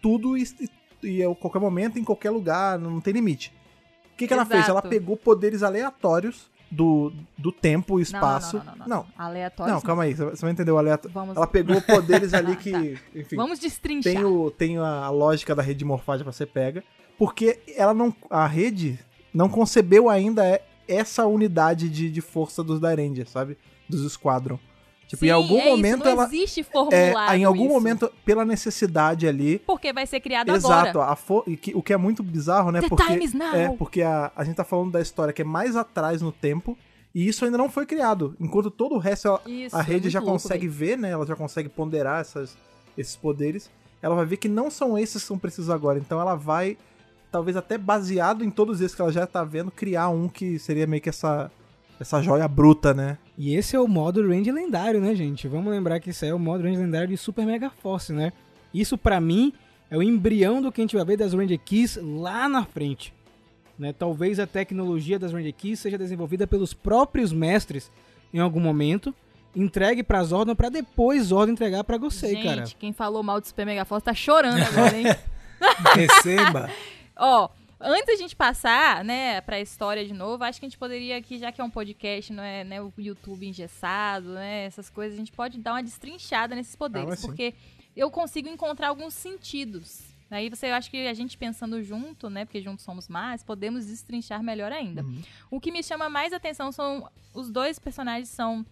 tudo 0.01 0.37
e, 0.39 0.45
e 1.03 1.23
a 1.23 1.35
qualquer 1.35 1.59
momento, 1.61 1.99
em 1.99 2.05
qualquer 2.05 2.31
lugar, 2.31 2.79
não 2.79 3.01
tem 3.01 3.13
limite. 3.13 3.53
O 4.13 4.17
que, 4.17 4.27
que 4.29 4.33
ela 4.35 4.45
fez? 4.47 4.69
Ela 4.69 4.83
pegou 4.83 5.17
poderes 5.17 5.63
aleatórios 5.63 6.51
do, 6.73 7.13
do 7.37 7.53
tempo 7.53 7.99
e 7.99 8.03
espaço. 8.03 8.57
Não, 8.57 8.65
não, 8.65 8.73
não, 8.73 8.79
não, 8.79 8.97
não. 8.97 9.07
Aleatório. 9.17 9.75
Não, 9.75 9.81
calma 9.81 10.05
aí, 10.05 10.15
você 10.17 10.25
vai- 10.25 10.37
você 10.37 10.49
entender 10.49 10.71
o 10.73 10.79
aleatório. 10.79 11.13
Vamos, 11.15 11.37
Ela 11.37 11.47
pegou 11.47 11.81
poderes 11.83 12.33
ali 12.35 12.57
que, 12.57 12.71
tá. 12.73 13.01
enfim, 13.15 13.37
vamos 13.37 13.59
destrinchar. 13.59 14.13
tem, 14.15 14.25
o, 14.25 14.51
tem 14.51 14.79
a 14.79 15.11
lógica 15.11 15.55
da 15.55 15.63
rede 15.63 15.81
de 15.81 15.85
morfagem 15.85 16.25
pra 16.25 16.33
ser 16.33 16.47
pega, 16.47 16.83
porque 17.19 17.61
ela 17.77 17.93
não, 17.93 18.15
a 18.31 18.47
rede 18.47 18.99
não 19.35 19.49
concebeu 19.49 20.09
ainda 20.09 20.47
é- 20.47 20.63
essa 20.89 21.27
unidade 21.27 21.89
de, 21.89 22.11
de 22.11 22.21
força 22.21 22.63
dos 22.65 22.81
Dairanger, 22.81 23.29
sabe? 23.29 23.57
Dos 23.89 24.11
Squadron. 24.13 24.59
Tipo, 25.13 25.27
em 25.27 25.29
Sim, 25.29 25.33
algum 25.35 25.59
é 25.59 25.67
isso, 25.67 25.69
momento 25.77 26.05
não 26.07 26.11
ela 26.13 26.25
existe 26.25 26.61
é, 26.61 26.65
formulado 26.65 27.35
em 27.37 27.45
algum 27.45 27.65
isso. 27.67 27.75
momento 27.75 28.11
pela 28.25 28.47
necessidade 28.47 29.29
ali 29.29 29.59
Porque 29.59 29.93
vai 29.93 30.07
ser 30.07 30.21
criado 30.21 30.51
Exato, 30.51 30.89
agora. 31.01 31.13
a 31.13 31.17
fo- 31.17 31.45
e 31.47 31.55
que- 31.55 31.75
o 31.75 31.83
que 31.83 31.93
é 31.93 31.99
muito 31.99 32.23
bizarro, 32.23 32.71
né? 32.73 32.81
The 32.81 32.89
porque 32.89 33.05
time 33.05 33.23
is 33.23 33.35
now. 33.35 33.55
é 33.55 33.69
porque 33.77 34.01
a, 34.01 34.33
a 34.35 34.43
gente 34.43 34.57
tá 34.57 34.65
falando 34.65 34.91
da 34.91 35.03
história 35.03 35.31
que 35.31 35.43
é 35.43 35.45
mais 35.45 35.77
atrás 35.77 36.23
no 36.23 36.33
tempo 36.33 36.79
e 37.15 37.29
isso 37.29 37.45
ainda 37.45 37.59
não 37.59 37.69
foi 37.69 37.85
criado. 37.85 38.35
Enquanto 38.41 38.71
todo 38.71 38.95
o 38.95 38.99
resto 38.99 39.29
ela- 39.29 39.43
Isso, 39.45 39.77
a 39.77 39.81
é 39.81 39.83
rede 39.83 40.01
muito 40.05 40.11
já 40.11 40.21
louco, 40.21 40.33
consegue 40.33 40.67
ver, 40.67 40.97
né? 40.97 41.11
Ela 41.11 41.27
já 41.27 41.37
consegue 41.37 41.69
ponderar 41.69 42.23
essas, 42.23 42.57
esses 42.97 43.15
poderes. 43.15 43.71
Ela 44.01 44.15
vai 44.15 44.25
ver 44.25 44.39
que 44.39 44.49
não 44.49 44.71
são 44.71 44.97
esses 44.99 45.21
que 45.21 45.29
são 45.29 45.39
precisos 45.39 45.69
agora. 45.69 45.99
Então 45.99 46.19
ela 46.23 46.35
vai, 46.37 46.79
talvez 47.31 47.55
até 47.55 47.77
baseado 47.77 48.43
em 48.43 48.51
todos 48.51 48.81
esses 48.81 48.95
que 48.95 49.03
ela 49.03 49.13
já 49.13 49.27
tá 49.27 49.45
vendo, 49.45 49.71
criar 49.71 50.09
um 50.09 50.27
que 50.27 50.59
seria 50.59 50.87
meio 50.87 51.03
que 51.03 51.11
essa 51.11 51.53
essa 52.01 52.21
joia 52.23 52.49
bruta, 52.49 52.95
né? 52.95 53.19
E 53.37 53.55
esse 53.55 53.75
é 53.75 53.81
o 53.81 53.89
modo 53.89 54.27
range 54.27 54.53
lendário, 54.53 55.01
né, 55.01 55.15
gente? 55.15 55.49
Vamos 55.49 55.73
lembrar 55.73 56.01
que 56.01 56.11
isso 56.11 56.25
aí 56.25 56.31
é 56.31 56.35
o 56.35 56.39
modo 56.39 56.65
range 56.65 56.79
lendário 56.79 57.09
de 57.09 57.17
Super 57.17 57.47
Mega 57.47 57.71
Force, 57.71 58.13
né? 58.13 58.33
Isso 58.75 58.97
pra 58.99 59.21
mim 59.21 59.53
é 59.91 59.97
o 59.97 60.03
embrião 60.03 60.61
do 60.61 60.71
que 60.71 60.81
a 60.81 60.85
gente 60.85 60.97
vai 60.97 61.05
ver 61.05 61.17
das 61.17 61.33
Ranger 61.35 61.59
Keys 61.59 61.99
lá 62.03 62.49
na 62.49 62.65
frente. 62.65 63.13
Né? 63.79 63.93
Talvez 63.93 64.39
a 64.39 64.47
tecnologia 64.47 65.19
das 65.19 65.33
Ranger 65.33 65.53
Keys 65.55 65.81
seja 65.81 65.99
desenvolvida 65.99 66.47
pelos 66.47 66.73
próprios 66.75 67.33
mestres 67.33 67.91
em 68.33 68.39
algum 68.39 68.61
momento, 68.61 69.15
entregue 69.55 70.03
pra 70.03 70.23
Zordon 70.25 70.55
pra 70.55 70.69
depois 70.71 71.25
Zordon 71.25 71.53
entregar 71.53 71.85
pra 71.85 71.99
Gosei, 71.99 72.35
Gente, 72.37 72.45
cara. 72.45 72.65
quem 72.79 72.93
falou 72.93 73.23
mal 73.23 73.41
do 73.41 73.47
Super 73.47 73.67
Mega 73.67 73.85
Force 73.85 74.05
tá 74.05 74.15
chorando 74.15 74.63
agora, 74.63 74.97
hein? 74.97 75.07
Receba. 75.95 76.71
Ó, 77.17 77.49
antes 77.83 78.07
da 78.07 78.17
gente 78.17 78.35
passar, 78.37 79.05
né, 79.05 79.41
pra 79.41 79.61
história 79.61 80.05
de 80.07 80.13
novo, 80.13 80.45
acho 80.45 80.59
que 80.61 80.67
a 80.67 80.69
gente 80.69 80.79
poderia 80.79 81.17
aqui, 81.17 81.39
já 81.39 81.51
que 81.53 81.61
é 81.61 81.65
um 81.65 81.71
podcast, 81.71 82.33
não 82.33 82.43
é 82.43 82.65
né, 82.65 82.81
o 82.81 82.93
YouTube 82.97 83.47
engessado, 83.47 84.29
né, 84.35 84.65
essas 84.65 84.89
coisas, 84.89 85.15
a 85.15 85.19
gente 85.19 85.33
pode 85.33 85.59
dar 85.59 85.73
uma 85.73 85.83
destrinchada 85.83 86.55
nesses 86.55 86.75
Ah, 86.75 86.79
poderes, 86.79 87.19
sim. 87.19 87.27
porque 87.27 87.55
eu 87.97 88.11
consigo 88.11 88.49
encontrar 88.49 88.89
alguns 88.89 89.15
sentidos. 89.15 90.01
Aí 90.31 90.49
você, 90.49 90.69
eu 90.69 90.75
acho 90.75 90.91
que 90.91 91.07
a 91.07 91.13
gente 91.13 91.37
pensando 91.37 91.83
junto, 91.83 92.31
né, 92.31 92.45
porque 92.47 92.63
juntos 92.63 92.85
somos 92.85 93.07
mais, 93.09 93.43
podemos 93.45 93.87
destrinchar 93.87 94.43
melhor 94.43 94.73
ainda. 94.73 95.03
Uhum. 95.03 95.21
O 95.51 95.61
que 95.61 95.71
me 95.71 95.83
chama 95.83 96.09
mais 96.09 96.33
atenção 96.33 96.73
são 96.73 97.11
os 97.35 97.51
dois 97.51 97.79
personagens 97.79 98.31
são 98.31 98.65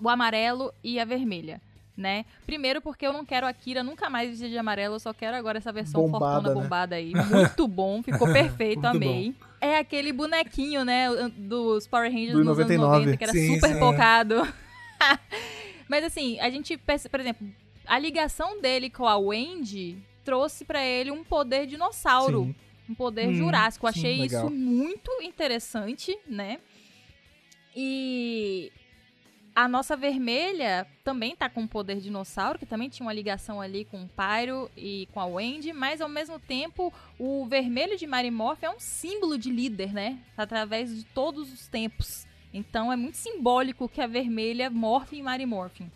o 0.00 0.08
amarelo 0.08 0.72
e 0.84 1.00
a 1.00 1.04
vermelha. 1.04 1.62
Né? 1.98 2.24
Primeiro 2.46 2.80
porque 2.80 3.04
eu 3.04 3.12
não 3.12 3.24
quero 3.24 3.44
a 3.44 3.52
Kira 3.52 3.82
nunca 3.82 4.08
mais 4.08 4.30
vestida 4.30 4.48
de 4.48 4.56
amarelo, 4.56 4.94
eu 4.94 5.00
só 5.00 5.12
quero 5.12 5.36
agora 5.36 5.58
essa 5.58 5.72
versão 5.72 6.00
Bombada, 6.00 6.34
fortuna 6.34 6.54
né? 6.54 6.62
bombada 6.62 6.94
aí. 6.94 7.12
Muito 7.12 7.66
bom, 7.66 8.00
ficou 8.04 8.32
perfeito, 8.32 8.84
amei. 8.86 9.34
É 9.60 9.78
aquele 9.78 10.12
bonequinho, 10.12 10.84
né, 10.84 11.08
dos 11.36 11.88
Power 11.88 12.08
Rangers 12.08 12.34
Do 12.34 12.44
nos 12.44 12.56
99. 12.56 12.84
anos 12.84 12.98
90, 13.00 13.16
que 13.16 13.24
era 13.24 13.32
Sim, 13.32 13.54
super 13.56 13.72
sim. 13.72 13.78
focado. 13.80 14.48
Mas 15.90 16.04
assim, 16.04 16.38
a 16.38 16.48
gente, 16.48 16.76
por 17.10 17.18
exemplo, 17.18 17.48
a 17.84 17.98
ligação 17.98 18.60
dele 18.60 18.90
com 18.90 19.04
a 19.08 19.16
Wendy 19.18 19.98
trouxe 20.24 20.64
pra 20.64 20.84
ele 20.84 21.10
um 21.10 21.24
poder 21.24 21.66
dinossauro 21.66 22.44
Sim. 22.44 22.54
um 22.88 22.94
poder 22.94 23.26
Hum, 23.28 23.34
jurássico. 23.34 23.88
Achei 23.88 24.20
legal. 24.20 24.46
isso 24.46 24.54
muito 24.54 25.10
interessante, 25.20 26.16
né? 26.28 26.58
E 27.74 28.70
a 29.58 29.66
nossa 29.66 29.96
vermelha 29.96 30.86
também 31.02 31.34
tá 31.34 31.48
com 31.50 31.64
o 31.64 31.68
poder 31.68 32.00
dinossauro, 32.00 32.60
que 32.60 32.64
também 32.64 32.88
tinha 32.88 33.04
uma 33.04 33.12
ligação 33.12 33.60
ali 33.60 33.84
com 33.84 34.04
o 34.04 34.08
Pyro 34.08 34.70
e 34.76 35.08
com 35.12 35.18
a 35.18 35.26
Wendy, 35.26 35.72
mas 35.72 36.00
ao 36.00 36.08
mesmo 36.08 36.38
tempo 36.38 36.94
o 37.18 37.44
vermelho 37.44 37.96
de 37.98 38.06
Marimorph 38.06 38.62
é 38.62 38.70
um 38.70 38.78
símbolo 38.78 39.36
de 39.36 39.50
líder, 39.50 39.92
né? 39.92 40.20
Através 40.36 40.94
de 40.94 41.02
todos 41.06 41.52
os 41.52 41.66
tempos. 41.66 42.24
Então 42.54 42.92
é 42.92 42.94
muito 42.94 43.16
simbólico 43.16 43.88
que 43.88 44.00
a 44.00 44.06
vermelha 44.06 44.70
morfe 44.70 45.16
em 45.18 45.22
Marimorphin. 45.24 45.90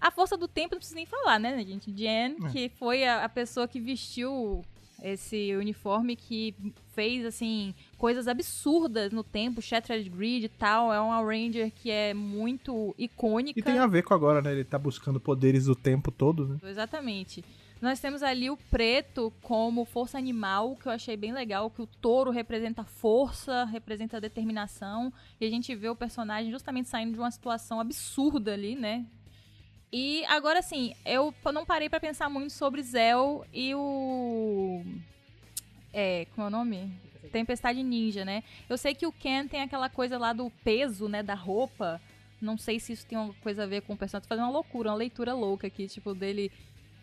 A 0.00 0.10
força 0.10 0.36
do 0.36 0.48
tempo 0.48 0.74
não 0.74 0.80
precisa 0.80 0.96
nem 0.96 1.06
falar, 1.06 1.38
né, 1.38 1.64
gente? 1.64 1.92
Jen, 1.96 2.38
É. 2.44 2.48
que 2.50 2.68
foi 2.70 3.04
a, 3.04 3.22
a 3.22 3.28
pessoa 3.28 3.68
que 3.68 3.78
vestiu 3.78 4.64
esse 5.02 5.54
uniforme 5.56 6.14
que 6.14 6.54
fez, 6.94 7.24
assim, 7.26 7.74
coisas 7.98 8.28
absurdas 8.28 9.12
no 9.12 9.24
tempo, 9.24 9.60
Shattered 9.60 10.08
Grid 10.08 10.44
e 10.44 10.48
tal. 10.48 10.92
É 10.92 11.00
uma 11.00 11.20
Ranger 11.20 11.72
que 11.72 11.90
é 11.90 12.14
muito 12.14 12.94
icônica. 12.96 13.58
E 13.58 13.62
tem 13.62 13.78
a 13.78 13.86
ver 13.86 14.02
com 14.02 14.14
agora, 14.14 14.40
né? 14.40 14.52
Ele 14.52 14.64
tá 14.64 14.78
buscando 14.78 15.18
poderes 15.18 15.66
o 15.66 15.74
tempo 15.74 16.10
todo, 16.10 16.46
né? 16.46 16.58
Exatamente. 16.62 17.44
Nós 17.80 17.98
temos 17.98 18.22
ali 18.22 18.48
o 18.48 18.56
preto 18.56 19.32
como 19.42 19.84
força 19.84 20.16
animal, 20.16 20.76
que 20.76 20.86
eu 20.86 20.92
achei 20.92 21.16
bem 21.16 21.32
legal, 21.32 21.68
que 21.68 21.82
o 21.82 21.86
touro 21.86 22.30
representa 22.30 22.84
força, 22.84 23.64
representa 23.64 24.20
determinação, 24.20 25.12
e 25.40 25.44
a 25.44 25.50
gente 25.50 25.74
vê 25.74 25.88
o 25.88 25.96
personagem 25.96 26.52
justamente 26.52 26.88
saindo 26.88 27.14
de 27.14 27.18
uma 27.18 27.30
situação 27.32 27.80
absurda 27.80 28.52
ali, 28.52 28.76
né? 28.76 29.04
E 29.92 30.24
agora 30.24 30.60
assim, 30.60 30.94
eu 31.04 31.34
não 31.52 31.66
parei 31.66 31.88
pra 31.88 32.00
pensar 32.00 32.30
muito 32.30 32.52
sobre 32.52 32.82
Zell 32.82 33.44
e 33.52 33.74
o 33.74 34.82
é, 35.92 36.26
como 36.34 36.46
é 36.46 36.48
o 36.48 36.50
nome? 36.50 36.90
Tempestade 37.30 37.82
Ninja, 37.82 38.24
né? 38.24 38.42
Eu 38.68 38.78
sei 38.78 38.94
que 38.94 39.06
o 39.06 39.12
Ken 39.12 39.46
tem 39.46 39.60
aquela 39.60 39.90
coisa 39.90 40.16
lá 40.16 40.32
do 40.32 40.50
peso, 40.64 41.08
né, 41.08 41.22
da 41.22 41.34
roupa. 41.34 42.00
Não 42.40 42.56
sei 42.56 42.80
se 42.80 42.94
isso 42.94 43.06
tem 43.06 43.18
alguma 43.18 43.38
coisa 43.40 43.64
a 43.64 43.66
ver 43.66 43.82
com 43.82 43.92
o 43.92 43.96
personagem. 43.96 44.26
Tô 44.26 44.28
fazendo 44.28 44.46
uma 44.46 44.52
loucura, 44.52 44.90
uma 44.90 44.96
leitura 44.96 45.34
louca 45.34 45.66
aqui, 45.66 45.86
tipo, 45.86 46.14
dele, 46.14 46.50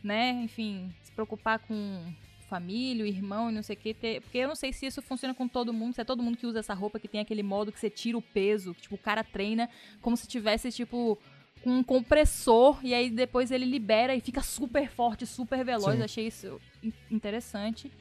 né, 0.03 0.31
enfim, 0.43 0.93
se 1.03 1.11
preocupar 1.11 1.59
com 1.59 2.13
família, 2.49 3.05
irmão 3.07 3.51
e 3.51 3.53
não 3.53 3.61
sei 3.61 3.75
o 3.75 3.79
que. 3.79 3.93
Ter... 3.93 4.21
Porque 4.21 4.39
eu 4.39 4.47
não 4.47 4.55
sei 4.55 4.73
se 4.73 4.87
isso 4.87 5.01
funciona 5.01 5.33
com 5.33 5.47
todo 5.47 5.71
mundo, 5.71 5.93
se 5.93 6.01
é 6.01 6.03
todo 6.03 6.23
mundo 6.23 6.37
que 6.37 6.47
usa 6.47 6.59
essa 6.59 6.73
roupa 6.73 6.99
que 6.99 7.07
tem 7.07 7.21
aquele 7.21 7.43
modo 7.43 7.71
que 7.71 7.79
você 7.79 7.89
tira 7.89 8.17
o 8.17 8.21
peso, 8.21 8.73
que, 8.73 8.81
tipo, 8.81 8.95
o 8.95 8.99
cara 8.99 9.23
treina 9.23 9.69
como 10.01 10.17
se 10.17 10.27
tivesse, 10.27 10.71
tipo, 10.71 11.17
com 11.63 11.69
um 11.79 11.83
compressor 11.83 12.79
e 12.83 12.93
aí 12.93 13.09
depois 13.09 13.51
ele 13.51 13.65
libera 13.65 14.15
e 14.15 14.21
fica 14.21 14.41
super 14.41 14.89
forte, 14.89 15.25
super 15.25 15.63
veloz. 15.65 15.95
Sim. 15.97 16.03
Achei 16.03 16.27
isso 16.27 16.59
in- 16.83 16.93
interessante. 17.11 17.91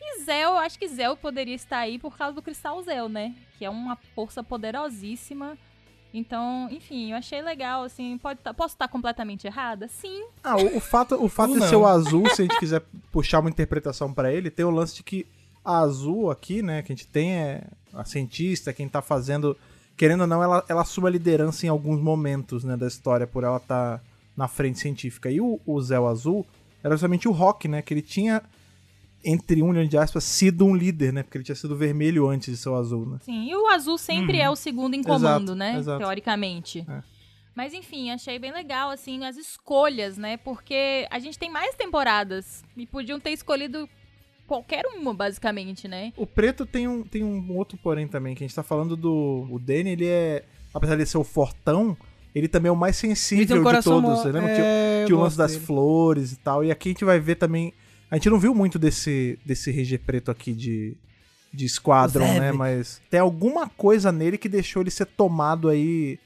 E 0.00 0.22
Zell, 0.24 0.50
eu 0.50 0.58
acho 0.58 0.78
que 0.78 0.86
Zell 0.88 1.16
poderia 1.16 1.54
estar 1.54 1.78
aí 1.78 1.98
por 1.98 2.16
causa 2.16 2.34
do 2.34 2.42
Cristal 2.42 2.80
Zell, 2.82 3.08
né? 3.08 3.34
Que 3.58 3.64
é 3.64 3.70
uma 3.70 3.96
força 4.14 4.42
poderosíssima. 4.42 5.56
Então, 6.14 6.68
enfim, 6.70 7.10
eu 7.10 7.16
achei 7.18 7.42
legal, 7.42 7.82
assim, 7.82 8.16
pode 8.18 8.40
tá- 8.40 8.54
posso 8.54 8.74
estar 8.74 8.88
completamente 8.88 9.46
errada? 9.46 9.86
Sim. 9.88 10.24
Ah, 10.42 10.56
o, 10.56 10.76
o 10.76 10.80
fato, 10.80 11.22
o 11.22 11.28
fato 11.28 11.48
Ou 11.50 11.54
de 11.56 11.60
não. 11.60 11.68
ser 11.68 11.76
o 11.76 11.86
azul, 11.86 12.26
se 12.30 12.42
a 12.42 12.44
gente 12.44 12.58
quiser 12.58 12.82
puxar 13.12 13.40
uma 13.40 13.50
interpretação 13.50 14.12
pra 14.12 14.32
ele, 14.32 14.50
tem 14.50 14.64
o 14.64 14.70
lance 14.70 14.94
de 14.96 15.02
que 15.02 15.26
a 15.64 15.78
azul 15.80 16.30
aqui, 16.30 16.62
né, 16.62 16.80
que 16.82 16.92
a 16.92 16.96
gente 16.96 17.06
tem 17.08 17.32
é 17.34 17.64
a 17.92 18.04
cientista, 18.04 18.72
quem 18.72 18.88
tá 18.88 19.02
fazendo, 19.02 19.56
querendo 19.96 20.22
ou 20.22 20.26
não, 20.26 20.42
ela, 20.42 20.64
ela 20.68 20.82
assume 20.82 21.08
a 21.08 21.10
liderança 21.10 21.66
em 21.66 21.68
alguns 21.68 22.00
momentos, 22.00 22.64
né, 22.64 22.76
da 22.76 22.86
história, 22.86 23.26
por 23.26 23.44
ela 23.44 23.56
estar 23.56 24.02
na 24.36 24.46
frente 24.46 24.78
científica. 24.78 25.30
E 25.30 25.40
o, 25.40 25.60
o 25.64 25.80
Zé 25.80 25.96
Azul 25.96 26.46
era 26.82 26.94
justamente 26.94 27.26
o 27.26 27.32
Rock, 27.32 27.66
né, 27.66 27.82
que 27.82 27.94
ele 27.94 28.02
tinha, 28.02 28.42
entre 29.24 29.62
um 29.62 29.68
milhão 29.68 29.86
de 29.86 29.96
aspas, 29.96 30.24
sido 30.24 30.66
um 30.66 30.76
líder, 30.76 31.12
né, 31.12 31.22
porque 31.22 31.38
ele 31.38 31.44
tinha 31.44 31.56
sido 31.56 31.76
vermelho 31.76 32.28
antes 32.28 32.54
de 32.54 32.56
ser 32.56 32.68
o 32.68 32.76
azul, 32.76 33.06
né. 33.06 33.18
Sim, 33.22 33.48
e 33.48 33.56
o 33.56 33.68
azul 33.68 33.96
sempre 33.96 34.38
é 34.38 34.50
o 34.50 34.56
segundo 34.56 34.94
em 34.94 35.02
comando, 35.02 35.52
Exato, 35.52 35.54
né? 35.54 35.76
exato. 35.76 35.98
Teoricamente. 35.98 36.84
É. 36.88 37.02
Mas 37.54 37.72
enfim, 37.72 38.10
achei 38.10 38.38
bem 38.38 38.52
legal, 38.52 38.90
assim, 38.90 39.24
as 39.24 39.38
escolhas, 39.38 40.18
né? 40.18 40.36
Porque 40.36 41.08
a 41.10 41.18
gente 41.18 41.38
tem 41.38 41.50
mais 41.50 41.74
temporadas 41.74 42.62
e 42.76 42.86
podiam 42.86 43.18
ter 43.18 43.30
escolhido 43.30 43.88
qualquer 44.46 44.84
uma, 44.86 45.12
basicamente, 45.12 45.86
né? 45.88 46.12
O 46.16 46.26
preto 46.26 46.64
tem 46.64 46.86
um, 46.88 47.02
tem 47.02 47.22
um 47.24 47.56
outro 47.56 47.76
porém 47.82 48.06
também, 48.08 48.34
que 48.34 48.44
a 48.44 48.46
gente 48.46 48.54
tá 48.56 48.62
falando 48.62 48.96
do. 48.96 49.46
O 49.50 49.58
Danny, 49.58 49.90
ele 49.90 50.06
é. 50.06 50.44
Apesar 50.74 50.96
de 50.96 51.06
ser 51.06 51.18
o 51.18 51.24
fortão, 51.24 51.96
ele 52.34 52.48
também 52.48 52.68
é 52.68 52.72
o 52.72 52.76
mais 52.76 52.96
sensível 52.96 53.62
um 53.62 53.64
de 53.72 53.82
todos. 53.82 54.02
mó- 54.02 54.16
Você 54.16 54.30
lembra? 54.30 54.50
é, 54.50 54.54
Tinha, 54.54 54.66
eu 55.02 55.06
tinha 55.06 55.18
o 55.18 55.20
lance 55.22 55.36
das 55.38 55.52
dele. 55.52 55.64
flores 55.64 56.32
e 56.32 56.36
tal. 56.36 56.62
E 56.64 56.70
aqui 56.70 56.88
a 56.90 56.92
gente 56.92 57.04
vai 57.04 57.18
ver 57.18 57.36
também. 57.36 57.72
A 58.10 58.16
gente 58.16 58.28
não 58.30 58.38
viu 58.38 58.54
muito 58.54 58.78
desse, 58.78 59.38
desse 59.44 59.70
RG 59.70 59.98
preto 59.98 60.30
aqui 60.30 60.52
de, 60.52 60.96
de 61.52 61.68
Squadron, 61.68 62.26
né? 62.38 62.52
Mas 62.52 63.00
tem 63.10 63.18
alguma 63.20 63.68
coisa 63.68 64.12
nele 64.12 64.36
que 64.38 64.48
deixou 64.48 64.82
ele 64.82 64.90
ser 64.90 65.06
tomado 65.06 65.68
aí 65.68 66.18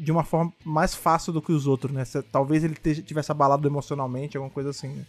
de 0.00 0.10
uma 0.10 0.24
forma 0.24 0.52
mais 0.64 0.94
fácil 0.94 1.32
do 1.32 1.42
que 1.42 1.52
os 1.52 1.66
outros, 1.66 1.92
né? 1.92 2.04
Talvez 2.32 2.64
ele 2.64 2.74
tivesse 3.02 3.30
abalado 3.30 3.68
emocionalmente, 3.68 4.36
alguma 4.36 4.52
coisa 4.52 4.70
assim, 4.70 4.88
né? 4.88 5.04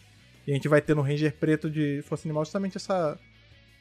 E 0.48 0.52
a 0.52 0.56
gente 0.56 0.70
vai 0.70 0.82
ter 0.82 0.96
no 0.96 1.02
Ranger 1.02 1.36
preto 1.38 1.70
de 1.70 2.02
Força 2.04 2.26
Animal 2.26 2.46
justamente 2.46 2.78
essa, 2.78 3.20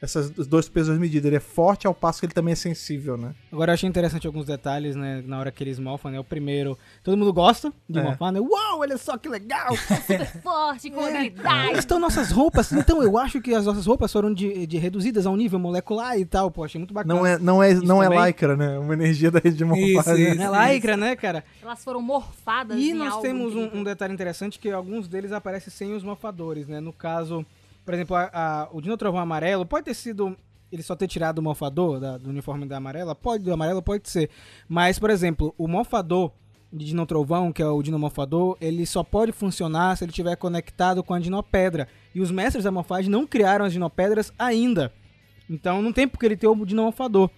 essas 0.01 0.29
dois 0.29 0.69
pesos 0.69 0.87
duas 0.89 0.99
medidas. 0.99 1.25
Ele 1.25 1.35
é 1.37 1.39
forte 1.39 1.87
ao 1.87 1.93
passo 1.93 2.19
que 2.19 2.25
ele 2.27 2.33
também 2.33 2.51
é 2.51 2.55
sensível, 2.55 3.17
né? 3.17 3.33
Agora 3.51 3.71
eu 3.71 3.73
achei 3.73 3.89
interessante 3.89 4.27
alguns 4.27 4.45
detalhes, 4.45 4.95
né? 4.95 5.23
Na 5.25 5.39
hora 5.39 5.51
que 5.51 5.63
eles 5.63 5.79
morfam, 5.79 6.11
né? 6.11 6.19
O 6.19 6.23
primeiro, 6.23 6.77
todo 7.03 7.17
mundo 7.17 7.33
gosta 7.33 7.73
de 7.89 7.99
É. 7.99 8.03
morfar, 8.03 8.31
né? 8.31 8.39
Uau, 8.39 8.79
olha 8.79 8.97
só 8.97 9.17
que 9.17 9.27
legal! 9.27 9.75
Super 10.05 10.25
forte, 10.41 10.89
com 10.91 10.99
Aí 11.01 11.15
habilidade. 11.15 11.79
estão 11.79 11.99
nossas 11.99 12.31
roupas. 12.31 12.71
Então 12.71 13.01
eu 13.01 13.17
acho 13.17 13.41
que 13.41 13.53
as 13.53 13.65
nossas 13.65 13.85
roupas 13.85 14.11
foram 14.11 14.33
de, 14.33 14.67
de 14.67 14.77
reduzidas 14.77 15.25
a 15.25 15.31
um 15.31 15.35
nível 15.35 15.57
molecular 15.59 16.17
e 16.19 16.25
tal. 16.25 16.51
Pô, 16.51 16.63
achei 16.63 16.79
muito 16.79 16.93
bacana. 16.93 17.13
Não 17.15 17.25
é, 17.25 17.37
não 17.39 17.63
é, 17.63 17.73
não 17.73 18.03
é 18.03 18.27
lycra, 18.27 18.55
né? 18.55 18.77
Uma 18.77 18.93
energia 18.93 19.31
da 19.31 19.39
rede 19.39 19.57
de 19.57 19.65
morfagem. 19.65 20.33
isso. 20.33 20.41
É 20.41 20.73
lycra, 20.73 20.95
né, 20.95 21.15
cara? 21.15 21.43
Elas 21.61 21.83
foram 21.83 22.01
morfadas 22.01 22.77
E 22.77 22.91
em 22.91 22.93
nós 22.93 23.13
algo 23.13 23.21
temos 23.23 23.55
um, 23.55 23.79
um 23.79 23.83
detalhe 23.83 24.13
interessante 24.13 24.59
que 24.59 24.69
alguns 24.69 25.07
deles 25.07 25.31
aparecem 25.31 25.71
sem 25.71 25.93
os 25.93 26.03
morfadores, 26.03 26.67
né? 26.67 26.79
No 26.79 26.93
caso, 26.93 27.45
por 27.87 27.93
exemplo, 27.93 28.17
a, 28.17 28.29
a- 28.33 28.67
o 28.73 28.81
Dino 28.81 28.97
Trovão 28.97 29.21
Amarelo 29.21 29.65
pode 29.65 29.85
ter 29.85 29.93
sido 29.93 30.35
ele 30.69 30.83
só 30.83 30.93
ter 30.93 31.07
tirado 31.07 31.39
o 31.39 31.41
morfador 31.41 31.97
da- 32.01 32.17
do 32.17 32.29
uniforme 32.29 32.65
da 32.65 32.75
amarela, 32.75 33.15
pode, 33.15 33.41
do 33.45 33.53
amarelo 33.53 33.81
pode 33.81 34.09
ser. 34.09 34.29
Mas, 34.67 34.99
por 34.99 35.09
exemplo, 35.09 35.55
o 35.57 35.65
morfador 35.69 36.33
de 36.73 36.83
Dino 36.87 37.05
Trovão, 37.05 37.53
que 37.53 37.61
é 37.61 37.65
o 37.65 37.81
Dino 37.81 37.97
Morfador, 37.97 38.57
ele 38.59 38.85
só 38.85 39.01
pode 39.01 39.31
funcionar 39.31 39.95
se 39.95 40.03
ele 40.03 40.11
estiver 40.11 40.35
conectado 40.35 41.01
com 41.01 41.13
a 41.13 41.19
Dinopedra. 41.19 41.87
E 42.13 42.19
os 42.19 42.29
mestres 42.29 42.65
da 42.65 42.71
morfagem 42.71 43.09
não 43.09 43.25
criaram 43.25 43.63
as 43.63 43.71
Dinopedras 43.71 44.33
ainda. 44.37 44.91
Então 45.49 45.81
não 45.81 45.93
tem 45.93 46.05
porque 46.05 46.25
ele 46.25 46.35
ter 46.35 46.47
o 46.47 46.65
Dino 46.65 46.83
Morfador. 46.83 47.29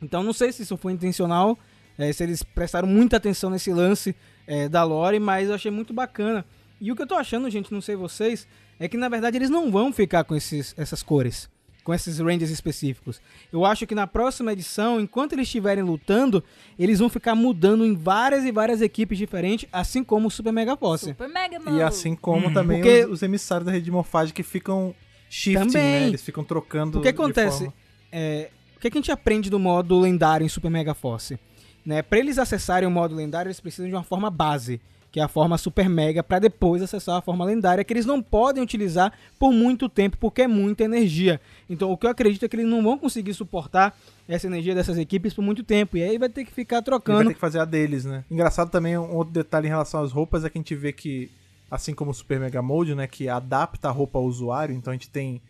Então 0.00 0.22
não 0.22 0.32
sei 0.32 0.50
se 0.50 0.62
isso 0.62 0.78
foi 0.78 0.94
intencional, 0.94 1.58
eh, 1.98 2.10
se 2.14 2.22
eles 2.22 2.42
prestaram 2.42 2.88
muita 2.88 3.18
atenção 3.18 3.50
nesse 3.50 3.70
lance 3.70 4.16
eh, 4.46 4.66
da 4.70 4.82
lore, 4.82 5.18
mas 5.20 5.50
eu 5.50 5.54
achei 5.54 5.70
muito 5.70 5.92
bacana. 5.92 6.46
E 6.80 6.90
o 6.90 6.96
que 6.96 7.02
eu 7.02 7.06
tô 7.06 7.14
achando, 7.14 7.50
gente, 7.50 7.70
não 7.72 7.82
sei 7.82 7.94
vocês, 7.96 8.48
é 8.78 8.88
que 8.88 8.96
na 8.96 9.08
verdade 9.08 9.36
eles 9.36 9.50
não 9.50 9.70
vão 9.70 9.92
ficar 9.92 10.24
com 10.24 10.34
esses, 10.34 10.74
essas 10.76 11.02
cores, 11.02 11.48
com 11.82 11.92
esses 11.92 12.18
ranges 12.18 12.50
específicos. 12.50 13.20
Eu 13.52 13.64
acho 13.64 13.86
que 13.86 13.94
na 13.94 14.06
próxima 14.06 14.52
edição, 14.52 14.98
enquanto 15.00 15.34
eles 15.34 15.46
estiverem 15.46 15.84
lutando, 15.84 16.42
eles 16.78 16.98
vão 16.98 17.08
ficar 17.08 17.34
mudando 17.34 17.84
em 17.84 17.94
várias 17.94 18.44
e 18.44 18.50
várias 18.50 18.80
equipes 18.80 19.18
diferentes, 19.18 19.68
assim 19.72 20.02
como 20.02 20.28
o 20.28 20.30
Super 20.30 20.52
Mega 20.52 20.76
Force. 20.76 21.06
Super 21.06 21.28
Mega 21.28 21.56
E 21.56 21.58
Mode. 21.58 21.82
assim 21.82 22.14
como 22.16 22.52
também 22.52 22.80
Porque- 22.80 23.04
os, 23.04 23.12
os 23.12 23.22
emissários 23.22 23.66
da 23.66 23.72
rede 23.72 23.84
de 23.84 23.90
morfagem 23.90 24.32
que 24.34 24.42
ficam 24.42 24.94
shifting, 25.28 25.66
Também. 25.68 25.82
né? 26.00 26.06
Eles 26.08 26.22
ficam 26.22 26.42
trocando 26.44 26.98
O 26.98 27.02
que 27.02 27.12
de 27.12 27.14
acontece? 27.20 27.58
forma. 27.58 27.74
É, 28.10 28.50
o 28.76 28.80
que, 28.80 28.90
que 28.90 28.98
a 28.98 29.00
gente 29.00 29.10
aprende 29.12 29.50
do 29.50 29.58
modo 29.58 29.98
lendário 29.98 30.44
em 30.44 30.48
Super 30.48 30.70
Mega 30.70 30.94
Force? 30.94 31.38
Né, 31.84 32.00
para 32.00 32.18
eles 32.18 32.38
acessarem 32.38 32.88
o 32.88 32.90
modo 32.90 33.14
lendário, 33.14 33.48
eles 33.48 33.60
precisam 33.60 33.86
de 33.88 33.94
uma 33.94 34.02
forma 34.02 34.30
base, 34.30 34.80
que 35.14 35.20
é 35.20 35.22
a 35.22 35.28
forma 35.28 35.56
Super 35.56 35.88
Mega, 35.88 36.24
para 36.24 36.40
depois 36.40 36.82
acessar 36.82 37.18
a 37.18 37.20
forma 37.20 37.44
lendária, 37.44 37.84
que 37.84 37.92
eles 37.92 38.04
não 38.04 38.20
podem 38.20 38.60
utilizar 38.60 39.12
por 39.38 39.52
muito 39.52 39.88
tempo, 39.88 40.16
porque 40.18 40.42
é 40.42 40.48
muita 40.48 40.82
energia. 40.82 41.40
Então, 41.70 41.92
o 41.92 41.96
que 41.96 42.04
eu 42.04 42.10
acredito 42.10 42.44
é 42.44 42.48
que 42.48 42.56
eles 42.56 42.66
não 42.66 42.82
vão 42.82 42.98
conseguir 42.98 43.32
suportar 43.32 43.96
essa 44.26 44.48
energia 44.48 44.74
dessas 44.74 44.98
equipes 44.98 45.32
por 45.32 45.42
muito 45.42 45.62
tempo, 45.62 45.96
e 45.96 46.02
aí 46.02 46.18
vai 46.18 46.28
ter 46.28 46.44
que 46.44 46.50
ficar 46.50 46.78
Ele 46.78 46.90
vai 46.90 46.98
trocando. 46.98 47.28
ter 47.28 47.34
que 47.34 47.40
fazer 47.40 47.60
a 47.60 47.64
deles, 47.64 48.04
né? 48.04 48.24
Engraçado 48.28 48.72
também, 48.72 48.98
um 48.98 49.14
outro 49.14 49.32
detalhe 49.32 49.68
em 49.68 49.70
relação 49.70 50.02
às 50.02 50.10
roupas 50.10 50.44
é 50.44 50.50
que 50.50 50.58
a 50.58 50.60
gente 50.60 50.74
vê 50.74 50.92
que, 50.92 51.30
assim 51.70 51.94
como 51.94 52.10
o 52.10 52.14
Super 52.14 52.40
Mega 52.40 52.60
Mode, 52.60 52.96
né, 52.96 53.06
que 53.06 53.28
adapta 53.28 53.86
a 53.88 53.92
roupa 53.92 54.18
ao 54.18 54.24
usuário, 54.24 54.74
então 54.74 54.90
a 54.90 54.94
gente 54.94 55.10
tem, 55.10 55.40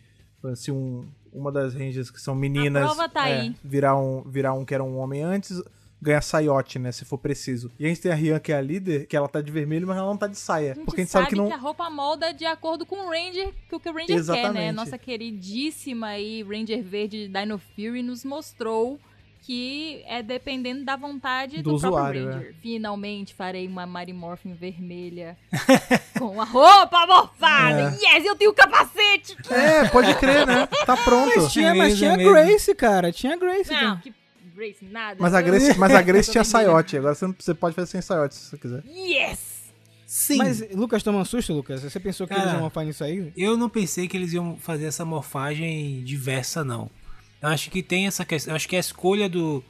assim, 0.43 0.69
um, 0.69 1.07
uma 1.33 1.51
das 1.51 1.73
ranges 1.73 2.11
que 2.11 2.21
são 2.21 2.35
meninas... 2.35 2.95
Tá 3.11 3.27
é, 3.27 3.41
aí. 3.41 3.55
Virar 3.63 3.97
um, 3.97 4.21
virar 4.29 4.53
um 4.53 4.63
que 4.63 4.75
era 4.75 4.83
um 4.83 4.99
homem 4.99 5.23
antes, 5.23 5.59
ganhar 6.01 6.21
saiote, 6.21 6.77
né, 6.77 6.91
se 6.91 7.05
for 7.05 7.17
preciso. 7.17 7.71
E 7.79 7.85
a 7.85 7.87
gente 7.89 8.01
tem 8.01 8.11
a 8.11 8.15
Rian, 8.15 8.39
que 8.39 8.51
é 8.51 8.57
a 8.57 8.61
líder, 8.61 9.07
que 9.07 9.15
ela 9.15 9.27
tá 9.27 9.41
de 9.41 9.51
vermelho, 9.51 9.87
mas 9.87 9.97
ela 9.97 10.07
não 10.07 10.17
tá 10.17 10.27
de 10.27 10.37
saia. 10.37 10.71
A 10.71 10.75
gente 10.75 10.85
porque 10.85 11.01
a 11.01 11.03
gente 11.03 11.11
sabe, 11.11 11.25
sabe 11.25 11.35
que 11.35 11.41
não... 11.41 11.51
a 11.51 11.57
roupa 11.57 11.89
molda 11.89 12.33
de 12.33 12.45
acordo 12.45 12.85
com 12.85 12.95
o 12.95 13.09
Ranger, 13.09 13.53
que 13.67 13.75
o 13.75 13.79
que 13.79 13.89
o 13.89 13.93
Ranger 13.93 14.07
quer, 14.07 14.13
né? 14.13 14.19
Exatamente. 14.19 14.71
Nossa 14.73 14.97
queridíssima 14.97 16.07
aí, 16.07 16.43
Ranger 16.43 16.83
Verde 16.83 17.27
de 17.27 17.33
Dino 17.33 17.57
Fury 17.57 18.01
nos 18.01 18.23
mostrou 18.23 18.99
que 19.45 20.03
é 20.07 20.23
dependendo 20.23 20.83
da 20.83 20.95
vontade 20.95 21.61
do, 21.61 21.73
Do 21.73 21.79
próprio 21.79 21.89
usuário, 21.89 22.25
Ranger. 22.25 22.55
Finalmente 22.61 23.33
farei 23.35 23.67
uma 23.67 23.85
Marimorphin 23.85 24.53
vermelha 24.53 25.37
com 26.17 26.41
a 26.41 26.43
roupa 26.43 27.05
morfada. 27.05 27.95
Yes, 28.01 28.25
eu 28.25 28.35
tenho 28.35 28.51
capacete! 28.53 29.37
É, 29.51 29.87
pode 29.89 30.15
crer, 30.15 30.47
né? 30.47 30.67
Tá 30.85 30.97
pronto. 30.97 31.31
Mas 31.35 31.53
tinha, 31.53 31.75
mas 31.75 31.95
tinha 31.95 32.17
mesmo. 32.17 32.33
Grace, 32.33 32.73
cara, 32.73 33.11
tinha 33.11 33.37
Grace. 33.37 33.71
Não, 33.71 33.97
que 33.97 34.11
Grace, 34.55 34.85
nada. 34.85 35.17
Mas 35.19 35.33
a 35.33 35.41
Grace, 35.41 35.77
mas 35.77 35.93
a 35.93 36.01
Grace 36.01 36.31
tinha 36.31 36.43
saiote. 36.43 36.97
Agora 36.97 37.13
você, 37.15 37.27
não- 37.27 37.35
você 37.37 37.53
pode 37.53 37.75
fazer 37.75 37.87
sem 37.87 38.01
saiote 38.01 38.35
se 38.35 38.49
você 38.49 38.57
quiser. 38.57 38.83
Yes! 38.87 39.55
Sim. 40.07 40.37
Mas, 40.37 40.61
Lucas, 40.71 41.01
toma 41.03 41.19
um 41.19 41.25
susto, 41.25 41.51
Lucas? 41.53 41.81
Você 41.81 41.99
pensou 41.99 42.27
que 42.27 42.33
Cara, 42.35 42.49
eles 42.51 42.61
iam 42.61 42.69
fazer 42.69 42.89
isso 42.91 43.03
aí? 43.03 43.33
Eu 43.35 43.57
não 43.57 43.67
pensei 43.69 44.07
que 44.07 44.15
eles 44.15 44.33
iam 44.33 44.55
fazer 44.57 44.85
essa 44.85 45.03
morfagem 45.03 46.03
diversa, 46.03 46.63
não. 46.63 46.89
Eu 47.41 47.49
acho 47.49 47.69
que 47.71 47.81
tem 47.83 48.07
essa 48.07 48.23
questão. 48.23 48.51
Eu 48.51 48.55
acho 48.55 48.67
que 48.69 48.75
a 48.75 48.79
escolha 48.79 49.27
do. 49.27 49.63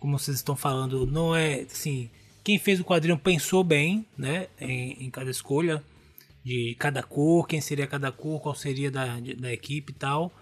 Como 0.00 0.18
vocês 0.18 0.36
estão 0.36 0.56
falando, 0.56 1.06
não 1.06 1.34
é. 1.34 1.62
Assim, 1.70 2.08
quem 2.44 2.58
fez 2.58 2.80
o 2.80 2.84
quadrinho 2.84 3.18
pensou 3.18 3.62
bem, 3.64 4.06
né? 4.16 4.46
Em, 4.60 5.04
em 5.04 5.10
cada 5.10 5.30
escolha. 5.30 5.82
De 6.44 6.74
cada 6.78 7.02
cor, 7.02 7.46
quem 7.46 7.60
seria 7.60 7.86
cada 7.86 8.10
cor, 8.10 8.40
qual 8.40 8.54
seria 8.54 8.90
da, 8.90 9.20
de- 9.20 9.34
da 9.34 9.52
equipe 9.52 9.92
e 9.92 9.94
tal. 9.94 10.32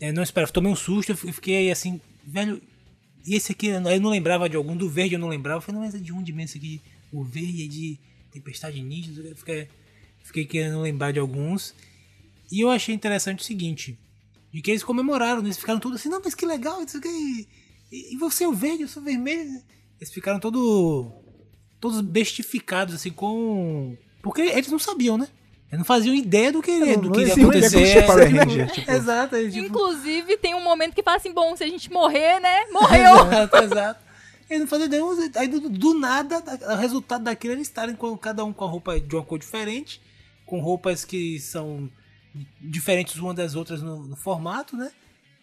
É, 0.00 0.12
não 0.12 0.22
esperava, 0.22 0.50
tomei 0.52 0.70
um 0.72 0.76
susto, 0.76 1.12
eu 1.12 1.16
fiquei 1.16 1.70
assim, 1.70 2.00
velho. 2.26 2.60
E 3.24 3.34
esse 3.34 3.52
aqui, 3.52 3.68
eu 3.68 3.80
não 3.80 4.10
lembrava 4.10 4.48
de 4.48 4.56
algum, 4.56 4.76
do 4.76 4.88
verde 4.88 5.14
eu 5.14 5.20
não 5.20 5.28
lembrava. 5.28 5.58
Eu 5.58 5.62
falei, 5.62 5.80
não, 5.80 5.86
mas 5.86 5.94
é 5.94 5.98
de 5.98 6.12
onde 6.12 6.32
mesmo 6.32 6.44
esse 6.44 6.58
aqui? 6.58 6.80
O 7.12 7.22
verde 7.22 7.64
é 7.64 7.68
de 7.68 7.98
Tempestade 8.32 8.82
Ninja? 8.82 9.12
Eu 9.20 9.36
fiquei, 9.36 9.68
fiquei 10.22 10.44
querendo 10.44 10.80
lembrar 10.80 11.12
de 11.12 11.18
alguns. 11.18 11.74
E 12.50 12.60
eu 12.60 12.70
achei 12.70 12.94
interessante 12.94 13.40
o 13.40 13.44
seguinte: 13.44 13.98
de 14.52 14.60
que 14.60 14.70
eles 14.70 14.82
comemoraram, 14.82 15.40
né? 15.40 15.48
eles 15.48 15.58
ficaram 15.58 15.80
todos 15.80 16.00
assim, 16.00 16.08
não, 16.08 16.20
mas 16.22 16.34
que 16.34 16.44
legal, 16.44 16.82
isso 16.82 16.98
aqui. 16.98 17.48
E, 17.90 18.14
e 18.14 18.16
você 18.16 18.44
é 18.44 18.48
o 18.48 18.52
verde, 18.52 18.82
eu 18.82 18.88
sou 18.88 19.02
vermelho. 19.02 19.62
Eles 20.00 20.12
ficaram 20.12 20.40
todo, 20.40 21.12
todos 21.80 22.00
bestificados, 22.00 22.94
assim, 22.94 23.10
com. 23.10 23.96
Porque 24.22 24.42
eles 24.42 24.68
não 24.68 24.78
sabiam, 24.78 25.16
né? 25.16 25.28
Eles 25.72 25.78
não 25.78 25.84
faziam 25.86 26.14
ideia 26.14 26.52
do 26.52 26.60
que, 26.60 26.78
Não, 26.78 27.00
do 27.00 27.08
não 27.08 27.12
que 27.12 27.22
ia 27.22 27.32
acontecer. 27.32 28.04
Power 28.04 28.30
Ranger, 28.30 28.68
tipo. 28.72 28.90
Exato, 28.90 29.36
eles, 29.36 29.54
tipo, 29.54 29.66
Inclusive, 29.68 30.36
tem 30.36 30.54
um 30.54 30.62
momento 30.62 30.94
que 30.94 31.02
fala 31.02 31.16
assim: 31.16 31.32
bom, 31.32 31.56
se 31.56 31.64
a 31.64 31.66
gente 31.66 31.90
morrer, 31.90 32.38
né? 32.40 32.66
Morreu! 32.70 33.14
Exato, 33.24 33.56
exato. 33.56 34.00
Eles 34.50 34.60
não 34.60 34.68
faziam 34.68 34.86
ideia. 34.86 35.30
Aí 35.36 35.48
do, 35.48 35.70
do 35.70 35.94
nada, 35.94 36.44
o 36.74 36.76
resultado 36.76 37.24
daquilo 37.24 37.54
é 37.54 37.56
eles 37.56 37.68
estarem 37.68 37.96
com 37.96 38.14
cada 38.18 38.44
um 38.44 38.52
com 38.52 38.66
a 38.66 38.68
roupa 38.68 39.00
de 39.00 39.16
uma 39.16 39.24
cor 39.24 39.38
diferente, 39.38 39.98
com 40.44 40.60
roupas 40.60 41.06
que 41.06 41.40
são 41.40 41.90
diferentes 42.60 43.16
uma 43.16 43.32
das 43.32 43.54
outras 43.54 43.80
no, 43.80 44.02
no 44.02 44.14
formato, 44.14 44.76
né? 44.76 44.92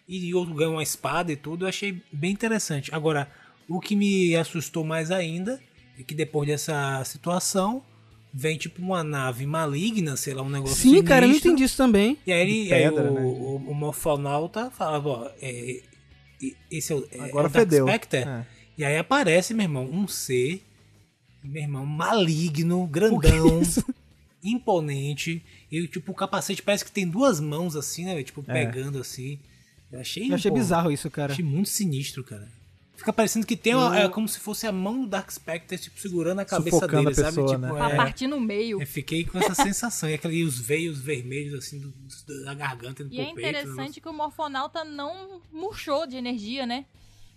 E 0.08 0.32
outro 0.32 0.54
ganha 0.54 0.70
uma 0.70 0.82
espada 0.82 1.32
e 1.32 1.36
tudo. 1.36 1.64
Eu 1.64 1.68
achei 1.68 2.00
bem 2.12 2.30
interessante. 2.30 2.94
Agora, 2.94 3.28
o 3.68 3.80
que 3.80 3.96
me 3.96 4.36
assustou 4.36 4.84
mais 4.84 5.10
ainda 5.10 5.60
é 5.98 6.04
que 6.04 6.14
depois 6.14 6.48
dessa 6.48 7.02
situação 7.04 7.82
vem 8.32 8.56
tipo 8.56 8.80
uma 8.80 9.02
nave 9.02 9.44
maligna, 9.46 10.16
sei 10.16 10.34
lá, 10.34 10.42
um 10.42 10.48
negócio 10.48 10.76
Sim, 10.76 11.02
cara, 11.02 11.24
eu 11.24 11.28
não 11.28 11.34
sinistro. 11.34 11.50
entendi 11.50 11.64
isso 11.64 11.76
também. 11.76 12.16
E 12.26 12.32
aí, 12.32 12.40
ele, 12.40 12.68
pedra, 12.68 13.02
aí 13.02 13.08
o, 13.08 13.14
né? 13.14 13.20
o, 13.22 13.56
o 13.70 13.74
morfonauta 13.74 14.70
falava, 14.70 15.08
ó, 15.08 15.30
é, 15.40 15.80
esse 16.70 16.92
é 16.92 16.96
o, 16.96 17.06
é, 17.10 17.20
Agora 17.20 17.46
é 17.46 17.50
o 17.50 17.52
Dark 17.52 17.52
fedeu. 17.52 17.86
Spectre. 17.86 18.20
É. 18.20 18.46
E 18.78 18.84
aí 18.84 18.96
aparece, 18.96 19.52
meu 19.52 19.64
irmão, 19.64 19.84
um 19.84 20.06
ser, 20.08 20.62
meu 21.42 21.62
irmão, 21.62 21.84
maligno, 21.84 22.86
grandão, 22.86 23.62
imponente. 24.42 25.42
E 25.70 25.86
tipo, 25.86 26.12
o 26.12 26.14
capacete 26.14 26.62
parece 26.62 26.84
que 26.84 26.92
tem 26.92 27.06
duas 27.06 27.40
mãos 27.40 27.76
assim, 27.76 28.04
né? 28.04 28.22
Tipo, 28.22 28.44
É. 28.48 28.52
pegando 28.64 28.98
assim. 28.98 29.38
Eu 29.92 30.00
achei, 30.00 30.30
Eu 30.30 30.34
achei 30.36 30.50
pô, 30.50 30.56
bizarro 30.56 30.90
isso, 30.92 31.10
cara. 31.10 31.32
Achei 31.32 31.44
muito 31.44 31.68
sinistro, 31.68 32.22
cara. 32.22 32.48
Fica 33.00 33.12
parecendo 33.14 33.46
que 33.46 33.56
tem 33.56 33.74
uma, 33.74 33.98
é 33.98 34.08
como 34.10 34.28
se 34.28 34.38
fosse 34.38 34.66
a 34.66 34.72
mão 34.72 35.00
do 35.00 35.06
Dark 35.06 35.30
Spectre, 35.30 35.78
tipo, 35.78 35.98
segurando 35.98 36.38
a 36.40 36.44
cabeça 36.44 36.76
Sufocando 36.76 37.08
dele, 37.10 37.20
a 37.20 37.24
pessoa, 37.24 37.48
sabe? 37.48 37.62
Tipo, 37.64 37.74
né? 37.82 37.92
É, 37.92 37.96
partir 37.96 38.26
no 38.26 38.38
meio. 38.38 38.78
eu 38.80 38.86
fiquei 38.86 39.24
com 39.24 39.38
essa 39.38 39.54
sensação. 39.54 40.08
E 40.10 40.14
aquele, 40.14 40.44
os 40.44 40.58
veios 40.60 41.00
vermelhos, 41.00 41.54
assim, 41.54 41.78
do- 41.80 41.88
do- 41.88 42.44
da 42.44 42.52
garganta 42.52 43.00
e 43.02 43.06
do 43.06 43.14
E 43.14 43.18
é 43.20 43.24
peito, 43.24 43.40
interessante 43.40 44.00
que 44.02 44.08
o 44.08 44.12
Morfonauta 44.12 44.84
não 44.84 45.40
murchou 45.50 46.06
de 46.06 46.16
energia, 46.16 46.66
né? 46.66 46.84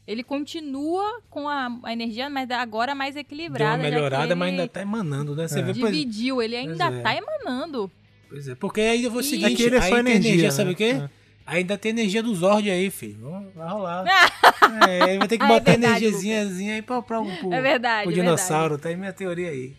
Ele 0.06 0.22
continua 0.22 1.22
com 1.30 1.48
a, 1.48 1.70
a 1.84 1.94
energia, 1.94 2.30
mas 2.30 2.52
agora 2.52 2.94
mais 2.94 3.14
Deu 3.16 3.22
equilibrada. 3.22 3.76
uma 3.76 3.84
já 3.84 3.90
que 3.90 3.96
melhorada, 3.96 4.26
ele 4.26 4.36
mas 4.36 4.50
ainda 4.50 4.68
tá 4.68 4.82
emanando, 4.82 5.34
né? 5.34 5.48
Você 5.48 5.60
É. 5.60 5.64
vê, 5.64 5.74
pois, 5.74 5.94
Dividiu, 5.94 6.42
ele 6.42 6.58
ainda 6.58 6.88
Pois 6.88 7.00
é. 7.00 7.02
tá 7.02 7.16
emanando. 7.16 7.90
pois 8.30 8.48
é. 8.50 8.56
Porque 8.56 8.82
aí 8.82 9.06
eu 9.06 9.10
vou 9.12 9.22
E- 9.22 9.24
seguinte, 9.24 9.54
É 9.54 9.56
que 9.56 9.64
ele 9.64 9.76
é 9.78 9.80
aí 9.82 9.90
só 9.90 9.98
energia, 9.98 10.52
sabe 10.52 10.68
né? 10.68 10.74
o 10.74 10.76
quê? 10.76 10.84
É. 10.84 11.10
Ainda 11.46 11.78
tem 11.78 11.90
energia 11.92 12.24
do 12.24 12.34
Zord 12.34 12.70
aí, 12.70 12.90
filho. 12.90 13.52
Vai 13.54 13.70
rolar. 13.70 14.06
é, 14.88 15.04
aí 15.04 15.18
vai 15.18 15.28
ter 15.28 15.38
que 15.38 15.44
Ah, 15.44 15.48
é 15.48 15.50
botar 15.50 15.72
verdade, 15.72 16.06
energiazinha 16.06 16.76
aí 16.76 16.82
pra, 16.82 17.02
pra, 17.02 17.22
pro, 17.22 17.54
É 17.54 17.62
verdade, 17.62 18.04
pro 18.04 18.12
é 18.12 18.16
dinossauro. 18.16 18.78
Tá 18.78 18.90
aí 18.90 18.96
minha 18.96 19.12
teoria 19.14 19.50
aí. 19.50 19.74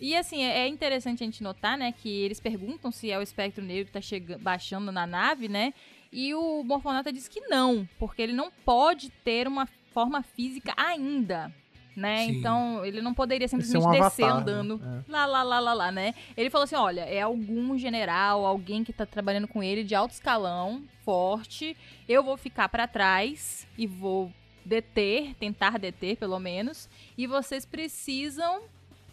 E 0.00 0.14
assim, 0.14 0.42
é 0.42 0.64
é 0.64 0.68
interessante 0.68 1.22
a 1.22 1.26
gente 1.26 1.42
notar, 1.42 1.78
né, 1.78 1.92
que 1.92 2.08
eles 2.08 2.38
perguntam 2.38 2.90
se 2.90 3.10
é 3.10 3.18
o 3.18 3.22
espectro 3.22 3.64
negro 3.64 3.86
que 3.86 3.92
tá 3.92 4.00
chegando, 4.00 4.40
baixando 4.40 4.92
na 4.92 5.06
nave, 5.06 5.48
né? 5.48 5.72
E 6.12 6.34
o 6.34 6.62
Morfonauta 6.62 7.12
diz 7.12 7.26
que 7.26 7.40
não, 7.40 7.88
porque 7.98 8.20
ele 8.20 8.32
não 8.32 8.50
pode 8.64 9.08
ter 9.24 9.48
uma 9.48 9.66
forma 9.94 10.22
física 10.22 10.74
ainda, 10.76 11.50
né? 11.96 12.26
Sim. 12.26 12.38
Então, 12.38 12.84
ele 12.84 13.00
não 13.00 13.14
poderia 13.14 13.44
é 13.44 13.48
simplesmente 13.48 13.84
um 13.84 13.90
descer 13.90 14.24
avatar, 14.24 14.36
andando 14.42 14.78
né? 14.78 15.04
lá, 15.08 15.26
lá, 15.26 15.42
lá, 15.42 15.60
lá, 15.60 15.74
lá, 15.74 15.92
né? 15.92 16.14
Ele 16.36 16.50
falou 16.50 16.64
assim, 16.64 16.76
olha, 16.76 17.02
é 17.02 17.20
algum 17.20 17.76
general, 17.78 18.44
alguém 18.44 18.82
que 18.82 18.92
tá 18.92 19.06
trabalhando 19.06 19.48
com 19.48 19.62
ele 19.62 19.84
de 19.84 19.94
alto 19.94 20.12
escalão, 20.12 20.82
forte, 21.04 21.76
eu 22.08 22.22
vou 22.22 22.36
ficar 22.36 22.68
pra 22.68 22.86
trás 22.86 23.66
e 23.76 23.86
vou 23.86 24.32
deter, 24.64 25.34
tentar 25.34 25.78
deter 25.78 26.16
pelo 26.16 26.38
menos, 26.38 26.88
e 27.16 27.26
vocês 27.26 27.64
precisam 27.64 28.62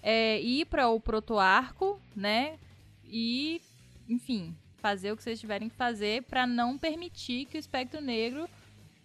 é, 0.02 0.40
ir 0.40 0.66
para 0.66 0.88
o 0.90 1.00
protoarco, 1.00 2.00
né? 2.16 2.58
E, 3.06 3.62
enfim, 4.10 4.56
fazer 4.82 5.12
o 5.12 5.18
que 5.18 5.24
vocês 5.24 5.40
tiverem 5.40 5.70
que 5.70 5.76
fazer 5.76 6.24
para 6.24 6.48
não 6.48 6.78
permitir 6.78 7.46
que 7.46 7.58
o 7.58 7.60
espectro 7.60 8.02
negro 8.02 8.50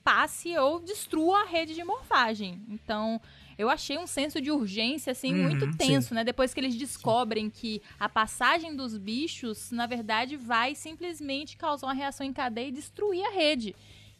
passe 0.07 0.57
ou 0.57 0.78
destrua 0.78 1.40
a 1.40 1.46
rede 1.46 1.74
de 1.74 1.82
morfagem. 1.82 2.62
Então, 2.68 3.20
eu 3.59 3.68
achei 3.68 3.98
um 3.98 4.07
senso 4.07 4.40
de 4.40 4.52
urgência 4.52 5.11
assim 5.11 5.34
Uhum, 5.34 5.42
muito 5.42 5.66
tenso, 5.76 6.14
né? 6.14 6.22
Depois 6.22 6.54
que 6.54 6.61
eles 6.61 6.76
descobrem 6.76 7.50
que 7.50 7.82
a 7.98 8.09
passagem 8.09 8.76
dos 8.76 8.96
bichos, 8.96 9.72
na 9.72 9.84
verdade, 9.84 10.36
vai 10.36 10.76
simplesmente 10.76 11.57
causar 11.57 11.88
uma 11.88 11.92
reação 11.92 12.24
em 12.24 12.32
cadeia 12.32 12.68
e 12.68 12.72
destruir 12.72 13.26
a 13.26 13.30
rede. 13.30 13.74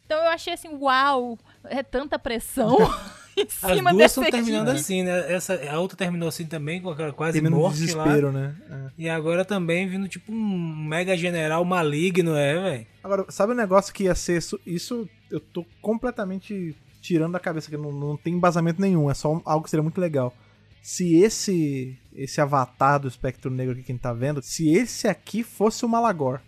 Então 0.05 0.17
eu 0.17 0.29
achei 0.29 0.51
assim, 0.51 0.75
uau, 0.75 1.39
é 1.63 1.81
tanta 1.81 2.19
pressão 2.19 2.77
em 3.37 3.47
As 3.61 3.75
cima 3.75 3.91
duas 3.91 3.97
dessa 3.97 4.21
estão 4.21 4.31
terminando 4.31 4.69
assim, 4.69 5.03
né? 5.03 5.31
Essa, 5.33 5.59
a 5.71 5.79
outra 5.79 5.97
terminou 5.97 6.27
assim 6.29 6.45
também, 6.45 6.81
com 6.81 6.89
aquela 6.89 7.13
quase 7.13 7.33
Termina 7.33 7.55
no 7.55 7.61
morte 7.61 7.79
lá. 7.93 8.03
desespero, 8.03 8.31
né? 8.31 8.55
É. 8.69 8.91
E 8.97 9.09
agora 9.09 9.45
também 9.45 9.87
vindo 9.87 10.07
tipo 10.07 10.31
um 10.31 10.85
mega 10.87 11.15
general 11.15 11.63
maligno, 11.63 12.35
é, 12.35 12.61
velho. 12.61 12.87
Agora, 13.03 13.25
sabe 13.29 13.53
o 13.53 13.55
negócio 13.55 13.93
que 13.93 14.05
ia 14.05 14.15
ser 14.15 14.37
isso? 14.37 14.59
Isso 14.65 15.09
eu 15.29 15.39
tô 15.39 15.65
completamente 15.81 16.75
tirando 17.01 17.33
da 17.33 17.39
cabeça, 17.39 17.69
que 17.69 17.77
não, 17.77 17.91
não 17.91 18.17
tem 18.17 18.33
embasamento 18.33 18.81
nenhum, 18.81 19.09
é 19.09 19.13
só 19.13 19.33
um- 19.33 19.41
algo 19.45 19.63
que 19.63 19.69
seria 19.69 19.83
muito 19.83 20.01
legal. 20.01 20.33
Se 20.81 21.15
esse 21.17 21.97
esse 22.13 22.41
avatar 22.41 22.99
do 22.99 23.07
espectro 23.07 23.51
negro 23.51 23.73
aqui 23.73 23.83
que 23.83 23.91
a 23.91 23.95
gente 23.95 24.01
tá 24.01 24.13
vendo, 24.13 24.41
se 24.41 24.69
esse 24.69 25.07
aqui 25.07 25.43
fosse 25.43 25.85
o 25.85 25.89
Malagor. 25.89 26.39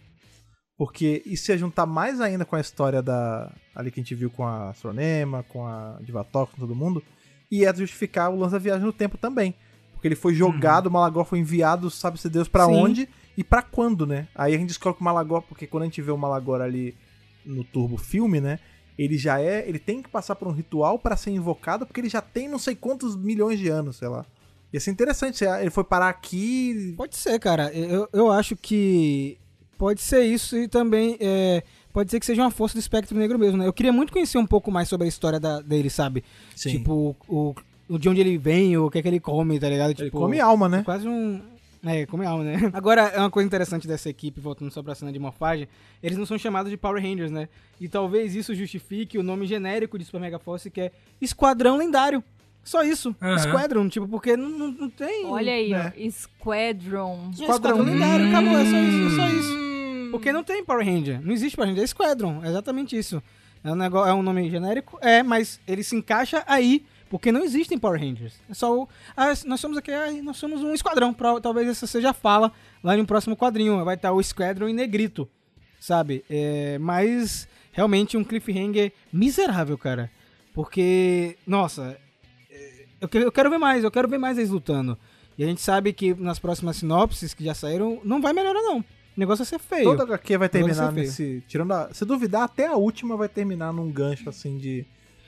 Porque 0.80 1.22
isso 1.26 1.52
ia 1.52 1.58
juntar 1.58 1.86
mais 1.86 2.22
ainda 2.22 2.46
com 2.46 2.56
a 2.56 2.62
história 2.62 3.02
da. 3.02 3.52
ali 3.76 3.92
que 3.92 4.00
a 4.00 4.04
gente 4.04 4.16
viu 4.16 4.30
com 4.30 4.48
a 4.48 4.70
Astronema, 4.70 5.44
com 5.50 5.68
a 5.68 5.98
Divatok, 6.00 6.54
com 6.54 6.62
todo 6.62 6.74
mundo, 6.74 7.04
e 7.52 7.64
ia 7.64 7.76
justificar 7.76 8.32
o 8.32 8.40
lance 8.40 8.54
da 8.54 8.60
viagem 8.60 8.86
no 8.86 8.94
tempo 8.94 9.18
também. 9.18 9.54
Porque 9.92 10.08
ele 10.08 10.16
foi 10.16 10.34
jogado, 10.34 10.88
o 10.88 10.92
Malagor 10.92 11.26
foi 11.26 11.40
enviado, 11.40 11.90
sabe-se 11.90 12.30
Deus 12.30 12.48
pra 12.48 12.66
Sim. 12.66 12.76
onde 12.76 13.10
e 13.38 13.44
pra 13.44 13.62
quando, 13.62 14.08
né? 14.08 14.30
Aí 14.34 14.56
a 14.56 14.58
gente 14.58 14.70
descobre 14.70 14.96
que 14.96 15.02
o 15.02 15.04
Malagor, 15.04 15.42
porque 15.42 15.68
quando 15.68 15.84
a 15.84 15.86
gente 15.86 16.02
vê 16.02 16.12
o 16.12 16.18
Malagor 16.18 16.62
ali 16.62 16.96
no 17.46 17.66
Turbo 17.66 17.98
Filme, 17.98 18.40
né? 18.40 18.58
Ele 18.98 19.18
já 19.18 19.42
é. 19.42 19.68
Ele 19.68 19.80
tem 19.80 20.02
que 20.02 20.08
passar 20.08 20.36
por 20.36 20.48
um 20.48 20.54
ritual 20.54 20.98
pra 20.98 21.18
ser 21.18 21.32
invocado, 21.32 21.86
porque 21.86 22.00
ele 22.00 22.08
já 22.08 22.22
tem 22.22 22.48
não 22.48 22.58
sei 22.58 22.74
quantos 22.74 23.18
milhões 23.18 23.60
de 23.60 23.68
anos, 23.68 23.98
sei 23.98 24.08
lá. 24.08 24.26
Ia 24.72 24.80
ser 24.80 24.92
interessante, 24.92 25.44
ele 25.44 25.72
foi 25.72 25.84
parar 25.84 26.08
aqui. 26.08 26.94
Pode 26.96 27.18
ser, 27.18 27.38
cara. 27.38 27.70
Eu, 27.74 28.08
eu 28.14 28.32
acho 28.32 28.56
que 28.56 29.38
pode 29.80 30.02
ser 30.02 30.24
isso 30.26 30.56
e 30.58 30.68
também 30.68 31.18
é, 31.22 31.64
pode 31.92 32.12
ser 32.12 32.20
que 32.20 32.26
seja 32.26 32.44
uma 32.44 32.52
força 32.52 32.76
do 32.76 32.80
espectro 32.82 33.18
negro 33.18 33.40
mesmo, 33.40 33.58
né? 33.58 33.66
Eu 33.66 33.74
queria 33.74 33.94
muito 33.94 34.12
conhecer 34.14 34.38
um 34.38 34.46
pouco 34.46 34.70
mais 34.70 34.88
sobre 34.90 35.06
a 35.06 35.08
história 35.08 35.40
da- 35.40 35.62
dele, 35.62 35.90
sabe? 35.90 36.24
Sim. 36.56 36.72
Tipo, 36.72 37.16
o, 37.28 37.56
o 37.90 37.98
de 37.98 38.08
onde 38.10 38.20
ele 38.22 38.38
vem, 38.38 38.78
o 38.78 38.92
que 38.92 39.00
é 39.00 39.02
que 39.02 39.08
ele 39.08 39.20
come, 39.22 39.58
tá 39.60 39.70
ligado? 39.70 39.92
Ele 39.92 39.96
Tipo, 40.06 40.20
come 40.20 40.40
alma, 40.40 40.68
né? 40.70 40.84
Quase 40.84 41.08
um. 41.08 41.42
É, 41.82 42.06
come 42.06 42.26
alma, 42.26 42.44
né? 42.44 42.70
Agora, 42.74 43.04
é 43.04 43.20
uma 43.20 43.30
coisa 43.32 43.48
interessante 43.48 43.88
dessa 43.88 44.10
equipe, 44.10 44.42
voltando 44.42 44.70
só 44.70 44.84
pra 44.84 44.94
cena 44.94 45.14
de 45.14 45.18
morfagem, 45.18 45.66
eles 46.04 46.18
não 46.18 46.26
são 46.26 46.38
chamados 46.38 46.70
de 46.70 46.76
Power 46.76 47.02
Rangers, 47.02 47.32
né? 47.32 47.48
E 47.80 47.88
talvez 47.88 48.36
isso 48.36 48.54
justifique 48.54 49.18
o 49.18 49.24
nome 49.24 49.48
genérico 49.48 49.98
de 49.98 50.04
Super 50.04 50.20
Mega 50.20 50.38
Force, 50.38 50.70
que 50.70 50.82
é 50.82 50.92
Esquadrão 51.22 51.78
Lendário. 51.78 52.22
Só 52.66 52.84
isso. 52.84 53.16
Aham. 53.22 53.38
Squadron, 53.40 53.88
tipo, 53.88 54.06
porque 54.10 54.36
não, 54.36 54.50
não, 54.50 54.68
não 54.68 54.90
tem. 54.90 55.26
Olha 55.26 55.54
aí, 55.54 55.70
né? 55.70 55.94
ó, 55.98 56.12
Squadron. 56.12 57.32
É, 57.40 57.42
Esquadrão 57.44 57.82
Lendário, 57.82 58.28
acabou, 58.28 58.58
é 58.58 58.66
só 58.66 58.78
isso, 58.78 59.08
é 59.08 59.16
só 59.16 59.28
isso. 59.40 59.69
Porque 60.12 60.32
não 60.32 60.44
tem 60.44 60.64
Power 60.64 60.86
Ranger. 60.86 61.22
Não 61.22 61.34
existe 61.34 61.56
Power 61.56 61.70
Ranger, 61.70 61.84
é 61.84 61.88
Squadron. 61.88 62.42
É 62.44 62.50
exatamente 62.50 62.98
isso. 62.98 63.22
É 63.64 63.72
um, 63.72 63.76
negócio, 63.76 64.10
é 64.10 64.14
um 64.14 64.22
nome 64.24 64.50
genérico? 64.50 64.98
É, 65.02 65.22
mas 65.24 65.60
ele 65.68 65.84
se 65.84 65.96
encaixa 65.96 66.44
aí. 66.48 66.86
Porque 67.10 67.32
não 67.32 67.44
existem 67.44 67.78
Power 67.78 68.00
Rangers. 68.00 68.36
É 68.48 68.54
só 68.54 68.82
o. 68.84 68.88
Ah, 69.18 69.34
nós 69.46 69.60
somos 69.60 69.78
aqui, 69.78 69.92
ah, 69.92 70.12
nós 70.22 70.38
somos 70.38 70.62
um 70.64 70.74
esquadrão. 70.74 71.12
Pro- 71.14 71.42
Talvez 71.42 71.68
essa 71.68 71.88
seja 71.88 72.12
a 72.12 72.14
fala 72.14 72.52
lá 72.84 72.96
no 72.96 73.06
próximo 73.06 73.36
quadrinho. 73.36 73.84
Vai 73.84 73.96
estar 73.96 74.12
o 74.14 74.22
Squadron 74.22 74.70
em 74.70 74.74
negrito. 74.74 75.28
Sabe? 75.80 76.24
É, 76.30 76.78
mas 76.78 77.48
realmente 77.72 78.16
um 78.16 78.24
cliffhanger 78.24 78.92
miserável, 79.12 79.78
cara. 79.78 80.12
Porque, 80.54 81.38
nossa, 81.48 81.98
é, 82.52 82.86
eu 83.02 83.10
eu 83.22 83.32
quero 83.32 83.50
ver 83.50 83.58
mais, 83.58 83.84
eu 83.84 83.90
quero 83.92 84.08
ver 84.08 84.18
mais 84.18 84.38
eles 84.38 84.50
lutando. 84.50 84.98
E 85.38 85.44
a 85.44 85.48
gente 85.48 85.62
sabe 85.62 85.94
que 85.94 86.14
nas 86.14 86.38
próximas 86.38 86.76
sinopses 86.78 87.34
que 87.34 87.44
já 87.46 87.54
saíram, 87.54 88.00
não 88.04 88.22
vai 88.22 88.34
melhorar 88.34 88.62
não. 88.62 88.84
O 89.20 89.28
negócio 89.28 89.44
vai 89.44 89.50
ser 89.50 89.60
feio. 89.60 89.84
Toda 89.84 90.04
HQ 90.04 90.38
vai 90.38 90.48
terminar 90.48 90.94
é 90.94 90.96
nesse. 90.96 91.44
Tirando 91.46 91.74
a, 91.74 91.94
se 91.94 92.06
duvidar, 92.06 92.44
até 92.44 92.68
a 92.68 92.78
última 92.78 93.18
vai 93.18 93.28
terminar 93.28 93.74
num 93.74 93.92
gancho 93.92 94.30
assim 94.30 94.58
de. 94.58 94.86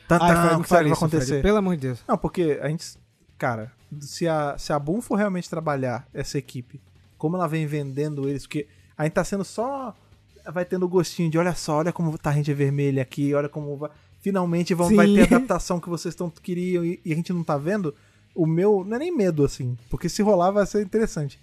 Tantã, 0.08 0.24
Ai, 0.24 0.36
Fred, 0.36 0.46
o 0.46 0.48
que 0.48 0.54
vai 0.54 0.62
isso, 0.62 0.70
Fred, 0.70 0.92
acontecer? 0.94 1.42
pelo 1.42 1.58
amor 1.58 1.76
de 1.76 1.82
Deus. 1.82 2.04
Não, 2.08 2.18
porque 2.18 2.58
a 2.62 2.70
gente. 2.70 2.98
Cara, 3.38 3.70
se 4.00 4.30
a, 4.30 4.56
se 4.58 4.72
a 4.72 4.80
Boom 4.80 5.02
for 5.02 5.16
realmente 5.16 5.50
trabalhar 5.50 6.08
essa 6.14 6.38
equipe, 6.38 6.80
como 7.18 7.36
ela 7.36 7.50
vem 7.50 7.66
vendendo 7.66 8.30
eles, 8.30 8.44
porque 8.44 8.66
a 8.98 9.04
gente 9.04 9.12
tá 9.12 9.26
sendo 9.26 9.44
só. 9.44 9.94
Vai 10.54 10.64
tendo 10.64 10.86
o 10.86 10.90
gostinho 10.90 11.30
de 11.30 11.38
olha 11.38 11.54
só, 11.54 11.80
olha 11.80 11.92
como 11.92 12.18
tá 12.18 12.30
a 12.30 12.34
gente 12.34 12.54
vermelha 12.54 13.02
aqui, 13.02 13.34
olha 13.34 13.50
como 13.50 13.76
vai. 13.76 13.90
Finalmente 14.22 14.74
vão, 14.74 14.88
Sim. 14.88 14.96
vai 14.96 15.08
ter 15.08 15.22
a 15.24 15.26
adaptação 15.36 15.82
que 15.82 15.90
vocês 15.90 16.16
tão, 16.16 16.30
queriam 16.30 16.86
e, 16.86 17.02
e 17.04 17.12
a 17.12 17.16
gente 17.16 17.34
não 17.34 17.44
tá 17.44 17.58
vendo. 17.58 17.94
O 18.34 18.46
meu. 18.46 18.86
Não 18.88 18.96
é 18.96 19.00
nem 19.00 19.14
medo, 19.14 19.44
assim. 19.44 19.78
Porque 19.90 20.08
se 20.08 20.22
rolar 20.22 20.52
vai 20.52 20.66
ser 20.66 20.82
interessante. 20.82 21.38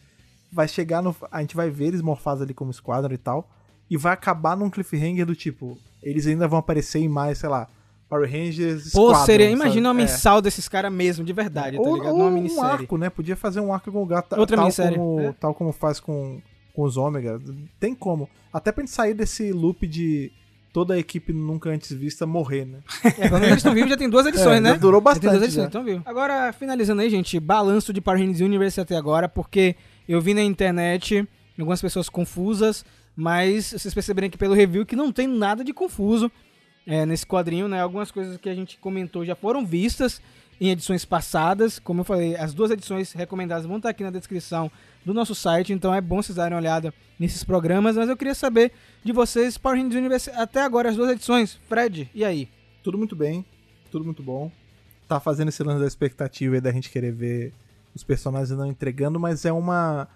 Vai 0.51 0.67
chegar 0.69 1.03
no. 1.03 1.15
A 1.31 1.41
gente 1.41 1.55
vai 1.57 1.71
ver 1.71 1.87
eles 1.87 2.01
morfados 2.03 2.43
ali 2.43 2.55
como 2.55 2.71
esquadra 2.71 3.13
e 3.13 3.19
tal. 3.19 3.49
E 3.91 3.97
vai 3.97 4.13
acabar 4.13 4.57
num 4.57 4.71
cliffhanger 4.71 5.25
do 5.27 5.35
tipo. 5.35 5.79
Eles 6.03 6.27
ainda 6.27 6.47
vão 6.49 6.59
aparecer 6.59 6.99
em 7.01 7.09
mais, 7.09 7.39
sei 7.39 7.49
lá. 7.49 7.69
Power 8.09 8.31
Rangers. 8.31 8.91
Pô, 8.93 9.09
Squadron, 9.09 9.27
seria, 9.27 9.47
sabe? 9.51 9.61
imagina 9.61 9.89
uma 9.91 10.01
É. 10.01 10.03
mensal 10.05 10.41
desses 10.41 10.67
caras 10.69 10.91
mesmo, 10.91 11.23
de 11.25 11.33
verdade, 11.35 11.77
tá 11.77 11.83
Ou, 11.83 11.97
ligado? 11.97 12.15
ou 12.15 12.29
Uma 12.29 12.31
um 12.41 12.63
arco, 12.63 12.97
né? 12.97 13.11
Podia 13.11 13.37
fazer 13.37 13.61
um 13.61 13.73
arco 13.73 13.93
com 13.93 14.03
o 14.03 14.07
gato, 14.07 14.35
Outra 14.39 14.57
tal, 14.57 14.65
minissérie, 14.65 14.97
como, 14.97 15.21
é. 15.21 15.33
tal 15.39 15.55
como 15.55 15.73
faz 15.73 16.01
com, 16.01 16.41
com 16.75 16.83
os 16.83 16.97
Ômega. 16.97 17.39
Tem 17.79 17.95
como. 17.95 18.29
Até 18.51 18.73
pra 18.73 18.83
gente 18.83 18.95
sair 18.95 19.13
desse 19.13 19.53
loop 19.53 19.87
de 19.87 20.33
toda 20.73 20.95
a 20.95 20.99
equipe 20.99 21.35
nunca 21.35 21.69
antes 21.69 21.93
vista 21.93 22.27
morrer, 22.27 22.65
né? 22.65 22.79
É, 23.19 23.29
quando 23.29 23.43
eles 23.45 23.57
estão 23.59 23.75
vivos 23.75 23.91
já 23.91 23.97
tem 23.97 24.09
duas 24.09 24.25
edições, 24.27 24.57
É, 24.57 24.61
né? 24.61 24.75
durou 24.79 25.03
Já 25.05 25.13
tem 25.13 25.21
duas 25.21 25.33
bastante. 25.35 25.45
edições, 25.45 25.67
então 25.69 25.85
viu. 25.85 26.01
Agora, 26.07 26.51
finalizando 26.55 27.03
aí, 27.03 27.11
gente, 27.11 27.39
balanço 27.39 27.93
de 27.93 28.01
Power 28.01 28.19
Rangers 28.21 28.41
Universe 28.41 28.81
até 28.81 28.97
agora, 28.97 29.29
porque 29.29 29.77
eu 30.09 30.21
vi 30.21 30.35
na 30.35 30.43
internet 30.43 31.27
algumas 31.59 31.81
pessoas 31.81 32.09
confusas, 32.09 32.85
mas 33.15 33.73
vocês 33.73 33.93
perceberem 33.93 34.31
que 34.31 34.39
pelo 34.39 34.55
review 34.55 34.87
que 34.87 34.97
não 34.97 35.13
tem 35.13 35.27
nada 35.27 35.65
de 35.65 35.73
confuso 35.73 36.31
é, 36.87 37.05
nesse 37.05 37.27
quadrinho, 37.27 37.69
né? 37.69 37.81
Algumas 37.83 38.11
coisas 38.11 38.37
que 38.39 38.49
a 38.49 38.55
gente 38.55 38.79
comentou 38.79 39.25
já 39.25 39.35
foram 39.35 39.67
vistas 39.67 40.23
em 40.61 40.71
edições 40.71 41.05
passadas. 41.05 41.79
Como 41.79 42.01
eu 42.01 42.05
falei, 42.05 42.37
as 42.37 42.55
duas 42.55 42.71
edições 42.71 43.13
recomendadas 43.13 43.67
vão 43.67 43.77
estar 43.77 43.91
aqui 43.91 44.03
na 44.03 44.11
descrição 44.11 44.71
do 45.05 45.13
nosso 45.13 45.35
site, 45.35 45.73
então 45.73 45.95
é 45.95 46.01
bom 46.01 46.23
vocês 46.23 46.37
darem 46.37 46.55
uma 46.55 46.61
olhada 46.61 46.93
nesses 47.19 47.45
programas. 47.45 47.97
Mas 47.97 48.09
eu 48.09 48.17
queria 48.17 48.35
saber 48.35 48.73
de 49.05 49.13
vocês, 49.13 49.59
Power 49.59 49.77
Rangers 49.77 49.97
Universe, 49.97 50.31
até 50.31 50.63
agora, 50.63 50.89
as 50.89 50.97
duas 50.97 51.11
edições. 51.11 51.61
Fred, 51.69 52.11
e 52.15 52.25
aí? 52.25 52.49
Tudo 52.83 52.97
muito 52.97 53.15
bem, 53.15 53.45
tudo 53.91 54.05
muito 54.05 54.23
bom. 54.23 54.51
Tá 55.07 55.19
fazendo 55.19 55.49
esse 55.49 55.63
lance 55.63 55.81
da 55.81 55.87
expectativa 55.87 56.55
aí 56.55 56.61
da 56.61 56.73
gente 56.73 56.91
querer 56.91 57.13
ver 57.13 57.53
os 57.99 58.05
personagens 58.05 58.57
não 58.57 58.67
entregando, 58.67 59.19
mas 59.21 59.45
é 59.45 59.53
uma 59.53 60.09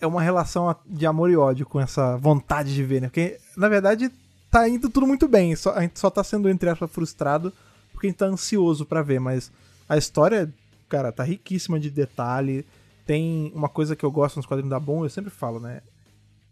é 0.00 0.06
uma 0.06 0.22
relação 0.22 0.74
de 0.86 1.06
amor 1.06 1.30
e 1.30 1.36
ódio 1.36 1.64
com 1.66 1.80
essa 1.80 2.16
vontade 2.16 2.74
de 2.74 2.82
ver, 2.84 3.00
né? 3.02 3.08
Porque 3.08 3.38
na 3.56 3.68
verdade 3.68 4.10
tá 4.50 4.68
indo 4.68 4.88
tudo 4.90 5.06
muito 5.06 5.26
bem, 5.26 5.54
só, 5.56 5.72
a 5.74 5.80
gente 5.82 5.98
só 5.98 6.10
tá 6.10 6.22
sendo 6.22 6.48
entre 6.48 6.68
aspas 6.68 6.90
frustrado 6.90 7.52
porque 7.92 8.06
a 8.06 8.10
gente 8.10 8.18
tá 8.18 8.26
ansioso 8.26 8.84
pra 8.84 9.02
ver, 9.02 9.20
mas 9.20 9.50
a 9.88 9.96
história, 9.96 10.52
cara, 10.88 11.12
tá 11.12 11.22
riquíssima 11.22 11.78
de 11.78 11.90
detalhe. 11.90 12.64
Tem 13.06 13.52
uma 13.54 13.68
coisa 13.68 13.94
que 13.96 14.04
eu 14.04 14.10
gosto 14.10 14.36
nos 14.36 14.46
quadrinhos 14.46 14.70
da 14.70 14.78
Bom, 14.80 15.04
eu 15.04 15.10
sempre 15.10 15.30
falo, 15.30 15.58
né? 15.60 15.82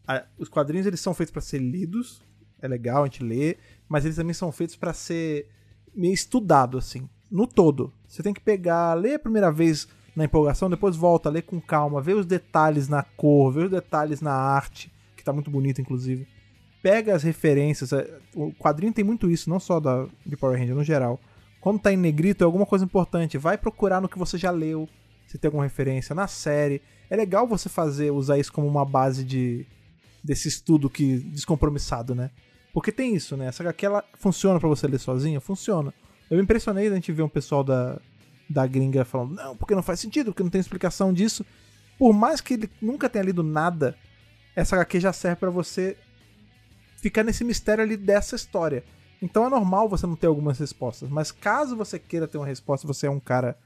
A- 0.07 0.25
os 0.39 0.49
quadrinhos 0.49 0.87
eles 0.87 1.01
são 1.01 1.15
feitos 1.15 1.33
pra 1.33 1.41
ser 1.41 1.59
lidos, 1.59 2.23
é 2.61 2.69
legal 2.69 3.03
a 3.03 3.07
gente 3.07 3.23
ler, 3.23 3.59
mas 3.89 4.05
eles 4.05 4.17
também 4.17 4.35
são 4.35 4.51
feitos 4.53 4.77
pra 4.77 4.93
ser 4.93 5.49
meio 5.95 6.13
estudado 6.15 6.77
assim, 6.79 7.09
no 7.31 7.47
todo. 7.47 7.93
Você 8.07 8.23
tem 8.23 8.35
que 8.35 8.41
pegar, 8.41 8.95
ler 8.95 9.15
a 9.15 9.19
primeira 9.19 9.51
vez 9.51 9.89
na 10.15 10.25
empolgação, 10.25 10.69
depois 10.69 10.97
volta, 10.97 11.31
ler 11.31 11.43
com 11.43 11.61
calma, 11.61 12.01
ver 12.01 12.15
os 12.15 12.27
detalhes 12.27 12.89
na 12.89 13.03
cor, 13.03 13.53
ver 13.53 13.65
os 13.65 13.71
detalhes 13.71 14.21
na 14.21 14.33
arte, 14.33 14.91
que 15.17 15.25
tá 15.25 15.33
muito 15.33 15.51
bonito 15.51 15.81
inclusive. 15.81 16.27
Pega 16.83 17.15
as 17.15 17.23
referências, 17.23 17.93
é, 17.93 18.19
o 18.35 18.53
quadrinho 18.53 18.93
tem 18.93 19.05
muito 19.05 19.31
isso, 19.31 19.51
não 19.51 19.61
só 19.61 19.79
da 19.79 20.07
de 20.25 20.37
Power 20.37 20.59
Ranger 20.59 20.75
no 20.75 20.85
geral. 20.85 21.21
Quando 21.61 21.79
tá 21.79 21.93
em 21.93 21.97
negrito 21.97 22.43
é 22.43 22.45
alguma 22.45 22.65
coisa 22.65 22.85
importante, 22.85 23.37
vai 23.37 23.59
procurar 23.59 24.01
no 24.01 24.09
que 24.09 24.19
você 24.19 24.39
já 24.39 24.51
leu, 24.51 24.89
se 25.27 25.39
tem 25.39 25.49
alguma 25.49 25.65
referência 25.65 26.15
na 26.15 26.27
série. 26.27 26.81
É 27.09 27.17
legal 27.17 27.47
você 27.47 27.69
fazer, 27.69 28.11
usar 28.11 28.39
isso 28.39 28.53
como 28.53 28.67
uma 28.67 28.85
base 28.85 29.25
de 29.25 29.67
desse 30.23 30.49
estudo 30.49 30.91
que 30.91 31.19
descompromissado, 31.19 32.15
né? 32.15 32.31
Porque 32.73 32.93
tem 32.93 33.15
isso, 33.15 33.37
né? 33.37 33.47
Essa 33.47 33.63
HQ 33.63 33.87
ela 33.87 34.05
funciona 34.19 34.61
pra 34.61 34.69
você 34.69 34.87
ler 34.87 34.99
sozinha? 34.99 35.41
Funciona. 35.41 35.93
Eu 36.31 36.37
me 36.37 36.43
impressionei 36.43 36.89
da 36.89 36.95
gente 36.95 37.11
ver 37.11 37.23
um 37.23 37.29
pessoal 37.29 37.65
da, 37.65 38.01
da 38.51 38.67
gringa 38.67 39.05
falando, 39.05 39.37
não, 39.37 39.57
porque 39.57 39.77
não 39.77 39.83
faz 39.83 40.01
sentido, 40.01 40.33
porque 40.33 40.43
não 40.43 40.51
tem 40.51 40.61
explicação 40.61 41.13
disso. 41.13 41.47
Por 41.97 42.13
mais 42.13 42.41
que 42.41 42.55
ele 42.55 42.71
nunca 42.83 43.09
tenha 43.09 43.25
lido 43.25 43.45
nada, 43.45 43.97
essa 44.57 44.75
HQ 44.75 44.99
já 44.99 45.13
serve 45.13 45.37
pra 45.37 45.51
você 45.51 45.97
ficar 46.97 47.23
nesse 47.23 47.45
mistério 47.45 47.85
ali 47.85 47.97
dessa 47.97 48.35
história. 48.35 48.83
Então 49.23 49.47
é 49.47 49.49
normal 49.49 49.89
você 49.89 50.07
não 50.07 50.17
ter 50.17 50.27
algumas 50.27 50.59
respostas, 50.59 51.09
mas 51.09 51.31
caso 51.31 51.77
você 51.77 51.99
queira 51.99 52.27
ter 52.27 52.39
uma 52.39 52.47
resposta, 52.47 52.87
você 52.87 53.07
é 53.07 53.11
um 53.11 53.21
cara 53.21 53.57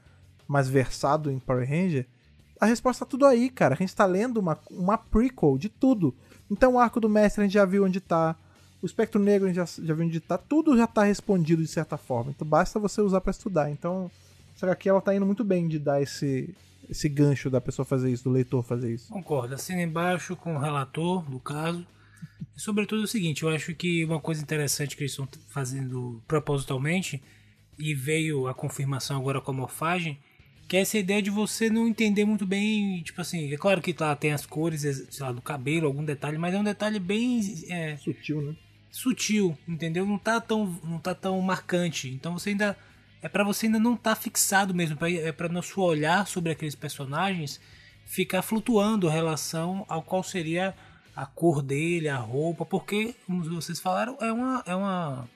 mais 0.47 0.69
versado 0.69 1.31
em 1.31 1.39
Power 1.39 1.67
Ranger, 1.67 2.05
a 2.59 2.65
resposta 2.65 3.05
tá 3.05 3.09
tudo 3.09 3.25
aí, 3.25 3.49
cara. 3.49 3.73
A 3.73 3.77
gente 3.77 3.95
tá 3.95 4.05
lendo 4.05 4.37
uma, 4.37 4.57
uma 4.69 4.97
prequel 4.97 5.57
de 5.57 5.67
tudo. 5.67 6.15
Então 6.49 6.75
o 6.75 6.79
arco 6.79 6.99
do 6.99 7.09
mestre 7.09 7.41
a 7.41 7.45
gente 7.45 7.53
já 7.53 7.65
viu 7.65 7.83
onde 7.83 7.99
tá, 7.99 8.35
o 8.81 8.85
espectro 8.85 9.19
negro 9.19 9.45
a 9.45 9.51
gente 9.51 9.57
já, 9.57 9.83
já 9.83 9.93
viu 9.93 10.05
onde 10.05 10.19
tá, 10.19 10.37
tudo 10.37 10.77
já 10.77 10.87
tá 10.87 11.03
respondido 11.03 11.61
de 11.61 11.67
certa 11.67 11.97
forma. 11.97 12.31
Então 12.31 12.47
basta 12.47 12.79
você 12.79 13.01
usar 13.01 13.21
pra 13.21 13.31
estudar. 13.31 13.69
Então 13.69 14.09
essa 14.55 14.65
HQ 14.65 14.89
ela 14.89 15.01
tá 15.01 15.15
indo 15.15 15.25
muito 15.25 15.43
bem 15.43 15.67
de 15.67 15.77
dar 15.77 16.01
esse, 16.01 16.55
esse 16.89 17.09
gancho 17.09 17.49
da 17.49 17.59
pessoa 17.59 17.85
fazer 17.85 18.11
isso, 18.11 18.23
do 18.23 18.29
leitor 18.29 18.63
fazer 18.63 18.93
isso. 18.93 19.11
Concordo, 19.11 19.53
assina 19.53 19.81
embaixo 19.81 20.35
com 20.35 20.55
o 20.55 20.59
relator 20.59 21.29
do 21.29 21.39
caso. 21.39 21.85
E 22.55 22.61
sobretudo 22.61 23.03
o 23.03 23.07
seguinte, 23.07 23.43
eu 23.43 23.49
acho 23.49 23.75
que 23.75 24.05
uma 24.05 24.19
coisa 24.19 24.41
interessante 24.41 24.95
que 24.95 25.03
eles 25.03 25.11
estão 25.11 25.27
fazendo 25.49 26.21
propositalmente, 26.27 27.21
e 27.77 27.93
veio 27.93 28.47
a 28.47 28.53
confirmação 28.53 29.17
agora 29.17 29.41
com 29.41 29.51
a 29.51 29.53
morfagem, 29.53 30.17
que 30.67 30.77
é 30.77 30.81
essa 30.81 30.97
ideia 30.97 31.21
de 31.21 31.29
você 31.29 31.69
não 31.69 31.87
entender 31.87 32.25
muito 32.25 32.45
bem, 32.45 33.01
tipo 33.03 33.21
assim, 33.21 33.53
é 33.53 33.57
claro 33.57 33.81
que 33.81 33.95
lá 33.99 34.15
tem 34.15 34.31
as 34.31 34.45
cores, 34.45 34.81
sei 34.81 35.25
lá, 35.25 35.31
do 35.31 35.41
cabelo, 35.41 35.85
algum 35.85 36.03
detalhe, 36.03 36.37
mas 36.37 36.53
é 36.53 36.59
um 36.59 36.63
detalhe 36.63 36.99
bem 36.99 37.41
é, 37.69 37.97
Sutil, 37.97 38.41
né? 38.41 38.55
sutil, 38.89 39.57
entendeu? 39.67 40.05
Não 40.05 40.17
tá 40.17 40.39
tão, 40.39 40.79
não 40.83 40.97
tá 40.99 41.13
tão 41.13 41.39
marcante. 41.41 42.09
Então 42.09 42.33
você 42.33 42.51
ainda 42.51 42.77
é 43.21 43.27
pra 43.29 43.43
você 43.43 43.65
ainda 43.65 43.79
não 43.79 43.95
tá 43.95 44.15
fixado 44.15 44.73
mesmo, 44.73 44.95
pra- 44.97 45.09
é 45.11 45.31
para 45.31 45.49
nosso 45.49 45.81
olhar 45.81 46.27
sobre 46.27 46.51
aqueles 46.51 46.75
personagens 46.75 47.59
ficar 48.05 48.41
flutuando 48.41 49.07
em 49.07 49.11
relação 49.11 49.85
ao 49.89 50.03
qual 50.03 50.21
seria 50.23 50.75
a 51.15 51.25
cor 51.25 51.61
dele, 51.61 52.07
a 52.09 52.17
roupa, 52.17 52.65
porque 52.65 53.15
como 53.25 53.43
vocês 53.43 53.79
falaram, 53.79 54.17
é 54.21 54.31
uma 54.31 54.63
é 54.65 54.75
uma 54.75 55.27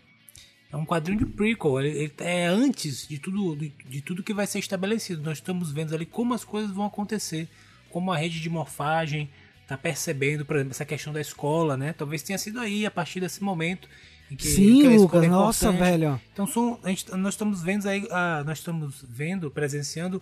é 0.71 0.77
um 0.77 0.85
quadrinho 0.85 1.19
de 1.19 1.25
prequel, 1.25 1.79
ele, 1.79 1.97
ele 1.97 2.13
é 2.19 2.45
antes 2.45 3.07
de 3.07 3.17
tudo 3.17 3.55
de, 3.55 3.69
de 3.69 4.01
tudo 4.01 4.21
que 4.21 4.33
vai 4.35 4.45
ser 4.45 4.59
estabelecido. 4.59 5.23
Nós 5.23 5.39
estamos 5.39 5.71
vendo 5.71 5.95
ali 5.95 6.05
como 6.05 6.33
as 6.35 6.43
coisas 6.43 6.69
vão 6.71 6.85
acontecer, 6.85 7.47
como 7.89 8.11
a 8.11 8.17
rede 8.17 8.39
de 8.39 8.49
morfagem 8.49 9.29
tá 9.67 9.75
percebendo, 9.77 10.45
por 10.45 10.55
exemplo, 10.57 10.71
essa 10.71 10.85
questão 10.85 11.11
da 11.13 11.21
escola, 11.21 11.75
né? 11.77 11.93
Talvez 11.93 12.21
tenha 12.21 12.37
sido 12.37 12.59
aí 12.59 12.85
a 12.85 12.91
partir 12.91 13.19
desse 13.19 13.41
momento 13.43 13.87
que 14.35 14.47
Sim, 14.47 14.79
escola 14.81 14.95
Lucas, 14.97 15.23
é 15.23 15.27
nossa, 15.27 15.71
velho. 15.71 16.21
Então 16.33 16.45
são, 16.47 16.79
gente- 16.85 17.09
nós 17.15 17.33
estamos 17.33 17.61
vendo 17.61 17.87
aí, 17.87 18.07
a, 18.11 18.43
nós 18.45 18.59
estamos 18.59 19.03
vendo, 19.09 19.49
presenciando 19.49 20.21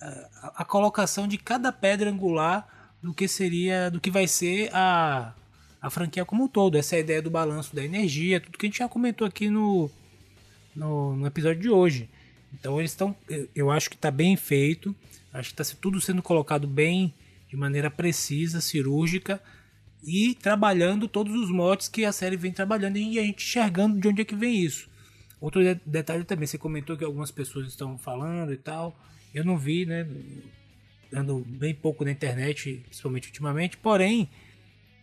a, 0.00 0.62
a 0.62 0.64
colocação 0.64 1.26
de 1.28 1.38
cada 1.38 1.70
pedra 1.72 2.10
angular 2.10 2.94
do 3.02 3.14
que 3.14 3.28
seria, 3.28 3.90
do 3.90 4.00
que 4.00 4.10
vai 4.10 4.26
ser 4.26 4.70
a, 4.74 5.32
a 5.80 5.90
franquia 5.90 6.24
como 6.24 6.44
um 6.44 6.48
todo. 6.48 6.76
Essa 6.76 6.96
é 6.96 7.00
ideia 7.00 7.22
do 7.22 7.30
balanço 7.30 7.74
da 7.74 7.84
energia, 7.84 8.40
tudo 8.40 8.58
que 8.58 8.66
a 8.66 8.68
gente 8.68 8.78
já 8.78 8.88
comentou 8.88 9.26
aqui 9.26 9.48
no, 9.48 9.88
no, 10.74 11.14
no 11.16 11.26
episódio 11.26 11.60
de 11.62 11.70
hoje. 11.70 12.08
Então 12.52 12.78
eles 12.80 12.90
estão, 12.90 13.14
eu- 13.28 13.48
eu 13.54 13.70
acho 13.70 13.88
que 13.90 13.96
está 13.96 14.10
bem 14.10 14.36
feito, 14.36 14.94
acho 15.32 15.54
que 15.54 15.62
está 15.62 15.76
tudo 15.80 16.00
sendo 16.00 16.22
colocado 16.22 16.66
bem, 16.66 17.14
de 17.48 17.56
maneira 17.56 17.90
precisa, 17.90 18.60
cirúrgica 18.60 19.40
e 20.02 20.34
trabalhando 20.34 21.08
todos 21.08 21.34
os 21.34 21.50
motes 21.50 21.88
que 21.88 22.04
a 22.04 22.12
série 22.12 22.36
vem 22.36 22.52
trabalhando 22.52 22.96
e 22.96 23.18
a 23.18 23.22
gente 23.22 23.42
enxergando 23.44 23.98
de 24.00 24.08
onde 24.08 24.22
é 24.22 24.24
que 24.24 24.34
vem 24.36 24.60
isso. 24.60 24.88
Outro 25.40 25.62
de- 25.62 25.80
detalhe 25.84 26.24
também, 26.24 26.46
você 26.46 26.58
comentou 26.58 26.96
que 26.96 27.04
algumas 27.04 27.30
pessoas 27.30 27.68
estão 27.68 27.98
falando 27.98 28.52
e 28.52 28.56
tal. 28.56 28.98
Eu 29.34 29.44
não 29.44 29.58
vi, 29.58 29.84
né? 29.84 30.06
Ando 31.12 31.44
bem 31.46 31.74
pouco 31.74 32.04
na 32.04 32.10
internet, 32.10 32.82
principalmente 32.86 33.28
ultimamente. 33.28 33.76
Porém, 33.76 34.28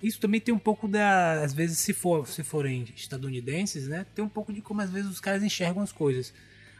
isso 0.02 0.20
também 0.20 0.42
tem 0.42 0.54
um 0.54 0.60
pouco 0.60 0.88
da. 0.88 1.42
Às 1.44 1.54
vezes, 1.54 1.78
se, 1.80 1.94
for, 1.94 2.28
se 2.28 2.44
forem 2.44 2.86
estadunidenses, 2.96 3.88
né? 3.88 4.06
Tem 4.14 4.24
um 4.24 4.30
pouco 4.30 4.52
de 4.52 4.62
como 4.62 4.82
às 4.82 4.90
vezes 4.90 5.10
os 5.10 5.20
caras 5.20 5.44
enxergam 5.44 5.82
as 5.84 5.92
coisas. 5.92 6.34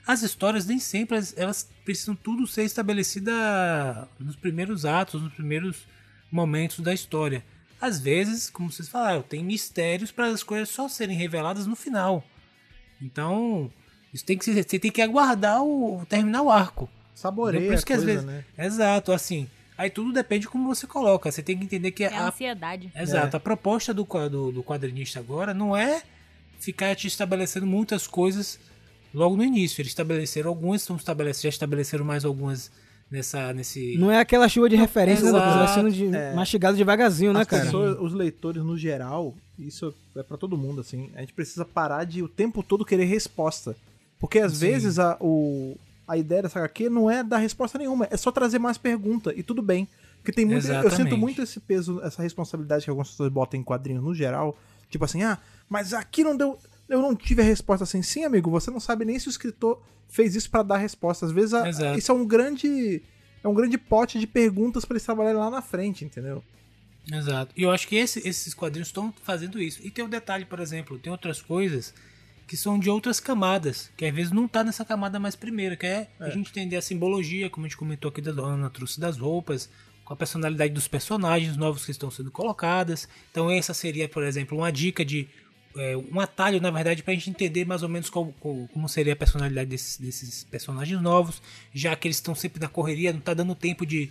As 0.06 0.22
histórias 0.22 0.66
nem 0.66 0.80
sempre 0.80 1.18
elas 1.38 1.70
precisam 1.86 2.14
tudo 2.16 2.46
ser 2.46 2.64
estabelecida 2.64 4.08
nos 4.20 4.36
primeiros 4.36 4.84
atos, 4.86 5.22
nos 5.22 5.34
primeiros 5.34 5.86
momentos 6.30 6.80
da 6.82 6.94
história. 6.94 7.46
Às 7.86 8.00
vezes, 8.00 8.50
como 8.50 8.72
vocês 8.72 8.88
falaram, 8.88 9.22
tem 9.22 9.44
mistérios 9.44 10.10
para 10.12 10.28
as 10.28 10.42
coisas 10.42 10.70
só 10.70 10.88
serem 10.88 11.18
reveladas 11.18 11.68
no 11.68 11.76
final. 11.76 12.24
Então, 13.02 13.70
Isso 14.14 14.24
tem 14.24 14.38
que 14.38 14.46
ser, 14.46 14.54
você 14.64 14.80
tem 14.80 14.92
que 14.92 15.02
aguardar 15.02 15.64
o 15.64 16.06
terminar 16.08 16.44
o 16.44 16.50
arco. 16.50 16.88
Saboreia 17.16 17.66
Por 17.66 17.74
isso 17.74 17.86
que 17.86 17.94
a 17.94 17.96
às 17.98 18.04
coisa, 18.04 18.22
vezes, 18.22 18.26
né? 18.26 18.46
exato, 18.58 19.12
assim, 19.12 19.50
aí 19.78 19.90
tudo 19.90 20.14
depende 20.14 20.42
de 20.44 20.48
como 20.50 20.74
você 20.74 20.86
coloca. 20.88 21.32
Você 21.32 21.42
tem 21.44 21.58
que 21.58 21.66
entender 21.66 21.92
que 21.92 22.04
É 22.04 22.16
a 22.16 22.28
ansiedade. 22.28 22.92
exato, 22.96 23.36
a 23.36 23.40
proposta 23.40 23.94
do, 23.94 24.04
do, 24.30 24.52
do 24.52 24.64
quadrinista 24.64 25.20
agora 25.20 25.54
não 25.54 25.76
é 25.76 26.04
ficar 26.60 26.96
te 26.96 27.08
estabelecendo 27.08 27.66
muitas 27.68 28.08
coisas 28.08 28.60
logo 29.14 29.36
no 29.36 29.44
início. 29.44 29.82
Eles 29.82 29.92
estabeleceram 29.92 30.50
algumas, 30.50 30.82
estão 30.82 30.96
estabelece- 30.96 31.42
já 31.44 31.50
estabeleceram 31.50 32.06
mais 32.06 32.24
algumas 32.24 32.72
nessa 33.14 33.54
nesse 33.54 33.96
Não 33.98 34.10
é 34.12 34.20
aquela 34.20 34.50
chuva 34.50 34.68
de 34.68 34.76
referência, 34.76 35.26
né, 35.26 35.32
Lucas? 35.32 35.48
Exato. 35.56 35.74
sendo 35.76 35.92
de, 35.92 36.16
É. 36.16 36.34
mastigado 36.34 36.76
devagarzinho, 36.76 37.32
né, 37.32 37.42
As 37.42 37.48
cara? 37.48 37.64
pessoas, 37.66 37.98
os 38.00 38.12
leitores 38.14 38.64
no 38.64 38.76
geral, 38.78 39.36
isso 39.58 39.94
é 40.18 40.24
pra 40.24 40.36
todo 40.36 40.58
mundo, 40.58 40.82
assim. 40.82 41.12
A 41.16 41.22
gente 41.22 41.34
precisa 41.34 41.64
parar 41.64 42.04
de 42.06 42.24
o 42.24 42.28
tempo 42.28 42.64
todo 42.64 42.84
querer 42.84 43.06
resposta. 43.06 43.76
Porque 44.20 44.40
às 44.40 44.54
Sim. 44.54 44.60
vezes 44.68 45.00
a, 45.00 45.16
o, 45.20 45.78
a 46.08 46.18
ideia 46.18 46.42
dessa 46.42 46.58
HQ 46.60 46.90
não 46.90 47.10
é 47.12 47.24
dar 47.24 47.38
resposta 47.38 47.78
nenhuma, 47.78 48.08
é 48.10 48.18
só 48.18 48.32
trazer 48.32 48.58
mais 48.58 48.78
pergunta, 48.78 49.32
e 49.36 49.44
tudo 49.44 49.62
bem. 49.62 49.88
Porque 50.18 50.32
tem 50.32 50.46
muito. 50.46 50.66
Eu 50.66 50.72
Exatamente. 50.72 50.96
sinto 50.96 51.18
muito 51.18 51.42
esse 51.42 51.60
peso, 51.60 52.02
essa 52.02 52.24
responsabilidade 52.24 52.86
que 52.86 52.90
algumas 52.90 53.10
pessoas 53.10 53.30
botam 53.32 53.60
em 53.60 53.64
quadrinhos 53.64 54.02
no 54.04 54.16
geral. 54.16 54.58
Tipo 54.90 55.04
assim, 55.06 55.22
ah, 55.22 55.38
mas 55.70 55.94
aqui 55.94 56.24
não 56.24 56.36
deu. 56.38 56.58
Eu 56.90 57.02
não 57.02 57.16
tive 57.16 57.42
a 57.42 57.46
resposta 57.46 57.84
assim. 57.84 58.02
Sim, 58.02 58.24
amigo, 58.26 58.50
você 58.52 58.70
não 58.70 58.80
sabe 58.80 59.06
nem 59.06 59.18
se 59.18 59.28
o 59.28 59.32
escritor 59.32 59.82
fez 60.10 60.36
isso 60.36 60.50
pra 60.50 60.64
dar 60.64 60.78
resposta. 60.78 61.26
Às 61.26 61.32
vezes 61.32 61.54
a- 61.54 61.68
Exato. 61.68 61.98
isso 62.00 62.12
é 62.12 62.16
um 62.16 62.26
grande. 62.26 63.02
É 63.44 63.48
um 63.48 63.54
grande 63.54 63.78
pote 63.78 64.20
de 64.20 64.28
perguntas 64.28 64.86
pra 64.86 64.94
eles 64.96 65.04
trabalharem 65.06 65.40
lá 65.40 65.50
na 65.50 65.62
frente, 65.62 66.06
entendeu? 66.06 66.44
Exato. 67.12 67.54
E 67.58 67.64
eu 67.64 67.72
acho 67.72 67.88
que 67.88 67.96
esse- 67.98 68.26
esses 68.28 68.54
quadrinhos 68.54 68.88
estão 68.88 69.14
fazendo 69.24 69.62
isso. 69.62 69.80
E 69.84 69.90
tem 69.92 70.04
um 70.06 70.10
detalhe, 70.10 70.46
por 70.46 70.60
exemplo, 70.60 70.98
tem 70.98 71.12
outras 71.12 71.42
coisas 71.42 71.94
que 72.48 72.56
são 72.56 72.78
de 72.80 72.90
outras 72.90 73.20
camadas, 73.20 73.90
que 73.98 74.06
às 74.06 74.14
vezes 74.14 74.32
não 74.32 74.48
tá 74.48 74.64
nessa 74.64 74.86
camada 74.86 75.20
mais 75.20 75.36
primeira, 75.36 75.76
que 75.76 75.86
é, 75.86 76.10
a 76.20 76.30
gente 76.30 76.50
entender 76.50 76.76
a 76.78 76.82
simbologia, 76.82 77.50
como 77.50 77.66
a 77.66 77.70
gente 77.70 77.78
comentou 77.78 78.10
aqui 78.10 78.22
da 78.22 78.32
Ana, 78.32 78.70
trouxe 78.70 79.00
das 79.00 79.18
roupas, 79.18 79.70
com 80.06 80.14
a 80.14 80.16
personalidade 80.18 80.74
dos 80.74 80.88
personagens 80.88 81.56
novos 81.58 81.84
que 81.86 81.92
estão 81.92 82.12
sendo 82.12 82.30
colocadas. 82.32 83.08
Então 83.32 83.50
essa 83.50 83.74
seria, 83.74 84.08
por 84.08 84.24
exemplo, 84.24 84.58
uma 84.58 84.72
dica 84.72 85.04
de 85.04 85.28
é, 85.76 85.96
um 85.98 86.20
atalho, 86.20 86.62
na 86.62 86.70
verdade, 86.72 87.02
para 87.04 87.12
a 87.14 87.16
gente 87.16 87.30
entender 87.30 87.66
mais 87.66 87.84
ou 87.84 87.90
menos 87.90 88.10
qual- 88.10 88.34
como 88.40 88.88
seria 88.90 89.14
a 89.14 89.16
personalidade 89.16 89.70
desses, 89.70 89.98
desses 89.98 90.44
personagens 90.44 91.02
novos, 91.02 91.42
já 91.74 91.96
que 91.96 92.08
eles 92.08 92.18
estão 92.18 92.36
sempre 92.36 92.60
na 92.62 92.68
correria, 92.68 93.12
não 93.14 93.20
tá 93.20 93.34
dando 93.34 93.56
tempo 93.56 93.86
de 93.86 94.10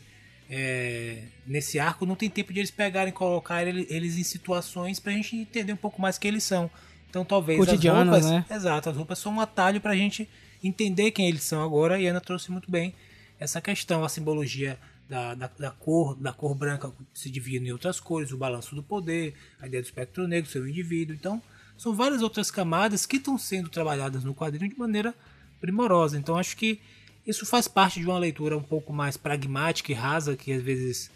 é, 0.50 1.22
nesse 1.46 1.78
arco 1.78 2.04
não 2.04 2.14
tem 2.14 2.28
tempo 2.28 2.52
de 2.52 2.60
eles 2.60 2.70
pegarem 2.70 3.08
e 3.08 3.12
colocar 3.12 3.66
ele- 3.66 3.86
eles 3.88 4.18
em 4.18 4.22
situações 4.22 5.00
pra 5.00 5.12
gente 5.12 5.34
entender 5.36 5.72
um 5.72 5.76
pouco 5.76 6.02
mais 6.02 6.18
quem 6.18 6.28
eles 6.30 6.44
são. 6.44 6.70
Então 7.08 7.24
talvez 7.24 7.58
as 7.74 7.80
roupas, 8.10 8.30
né? 8.30 8.44
exato, 8.56 8.90
as 8.90 8.96
roupas 8.96 9.18
são 9.18 9.32
um 9.34 9.40
atalho 9.40 9.80
pra 9.80 9.94
gente 9.96 10.28
entender 10.62 11.10
quem 11.12 11.26
eles 11.28 11.42
são 11.44 11.62
agora 11.64 11.98
e 11.98 12.06
a 12.06 12.10
Ana 12.10 12.20
trouxe 12.20 12.50
muito 12.50 12.70
bem 12.70 12.92
essa 13.40 13.60
questão, 13.62 14.04
a 14.04 14.08
simbologia 14.10 14.78
da, 15.08 15.34
da, 15.34 15.50
da 15.58 15.70
cor, 15.70 16.14
da 16.16 16.32
cor 16.32 16.54
branca 16.54 16.92
se 17.14 17.30
divide 17.30 17.66
em 17.66 17.72
outras 17.72 17.98
cores, 17.98 18.30
o 18.30 18.36
balanço 18.36 18.74
do 18.74 18.82
poder, 18.82 19.34
a 19.60 19.66
ideia 19.66 19.82
do 19.82 19.86
espectro 19.86 20.28
negro, 20.28 20.50
seu 20.50 20.66
indivíduo. 20.68 21.14
Então, 21.14 21.42
são 21.76 21.94
várias 21.94 22.22
outras 22.22 22.50
camadas 22.50 23.06
que 23.06 23.16
estão 23.16 23.36
sendo 23.38 23.68
trabalhadas 23.68 24.24
no 24.24 24.34
quadrinho 24.34 24.70
de 24.72 24.78
maneira 24.78 25.14
primorosa. 25.60 26.18
Então, 26.18 26.36
acho 26.36 26.56
que 26.56 26.80
isso 27.26 27.44
faz 27.46 27.68
parte 27.68 28.00
de 28.00 28.06
uma 28.06 28.18
leitura 28.18 28.56
um 28.56 28.62
pouco 28.62 28.92
mais 28.92 29.16
pragmática 29.16 29.92
e 29.92 29.94
rasa, 29.94 30.36
que 30.36 30.52
às 30.52 30.62
vezes, 30.62 31.10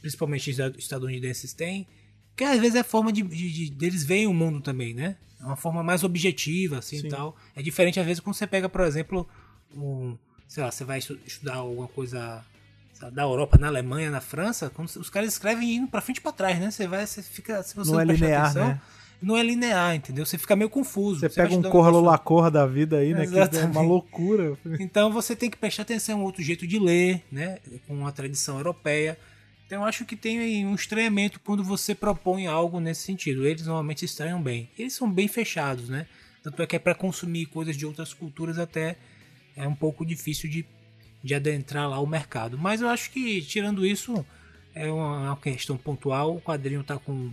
principalmente 0.00 0.50
os 0.50 0.58
estadunidenses 0.78 1.52
têm, 1.52 1.86
que 2.36 2.44
às 2.44 2.58
vezes 2.58 2.74
é 2.76 2.80
a 2.80 2.84
forma 2.84 3.12
de, 3.12 3.22
de, 3.22 3.52
de- 3.52 3.70
deles 3.70 4.04
verem 4.04 4.26
o 4.26 4.34
mundo 4.34 4.60
também, 4.60 4.94
né? 4.94 5.16
É 5.40 5.44
uma 5.44 5.56
forma 5.56 5.82
mais 5.82 6.02
objetiva, 6.02 6.78
assim, 6.78 6.98
Sim. 7.00 7.06
e 7.06 7.10
tal. 7.10 7.36
É 7.54 7.62
diferente, 7.62 8.00
às 8.00 8.06
vezes, 8.06 8.20
quando 8.20 8.34
você 8.34 8.46
pega, 8.46 8.68
por 8.68 8.80
exemplo, 8.82 9.28
um, 9.74 10.16
sei 10.48 10.62
lá, 10.64 10.70
você 10.70 10.84
vai 10.84 10.98
estu- 10.98 11.18
estudar 11.26 11.56
alguma 11.56 11.86
coisa 11.88 12.44
da 13.12 13.22
Europa, 13.22 13.58
na 13.58 13.66
Alemanha, 13.66 14.10
na 14.10 14.20
França, 14.20 14.70
quando 14.70 14.88
os 14.88 15.10
caras 15.10 15.32
escrevem 15.34 15.74
indo 15.76 15.88
pra 15.88 16.00
frente 16.00 16.18
e 16.18 16.20
pra 16.22 16.32
trás, 16.32 16.58
né? 16.58 16.70
Você 16.70 16.86
vai, 16.88 17.06
você 17.06 17.22
fica, 17.22 17.62
se 17.62 17.74
você 17.74 17.90
Não 17.90 18.00
é 18.00 18.06
prestar 18.06 18.24
linear, 18.24 18.44
atenção, 18.44 18.68
né? 18.68 18.80
Não 19.20 19.36
é 19.36 19.42
linear, 19.42 19.94
entendeu? 19.94 20.26
Você 20.26 20.36
fica 20.36 20.54
meio 20.54 20.68
confuso. 20.68 21.20
Você 21.20 21.28
vai 21.28 21.48
pega 21.48 21.56
um 21.56 21.70
Corra 21.70 21.90
Lulacorra 21.90 22.50
da 22.50 22.66
vida 22.66 22.98
aí, 22.98 23.14
né? 23.14 23.26
Que 23.26 23.34
é 23.34 23.36
uma 23.36 23.42
Exatamente. 23.42 23.86
loucura. 23.86 24.58
então 24.78 25.10
você 25.10 25.34
tem 25.34 25.50
que 25.50 25.56
prestar 25.56 25.82
atenção 25.82 26.18
a 26.18 26.22
um 26.22 26.24
outro 26.24 26.42
jeito 26.42 26.66
de 26.66 26.78
ler, 26.78 27.22
né? 27.30 27.58
Com 27.86 28.06
a 28.06 28.12
tradição 28.12 28.56
europeia. 28.58 29.18
Então 29.66 29.82
eu 29.82 29.88
acho 29.88 30.04
que 30.04 30.14
tem 30.14 30.38
aí 30.38 30.64
um 30.64 30.74
estranhamento 30.74 31.40
quando 31.40 31.64
você 31.64 31.94
propõe 31.94 32.46
algo 32.46 32.80
nesse 32.80 33.02
sentido. 33.02 33.46
Eles 33.46 33.66
normalmente 33.66 34.04
estranham 34.04 34.42
bem. 34.42 34.68
Eles 34.78 34.92
são 34.92 35.10
bem 35.10 35.26
fechados, 35.26 35.88
né? 35.88 36.06
Tanto 36.42 36.62
é 36.62 36.66
que 36.66 36.76
é 36.76 36.78
para 36.78 36.94
consumir 36.94 37.46
coisas 37.46 37.76
de 37.76 37.86
outras 37.86 38.12
culturas 38.12 38.58
até 38.58 38.96
é 39.56 39.66
um 39.66 39.74
pouco 39.74 40.04
difícil 40.04 40.50
de, 40.50 40.66
de 41.22 41.34
adentrar 41.34 41.88
lá 41.88 41.98
o 41.98 42.06
mercado. 42.06 42.58
Mas 42.58 42.80
eu 42.80 42.88
acho 42.88 43.10
que, 43.10 43.40
tirando 43.40 43.86
isso, 43.86 44.24
é 44.74 44.90
uma, 44.90 45.20
uma 45.20 45.36
questão 45.36 45.76
pontual. 45.76 46.36
O 46.36 46.40
quadrinho 46.40 46.84
tá 46.84 46.98
com 46.98 47.32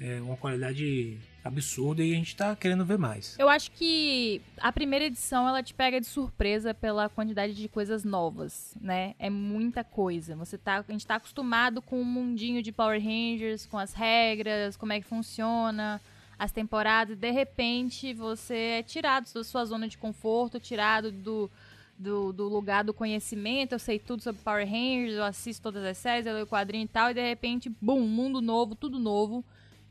é, 0.00 0.20
uma 0.20 0.36
qualidade 0.36 1.18
absurda 1.44 2.04
e 2.04 2.12
a 2.12 2.14
gente 2.14 2.36
tá 2.36 2.54
querendo 2.54 2.84
ver 2.84 2.98
mais. 2.98 3.36
Eu 3.38 3.48
acho 3.48 3.70
que 3.72 4.40
a 4.58 4.70
primeira 4.70 5.06
edição 5.06 5.48
ela 5.48 5.62
te 5.62 5.74
pega 5.74 6.00
de 6.00 6.06
surpresa 6.06 6.74
pela 6.74 7.08
quantidade 7.08 7.54
de 7.54 7.68
coisas 7.68 8.04
novas, 8.04 8.74
né? 8.80 9.14
É 9.18 9.30
muita 9.30 9.82
coisa. 9.82 10.36
Você 10.36 10.58
tá, 10.58 10.84
a 10.86 10.92
gente 10.92 11.06
tá 11.06 11.16
acostumado 11.16 11.80
com 11.80 12.00
o 12.00 12.04
mundinho 12.04 12.62
de 12.62 12.70
Power 12.70 13.02
Rangers, 13.02 13.66
com 13.66 13.78
as 13.78 13.92
regras, 13.92 14.76
como 14.76 14.92
é 14.92 15.00
que 15.00 15.06
funciona, 15.06 16.00
as 16.38 16.52
temporadas, 16.52 17.16
e 17.16 17.20
de 17.20 17.30
repente 17.30 18.14
você 18.14 18.54
é 18.54 18.82
tirado 18.82 19.32
da 19.32 19.42
sua 19.42 19.64
zona 19.64 19.88
de 19.88 19.98
conforto, 19.98 20.60
tirado 20.60 21.10
do, 21.10 21.50
do, 21.98 22.32
do 22.32 22.48
lugar 22.48 22.84
do 22.84 22.94
conhecimento. 22.94 23.72
Eu 23.72 23.78
sei 23.78 23.98
tudo 23.98 24.22
sobre 24.22 24.40
Power 24.42 24.64
Rangers, 24.64 25.14
eu 25.14 25.24
assisto 25.24 25.62
todas 25.62 25.84
as 25.84 25.98
séries, 25.98 26.26
eu 26.26 26.34
leio 26.34 26.46
quadrinho 26.46 26.84
e 26.84 26.88
tal, 26.88 27.10
e 27.10 27.14
de 27.14 27.22
repente, 27.22 27.68
bum, 27.80 28.00
mundo 28.02 28.40
novo, 28.40 28.76
tudo 28.76 28.98
novo. 29.00 29.44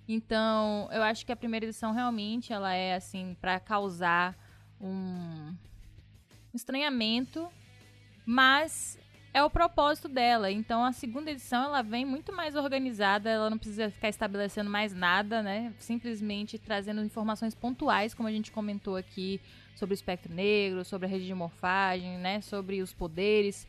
Então, 0.08 0.88
eu 0.92 1.04
acho 1.04 1.26
que 1.26 1.32
a 1.32 1.36
primeira 1.36 1.66
edição 1.66 1.92
realmente 1.92 2.54
ela 2.54 2.74
é 2.74 2.96
assim 2.96 3.36
pra 3.42 3.60
causar 3.60 4.36
um 4.80 5.54
estranhamento, 6.54 7.48
mas 8.26 8.98
é 9.34 9.44
o 9.44 9.50
propósito 9.50 10.08
dela. 10.08 10.52
Então, 10.52 10.84
a 10.84 10.92
segunda 10.92 11.30
edição 11.30 11.64
ela 11.66 11.82
vem 11.82 12.06
muito 12.06 12.34
mais 12.34 12.56
organizada, 12.56 13.30
ela 13.30 13.50
não 13.50 13.58
precisa 13.58 13.92
ficar 13.92 14.10
estabelecendo 14.10 14.70
mais 14.70 14.94
nada, 14.94 15.44
né? 15.44 15.74
Simplesmente 15.78 16.58
trazendo 16.58 17.04
informações 17.04 17.54
pontuais, 17.54 18.14
como 18.14 18.28
a 18.28 18.32
gente 18.32 18.52
comentou 18.52 18.96
aqui 18.96 19.42
sobre 19.76 19.94
o 19.94 19.96
espectro 19.96 20.34
negro, 20.34 20.84
sobre 20.84 21.06
a 21.06 21.10
rede 21.10 21.28
de 21.28 21.34
morfagem, 21.34 22.18
né, 22.18 22.42
sobre 22.42 22.82
os 22.82 22.94
poderes. 22.94 23.68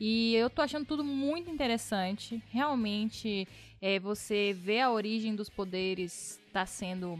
E 0.00 0.34
eu 0.34 0.48
tô 0.48 0.62
achando 0.62 0.86
tudo 0.86 1.04
muito 1.04 1.50
interessante. 1.50 2.42
Realmente, 2.50 3.46
é, 3.80 3.98
você 3.98 4.52
vê 4.52 4.80
a 4.80 4.90
origem 4.90 5.34
dos 5.34 5.48
poderes 5.48 6.38
tá 6.52 6.66
sendo 6.66 7.18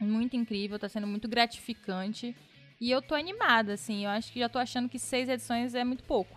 muito 0.00 0.36
incrível, 0.36 0.78
tá 0.78 0.88
sendo 0.88 1.06
muito 1.06 1.28
gratificante. 1.28 2.34
E 2.80 2.90
eu 2.90 3.00
tô 3.00 3.14
animada, 3.14 3.74
assim. 3.74 4.04
Eu 4.04 4.10
acho 4.10 4.32
que 4.32 4.40
já 4.40 4.48
tô 4.48 4.58
achando 4.58 4.88
que 4.88 4.98
seis 4.98 5.28
edições 5.28 5.74
é 5.74 5.84
muito 5.84 6.04
pouco. 6.04 6.36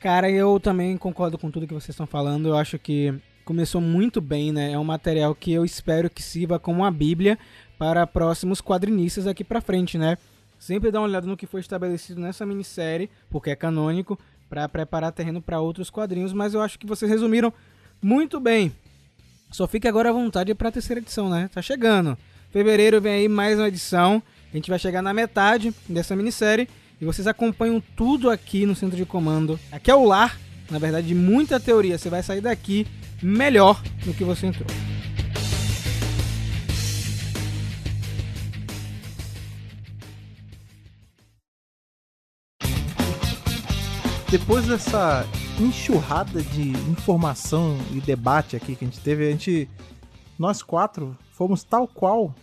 Cara, 0.00 0.30
eu 0.30 0.60
também 0.60 0.96
concordo 0.96 1.38
com 1.38 1.50
tudo 1.50 1.66
que 1.66 1.74
vocês 1.74 1.90
estão 1.90 2.06
falando. 2.06 2.48
Eu 2.48 2.56
acho 2.56 2.78
que 2.78 3.14
começou 3.44 3.80
muito 3.80 4.20
bem, 4.20 4.52
né? 4.52 4.72
É 4.72 4.78
um 4.78 4.84
material 4.84 5.34
que 5.34 5.52
eu 5.52 5.64
espero 5.64 6.10
que 6.10 6.22
sirva 6.22 6.58
como 6.58 6.80
uma 6.80 6.90
bíblia 6.90 7.38
para 7.78 8.06
próximos 8.06 8.60
quadrinistas 8.60 9.26
aqui 9.26 9.42
pra 9.42 9.60
frente, 9.60 9.96
né? 9.96 10.18
Sempre 10.58 10.90
dá 10.90 11.00
uma 11.00 11.06
olhada 11.06 11.26
no 11.26 11.36
que 11.36 11.46
foi 11.46 11.60
estabelecido 11.60 12.20
nessa 12.20 12.44
minissérie, 12.44 13.08
porque 13.30 13.50
é 13.50 13.56
canônico, 13.56 14.18
para 14.48 14.68
preparar 14.68 15.12
terreno 15.12 15.40
para 15.40 15.60
outros 15.60 15.90
quadrinhos, 15.90 16.32
mas 16.32 16.54
eu 16.54 16.60
acho 16.60 16.78
que 16.78 16.86
vocês 16.86 17.10
resumiram 17.10 17.52
muito 18.02 18.38
bem. 18.40 18.72
Só 19.50 19.66
fique 19.66 19.88
agora 19.88 20.10
à 20.10 20.12
vontade 20.12 20.54
para 20.54 20.68
a 20.68 20.72
terceira 20.72 21.00
edição, 21.00 21.30
né? 21.30 21.48
Tá 21.52 21.62
chegando. 21.62 22.16
Fevereiro 22.50 23.00
vem 23.00 23.12
aí 23.12 23.28
mais 23.28 23.58
uma 23.58 23.68
edição. 23.68 24.22
A 24.52 24.56
gente 24.56 24.70
vai 24.70 24.78
chegar 24.78 25.02
na 25.02 25.12
metade 25.12 25.74
dessa 25.88 26.16
minissérie 26.16 26.68
e 27.00 27.04
vocês 27.04 27.26
acompanham 27.26 27.82
tudo 27.96 28.30
aqui 28.30 28.66
no 28.66 28.74
centro 28.74 28.96
de 28.96 29.04
comando. 29.04 29.58
Aqui 29.70 29.90
é 29.90 29.94
o 29.94 30.04
lar, 30.04 30.38
na 30.70 30.78
verdade, 30.78 31.08
de 31.08 31.14
muita 31.14 31.60
teoria. 31.60 31.98
Você 31.98 32.08
vai 32.08 32.22
sair 32.22 32.40
daqui 32.40 32.86
melhor 33.22 33.82
do 34.04 34.14
que 34.14 34.24
você 34.24 34.46
entrou. 34.46 34.97
Depois 44.30 44.66
dessa 44.66 45.24
enxurrada 45.58 46.42
de 46.42 46.68
informação 46.90 47.78
e 47.90 47.98
debate 47.98 48.56
aqui 48.56 48.76
que 48.76 48.84
a 48.84 48.88
gente 48.88 49.00
teve, 49.00 49.26
a 49.26 49.30
gente. 49.30 49.66
Nós 50.38 50.62
quatro 50.62 51.16
fomos 51.32 51.64
tal 51.64 51.88
qual 51.88 52.34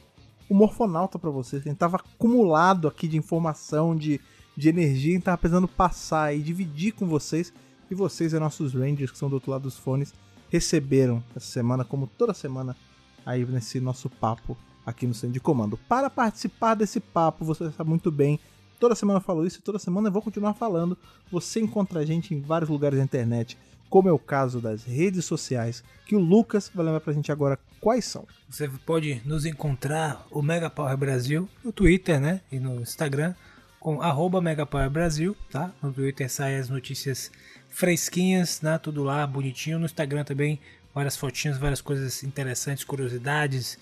o 0.50 0.56
morfonauta 0.56 1.20
pra 1.20 1.30
vocês. 1.30 1.62
A 1.62 1.70
gente 1.70 1.78
tava 1.78 1.98
acumulado 1.98 2.88
aqui 2.88 3.08
de 3.08 3.18
informação, 3.18 3.96
de, 3.96 4.20
de 4.58 4.68
energia, 4.68 5.12
a 5.12 5.14
gente 5.14 5.24
tava 5.26 5.38
precisando 5.38 5.68
passar 5.68 6.36
e 6.36 6.42
dividir 6.42 6.92
com 6.94 7.08
vocês. 7.08 7.54
E 7.90 7.94
vocês, 7.94 8.34
e 8.34 8.40
nossos 8.40 8.74
Rangers, 8.74 9.12
que 9.12 9.18
são 9.20 9.30
do 9.30 9.34
outro 9.34 9.52
lado 9.52 9.62
dos 9.62 9.78
fones, 9.78 10.12
receberam 10.50 11.24
essa 11.36 11.46
semana, 11.46 11.86
como 11.86 12.08
toda 12.08 12.34
semana, 12.34 12.76
aí 13.24 13.46
nesse 13.46 13.80
nosso 13.80 14.10
papo 14.10 14.58
aqui 14.84 15.06
no 15.06 15.14
Centro 15.14 15.34
de 15.34 15.40
Comando. 15.40 15.78
Para 15.88 16.10
participar 16.10 16.74
desse 16.74 17.00
papo, 17.00 17.46
você 17.46 17.70
sabe 17.72 17.92
muito 17.92 18.12
bem, 18.12 18.40
toda 18.80 18.96
semana 18.96 19.20
eu 19.20 19.24
falo 19.24 19.46
isso 19.46 19.62
toda 19.62 19.80
semana 19.80 20.08
eu 20.08 20.12
vou 20.12 20.22
continuar 20.22 20.54
falando. 20.54 20.98
Você 21.32 21.60
encontra 21.60 22.00
a 22.00 22.06
gente 22.06 22.34
em 22.34 22.42
vários 22.42 22.70
lugares 22.70 22.98
da 22.98 23.04
internet, 23.04 23.58
como 23.90 24.10
é 24.10 24.12
o 24.12 24.20
caso 24.20 24.60
das 24.60 24.84
redes 24.84 25.26
sociais, 25.26 25.84
que 26.06 26.16
o 26.16 26.20
Lucas 26.20 26.72
vai 26.74 26.86
lembrar 26.86 27.02
pra 27.02 27.14
gente 27.14 27.32
agora 27.32 27.60
quais 27.80 28.06
são. 28.06 28.28
Você 28.50 28.68
pode 28.86 29.22
nos 29.26 29.46
encontrar, 29.46 30.26
o 30.32 30.42
Mega 30.42 30.70
Power 30.70 30.98
Brasil, 30.98 31.48
no 31.64 31.72
Twitter, 31.72 32.20
né? 32.20 32.42
E 32.52 32.60
no 32.60 32.82
Instagram, 32.82 33.34
com 33.80 34.02
arroba 34.02 34.42
Mega 34.42 34.66
Power 34.66 34.90
Brasil, 34.90 35.38
tá? 35.52 35.72
No 35.82 35.94
Twitter 35.94 36.30
saem 36.30 36.58
as 36.58 36.70
notícias 36.70 37.32
fresquinhas, 37.70 38.62
né? 38.62 38.78
Tudo 38.78 39.04
lá, 39.04 39.26
bonitinho. 39.28 39.78
No 39.78 39.86
Instagram 39.86 40.24
também, 40.24 40.60
várias 40.94 41.16
fotinhas, 41.16 41.58
várias 41.58 41.82
coisas 41.82 42.24
interessantes, 42.24 42.84
curiosidades 42.84 43.78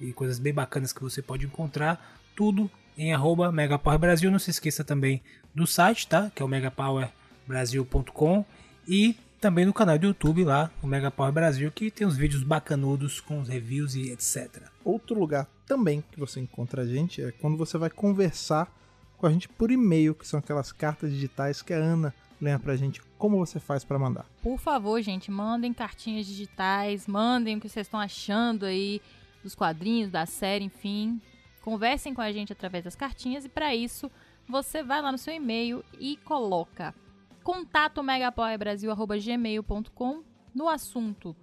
e 0.00 0.12
coisas 0.12 0.38
bem 0.38 0.52
bacanas 0.52 0.92
que 0.92 1.02
você 1.02 1.22
pode 1.22 1.46
encontrar. 1.46 2.18
Tudo 2.34 2.70
em 2.96 3.12
arroba 3.12 3.50
Mega 3.52 3.78
Power 3.78 3.98
Brasil. 3.98 4.30
Não 4.30 4.38
se 4.38 4.50
esqueça 4.50 4.84
também 4.84 5.22
do 5.54 5.66
site, 5.66 6.06
tá? 6.06 6.30
Que 6.34 6.42
é 6.42 6.44
o 6.44 6.48
megapowerbrasil.com 6.48 8.44
e 8.86 9.16
também 9.40 9.66
no 9.66 9.74
canal 9.74 9.98
do 9.98 10.06
YouTube 10.06 10.42
lá, 10.42 10.70
o 10.82 10.86
Mega 10.86 11.10
Power 11.10 11.32
Brasil, 11.32 11.70
que 11.70 11.90
tem 11.90 12.06
uns 12.06 12.16
vídeos 12.16 12.42
bacanudos 12.42 13.20
com 13.20 13.40
os 13.40 13.48
reviews 13.48 13.94
e 13.94 14.10
etc. 14.10 14.62
Outro 14.82 15.18
lugar 15.18 15.46
também 15.66 16.02
que 16.10 16.18
você 16.18 16.40
encontra 16.40 16.82
a 16.82 16.86
gente 16.86 17.22
é 17.22 17.30
quando 17.30 17.56
você 17.56 17.76
vai 17.76 17.90
conversar 17.90 18.72
com 19.18 19.26
a 19.26 19.30
gente 19.30 19.48
por 19.48 19.70
e-mail, 19.70 20.14
que 20.14 20.26
são 20.26 20.38
aquelas 20.40 20.72
cartas 20.72 21.10
digitais 21.10 21.60
que 21.60 21.74
a 21.74 21.76
Ana 21.76 22.14
lembra 22.40 22.60
pra 22.60 22.76
gente 22.76 23.02
como 23.18 23.38
você 23.38 23.60
faz 23.60 23.84
para 23.84 23.98
mandar. 23.98 24.26
Por 24.42 24.58
favor, 24.58 25.00
gente, 25.02 25.30
mandem 25.30 25.72
cartinhas 25.72 26.26
digitais, 26.26 27.06
mandem 27.06 27.56
o 27.56 27.60
que 27.60 27.68
vocês 27.68 27.86
estão 27.86 28.00
achando 28.00 28.64
aí 28.64 29.00
dos 29.42 29.54
quadrinhos, 29.54 30.10
da 30.10 30.26
série, 30.26 30.64
enfim. 30.64 31.20
Conversem 31.64 32.12
com 32.12 32.20
a 32.20 32.30
gente 32.30 32.52
através 32.52 32.84
das 32.84 32.94
cartinhas 32.94 33.46
e 33.46 33.48
para 33.48 33.74
isso 33.74 34.10
você 34.46 34.82
vai 34.82 35.00
lá 35.00 35.10
no 35.10 35.16
seu 35.16 35.32
e-mail 35.32 35.82
e 35.98 36.18
coloca 36.18 36.94
contato 37.42 38.02
megapowerbrasil.gmail.com 38.02 40.22
no 40.54 40.68
assunto 40.68 41.34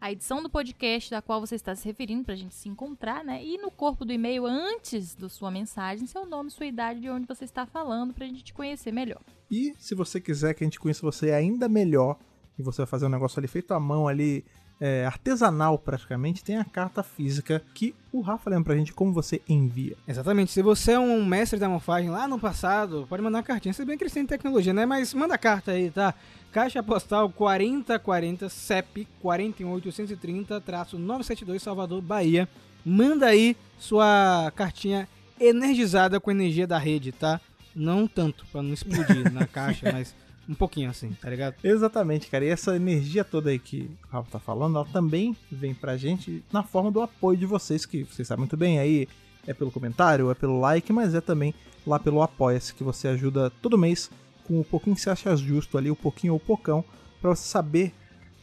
a 0.00 0.12
edição 0.12 0.40
do 0.40 0.48
podcast 0.48 1.10
da 1.10 1.20
qual 1.20 1.40
você 1.40 1.56
está 1.56 1.74
se 1.74 1.84
referindo 1.84 2.22
para 2.22 2.34
a 2.34 2.36
gente 2.36 2.54
se 2.54 2.68
encontrar, 2.68 3.24
né? 3.24 3.44
E 3.44 3.58
no 3.58 3.72
corpo 3.72 4.04
do 4.04 4.12
e-mail, 4.12 4.46
antes 4.46 5.16
da 5.16 5.28
sua 5.28 5.50
mensagem, 5.50 6.06
seu 6.06 6.24
nome, 6.24 6.48
sua 6.48 6.66
idade, 6.66 7.00
de 7.00 7.10
onde 7.10 7.26
você 7.26 7.44
está 7.44 7.66
falando, 7.66 8.14
para 8.14 8.24
a 8.24 8.28
gente 8.28 8.44
te 8.44 8.54
conhecer 8.54 8.92
melhor. 8.92 9.20
E 9.50 9.74
se 9.80 9.96
você 9.96 10.20
quiser 10.20 10.54
que 10.54 10.62
a 10.62 10.66
gente 10.66 10.78
conheça 10.78 11.02
você 11.02 11.32
ainda 11.32 11.68
melhor, 11.68 12.16
e 12.56 12.62
você 12.62 12.82
vai 12.82 12.86
fazer 12.86 13.06
um 13.06 13.08
negócio 13.08 13.40
ali 13.40 13.48
feito 13.48 13.74
à 13.74 13.80
mão 13.80 14.06
ali, 14.06 14.44
é, 14.80 15.04
artesanal 15.06 15.78
praticamente, 15.78 16.42
tem 16.44 16.58
a 16.58 16.64
carta 16.64 17.02
física 17.02 17.62
que 17.74 17.94
o 18.12 18.20
Rafa 18.20 18.50
lembra 18.50 18.66
pra 18.66 18.76
gente 18.76 18.92
como 18.92 19.12
você 19.12 19.40
envia. 19.48 19.96
Exatamente. 20.06 20.52
Se 20.52 20.62
você 20.62 20.92
é 20.92 20.98
um 20.98 21.24
mestre 21.24 21.58
da 21.58 21.66
morfagem 21.68 22.10
lá 22.10 22.28
no 22.28 22.38
passado, 22.38 23.06
pode 23.08 23.22
mandar 23.22 23.42
cartinha. 23.42 23.72
Se 23.72 23.82
bem 23.84 23.96
eles 24.00 24.12
têm 24.12 24.26
tecnologia, 24.26 24.72
né? 24.72 24.86
Mas 24.86 25.12
manda 25.14 25.36
carta 25.38 25.72
aí, 25.72 25.90
tá? 25.90 26.14
Caixa 26.52 26.80
postal 26.82 27.28
4040 27.30 28.48
CEP 28.48 29.08
41830-972 29.22 31.58
Salvador, 31.58 32.00
Bahia. 32.00 32.48
Manda 32.84 33.26
aí 33.26 33.56
sua 33.78 34.52
cartinha 34.54 35.08
energizada 35.40 36.20
com 36.20 36.30
energia 36.30 36.66
da 36.66 36.78
rede, 36.78 37.12
tá? 37.12 37.40
Não 37.74 38.06
tanto, 38.06 38.46
pra 38.50 38.62
não 38.62 38.72
explodir 38.72 39.30
na 39.32 39.44
caixa, 39.46 39.92
mas 39.92 40.14
um 40.48 40.54
pouquinho 40.54 40.90
assim, 40.90 41.12
tá 41.20 41.28
ligado? 41.28 41.56
Exatamente, 41.62 42.28
cara. 42.28 42.44
E 42.44 42.48
essa 42.48 42.76
energia 42.76 43.24
toda 43.24 43.50
aí 43.50 43.58
que 43.58 43.90
o 44.04 44.12
Rafa 44.12 44.30
tá 44.30 44.38
falando, 44.38 44.76
ela 44.76 44.86
também 44.86 45.36
vem 45.50 45.74
pra 45.74 45.96
gente 45.96 46.42
na 46.52 46.62
forma 46.62 46.90
do 46.90 47.00
apoio 47.00 47.36
de 47.36 47.46
vocês, 47.46 47.84
que 47.84 48.04
vocês 48.04 48.26
sabem 48.28 48.40
muito 48.40 48.56
bem 48.56 48.78
aí. 48.78 49.08
É 49.46 49.54
pelo 49.54 49.70
comentário, 49.70 50.28
é 50.28 50.34
pelo 50.34 50.58
like, 50.58 50.92
mas 50.92 51.14
é 51.14 51.20
também 51.20 51.54
lá 51.86 52.00
pelo 52.00 52.20
Apoia-se, 52.20 52.74
que 52.74 52.82
você 52.82 53.06
ajuda 53.06 53.48
todo 53.62 53.78
mês 53.78 54.10
com 54.44 54.60
o 54.60 54.64
pouquinho 54.64 54.96
que 54.96 55.02
você 55.02 55.10
acha 55.10 55.36
justo 55.36 55.78
ali, 55.78 55.88
o 55.88 55.94
pouquinho 55.94 56.32
ou 56.32 56.38
o 56.38 56.42
pocão, 56.42 56.84
para 57.20 57.30
você 57.30 57.48
saber 57.48 57.94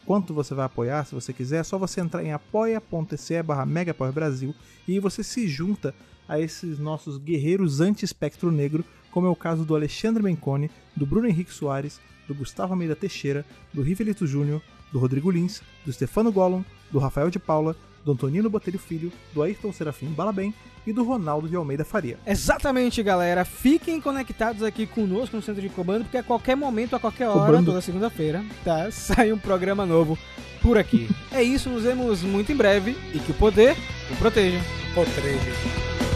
quanto 0.06 0.34
você 0.34 0.54
vai 0.54 0.66
apoiar, 0.66 1.06
se 1.06 1.16
você 1.16 1.34
quiser, 1.34 1.60
é 1.60 1.64
só 1.64 1.78
você 1.78 2.02
entrar 2.02 2.24
em 2.24 2.32
apoia.se 2.34 3.44
barra 3.44 3.66
Brasil 4.14 4.54
e 4.88 5.00
você 5.00 5.24
se 5.24 5.48
junta 5.48 5.94
a 6.28 6.40
esses 6.40 6.80
nossos 6.80 7.18
guerreiros 7.18 7.82
anti-espectro 7.82 8.52
negro, 8.52 8.84
como 9.12 9.28
é 9.28 9.30
o 9.30 9.36
caso 9.36 9.64
do 9.64 9.76
Alexandre 9.76 10.24
Mencone, 10.24 10.72
do 10.96 11.06
Bruno 11.06 11.28
Henrique 11.28 11.54
Soares, 11.54 12.00
do 12.28 12.34
Gustavo 12.34 12.74
Almeida 12.74 12.96
Teixeira, 12.96 13.46
do 13.74 13.82
Rivelito 13.82 14.26
Júnior, 14.26 14.62
do 14.92 15.00
Rodrigo 15.00 15.30
Lins, 15.32 15.62
do 15.86 15.92
Stefano 15.92 16.32
Gollum, 16.32 16.64
do 16.92 17.00
Rafael 17.00 17.30
de 17.30 17.40
Paula, 17.40 17.76
do 18.04 18.12
Antonino 18.12 18.50
Botelho 18.50 18.80
Filho, 18.80 19.12
do 19.34 19.42
Ayrton 19.42 19.72
Serafim 19.72 20.08
Balabem 20.08 20.54
e 20.86 20.92
do 20.92 21.04
Ronaldo 21.04 21.48
de 21.48 21.56
Almeida 21.56 21.86
Faria. 21.86 22.20
Exatamente, 22.26 23.02
galera. 23.02 23.46
Fiquem 23.46 24.02
conectados 24.02 24.62
aqui 24.62 24.86
conosco 24.86 25.36
no 25.36 25.42
Centro 25.42 25.62
de 25.62 25.70
Comando, 25.70 26.04
porque 26.04 26.18
a 26.18 26.24
qualquer 26.24 26.56
momento, 26.56 26.96
a 26.96 27.00
qualquer 27.00 27.28
hora, 27.28 27.40
Cobrando. 27.40 27.72
toda 27.72 27.82
segunda-feira, 27.82 28.44
tá? 28.64 28.90
Sai 28.92 29.32
um 29.32 29.38
programa 29.38 29.86
novo 29.86 30.18
por 30.62 30.78
aqui. 30.78 31.10
é 31.32 31.42
isso, 31.42 31.70
nos 31.70 31.84
vemos 31.84 32.22
muito 32.22 32.52
em 32.52 32.56
breve 32.56 32.96
e 33.14 33.20
que 33.20 33.32
o 33.32 33.36
poder 33.36 33.76
o 34.12 34.16
proteja. 34.18 34.60
Proteja. 34.94 36.13